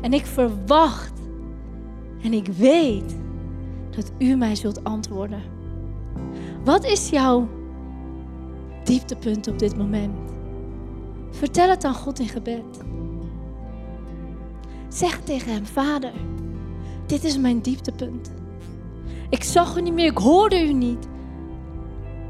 En 0.00 0.12
ik 0.12 0.26
verwacht 0.26 1.12
en 2.22 2.32
ik 2.32 2.46
weet 2.46 3.16
dat 3.90 4.12
u 4.18 4.34
mij 4.34 4.54
zult 4.54 4.84
antwoorden. 4.84 5.42
Wat 6.64 6.84
is 6.84 7.08
jouw 7.08 7.48
dieptepunt 8.84 9.48
op 9.48 9.58
dit 9.58 9.76
moment? 9.76 10.34
Vertel 11.30 11.68
het 11.68 11.84
aan 11.84 11.94
God 11.94 12.18
in 12.18 12.28
gebed. 12.28 12.84
Zeg 14.96 15.20
tegen 15.20 15.52
hem, 15.52 15.66
Vader, 15.66 16.12
dit 17.06 17.24
is 17.24 17.38
mijn 17.38 17.60
dieptepunt. 17.60 18.32
Ik 19.28 19.44
zag 19.44 19.76
u 19.76 19.80
niet 19.80 19.92
meer, 19.92 20.10
ik 20.10 20.18
hoorde 20.18 20.66
u 20.66 20.72
niet. 20.72 21.08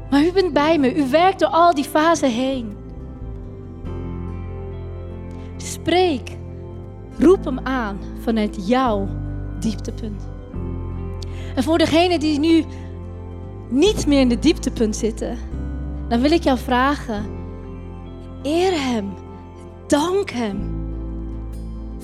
Maar 0.09 0.23
u 0.23 0.31
bent 0.31 0.53
bij 0.53 0.79
me, 0.79 0.95
u 0.95 1.09
werkt 1.09 1.39
door 1.39 1.49
al 1.49 1.73
die 1.73 1.83
fasen 1.83 2.31
heen. 2.31 2.77
Spreek, 5.57 6.37
roep 7.19 7.45
hem 7.45 7.59
aan 7.59 7.99
vanuit 8.19 8.67
jouw 8.67 9.07
dieptepunt. 9.59 10.27
En 11.55 11.63
voor 11.63 11.77
degenen 11.77 12.19
die 12.19 12.39
nu 12.39 12.63
niet 13.69 14.07
meer 14.07 14.19
in 14.19 14.29
de 14.29 14.39
dieptepunt 14.39 14.95
zitten, 14.95 15.37
dan 16.07 16.21
wil 16.21 16.31
ik 16.31 16.43
jou 16.43 16.57
vragen: 16.57 17.25
eer 18.43 18.71
Hem, 18.71 19.13
dank 19.87 20.29
Hem. 20.29 20.76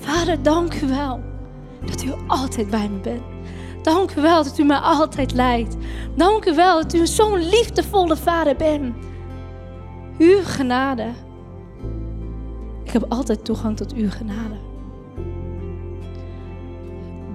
Vader, 0.04 0.42
dank 0.42 0.74
u 0.82 0.88
wel 0.88 1.20
dat 1.86 2.02
u 2.02 2.12
altijd 2.26 2.70
bij 2.70 2.88
me 2.88 2.98
bent. 2.98 3.22
Dank 3.82 4.14
u 4.14 4.20
wel 4.20 4.44
dat 4.44 4.58
u 4.58 4.64
mij 4.64 4.76
altijd 4.76 5.32
leidt. 5.32 5.76
Dank 6.16 6.46
u 6.46 6.54
wel 6.54 6.82
dat 6.82 6.94
u 6.94 7.06
zo'n 7.06 7.38
liefdevolle 7.38 8.16
vader 8.16 8.56
bent. 8.56 8.94
Uw 10.18 10.40
genade. 10.42 11.06
Ik 12.84 12.90
heb 12.90 13.04
altijd 13.08 13.44
toegang 13.44 13.76
tot 13.76 13.94
uw 13.94 14.10
genade. 14.10 14.56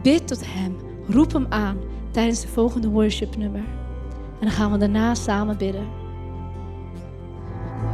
Bid 0.01 0.27
tot 0.27 0.41
Hem, 0.45 0.75
roep 1.07 1.33
Hem 1.33 1.45
aan 1.49 1.77
tijdens 2.11 2.41
de 2.41 2.47
volgende 2.47 2.89
worshipnummer. 2.89 3.63
En 4.39 4.45
dan 4.47 4.51
gaan 4.51 4.71
we 4.71 4.77
daarna 4.77 5.15
samen 5.15 5.57
bidden. 5.57 5.87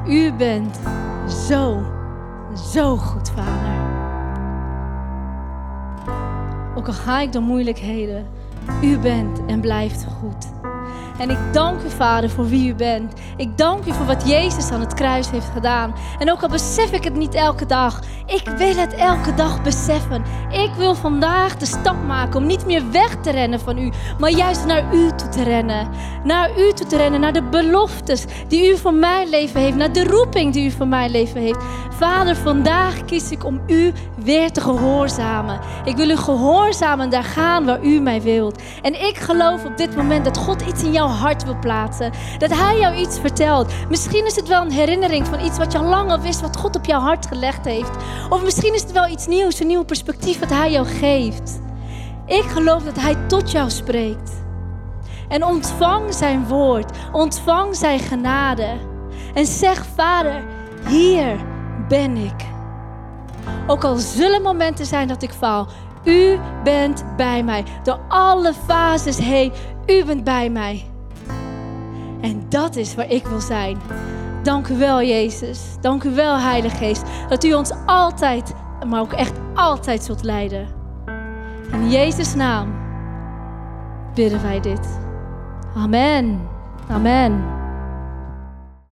U 0.07 0.33
bent 0.33 0.79
zo, 1.47 1.83
zo 2.71 2.95
goed, 2.95 3.29
Vader. 3.29 3.84
Ook 6.75 6.87
al 6.87 6.93
ga 6.93 7.19
ik 7.19 7.31
door 7.31 7.41
moeilijkheden, 7.41 8.27
u 8.81 8.97
bent 8.97 9.39
en 9.47 9.59
blijft 9.59 10.05
goed. 10.19 10.53
En 11.17 11.29
ik 11.29 11.37
dank 11.51 11.81
u, 11.81 11.89
Vader, 11.89 12.29
voor 12.29 12.47
wie 12.47 12.69
u 12.69 12.75
bent. 12.75 13.13
Ik 13.37 13.57
dank 13.57 13.85
u 13.85 13.93
voor 13.93 14.05
wat 14.05 14.27
Jezus 14.27 14.71
aan 14.71 14.79
het 14.79 14.93
kruis 14.93 15.29
heeft 15.29 15.49
gedaan. 15.53 15.95
En 16.19 16.31
ook 16.31 16.41
al 16.41 16.49
besef 16.49 16.91
ik 16.91 17.03
het 17.03 17.15
niet 17.15 17.33
elke 17.33 17.65
dag, 17.65 18.01
ik 18.25 18.49
wil 18.57 18.75
het 18.75 18.93
elke 18.93 19.33
dag 19.33 19.63
beseffen. 19.63 20.23
Ik 20.49 20.71
wil 20.77 20.95
vandaag 20.95 21.57
de 21.57 21.65
stap 21.65 21.95
maken 22.05 22.39
om 22.39 22.45
niet 22.45 22.65
meer 22.65 22.91
weg 22.91 23.15
te 23.21 23.31
rennen 23.31 23.59
van 23.59 23.77
u, 23.77 23.91
maar 24.19 24.31
juist 24.31 24.65
naar 24.65 24.93
u 24.93 25.14
rennen. 25.43 25.89
Naar 26.23 26.49
u 26.59 26.73
toe 26.73 26.87
te 26.87 26.97
rennen, 26.97 27.19
naar 27.19 27.33
de 27.33 27.43
beloftes 27.43 28.25
die 28.47 28.71
u 28.71 28.77
voor 28.77 28.93
mijn 28.93 29.29
leven 29.29 29.61
heeft, 29.61 29.75
naar 29.75 29.93
de 29.93 30.03
roeping 30.03 30.53
die 30.53 30.65
u 30.65 30.71
voor 30.71 30.87
mijn 30.87 31.11
leven 31.11 31.41
heeft. 31.41 31.63
Vader, 31.89 32.35
vandaag 32.35 33.05
kies 33.05 33.31
ik 33.31 33.45
om 33.45 33.61
u 33.67 33.93
weer 34.15 34.51
te 34.51 34.61
gehoorzamen. 34.61 35.59
Ik 35.85 35.95
wil 35.95 36.09
u 36.09 36.15
gehoorzamen 36.15 37.09
daar 37.09 37.23
gaan 37.23 37.65
waar 37.65 37.83
u 37.83 37.99
mij 37.99 38.21
wilt. 38.21 38.61
En 38.81 39.07
ik 39.07 39.17
geloof 39.17 39.65
op 39.65 39.77
dit 39.77 39.95
moment 39.95 40.25
dat 40.25 40.37
God 40.37 40.61
iets 40.61 40.83
in 40.83 40.91
jouw 40.91 41.07
hart 41.07 41.43
wil 41.43 41.59
plaatsen. 41.59 42.11
Dat 42.37 42.51
Hij 42.51 42.79
jou 42.79 42.95
iets 42.95 43.19
vertelt. 43.19 43.73
Misschien 43.89 44.25
is 44.25 44.35
het 44.35 44.47
wel 44.47 44.61
een 44.61 44.71
herinnering 44.71 45.27
van 45.27 45.45
iets 45.45 45.57
wat 45.57 45.71
je 45.71 45.77
al 45.77 45.89
lang 45.89 46.11
al 46.11 46.19
wist, 46.19 46.41
wat 46.41 46.57
God 46.57 46.75
op 46.75 46.85
jouw 46.85 46.99
hart 46.99 47.25
gelegd 47.25 47.65
heeft. 47.65 47.91
Of 48.29 48.43
misschien 48.43 48.73
is 48.73 48.81
het 48.81 48.91
wel 48.91 49.07
iets 49.07 49.27
nieuws, 49.27 49.59
een 49.59 49.67
nieuw 49.67 49.83
perspectief 49.83 50.39
wat 50.39 50.49
Hij 50.49 50.71
jou 50.71 50.85
geeft. 50.85 51.59
Ik 52.25 52.43
geloof 52.43 52.83
dat 52.83 52.99
Hij 52.99 53.15
tot 53.27 53.51
jou 53.51 53.69
spreekt. 53.69 54.44
En 55.27 55.43
ontvang 55.43 56.13
Zijn 56.13 56.47
woord, 56.47 56.97
ontvang 57.11 57.75
Zijn 57.75 57.99
genade. 57.99 58.77
En 59.33 59.45
zeg, 59.45 59.85
Vader, 59.95 60.43
hier 60.87 61.37
ben 61.87 62.17
ik. 62.17 62.45
Ook 63.67 63.83
al 63.83 63.95
zullen 63.95 64.41
momenten 64.41 64.85
zijn 64.85 65.07
dat 65.07 65.23
ik 65.23 65.31
faal, 65.31 65.67
u 66.03 66.39
bent 66.63 67.05
bij 67.17 67.43
mij. 67.43 67.63
Door 67.83 67.99
alle 68.07 68.53
fases 68.53 69.17
heen, 69.17 69.51
u 69.85 70.05
bent 70.05 70.23
bij 70.23 70.49
mij. 70.49 70.85
En 72.21 72.45
dat 72.49 72.75
is 72.75 72.95
waar 72.95 73.09
ik 73.09 73.27
wil 73.27 73.41
zijn. 73.41 73.77
Dank 74.43 74.67
u 74.67 74.77
wel, 74.77 75.01
Jezus. 75.01 75.59
Dank 75.81 76.03
u 76.03 76.15
wel, 76.15 76.37
Heilige 76.37 76.75
Geest, 76.75 77.03
dat 77.29 77.43
u 77.43 77.53
ons 77.53 77.71
altijd, 77.85 78.53
maar 78.87 79.01
ook 79.01 79.13
echt 79.13 79.33
altijd 79.55 80.03
zult 80.03 80.23
leiden. 80.23 80.67
In 81.71 81.89
Jezus' 81.89 82.35
naam 82.35 82.75
bidden 84.13 84.41
wij 84.41 84.59
dit. 84.59 85.04
Amen. 85.75 86.39
Amen. 86.89 87.64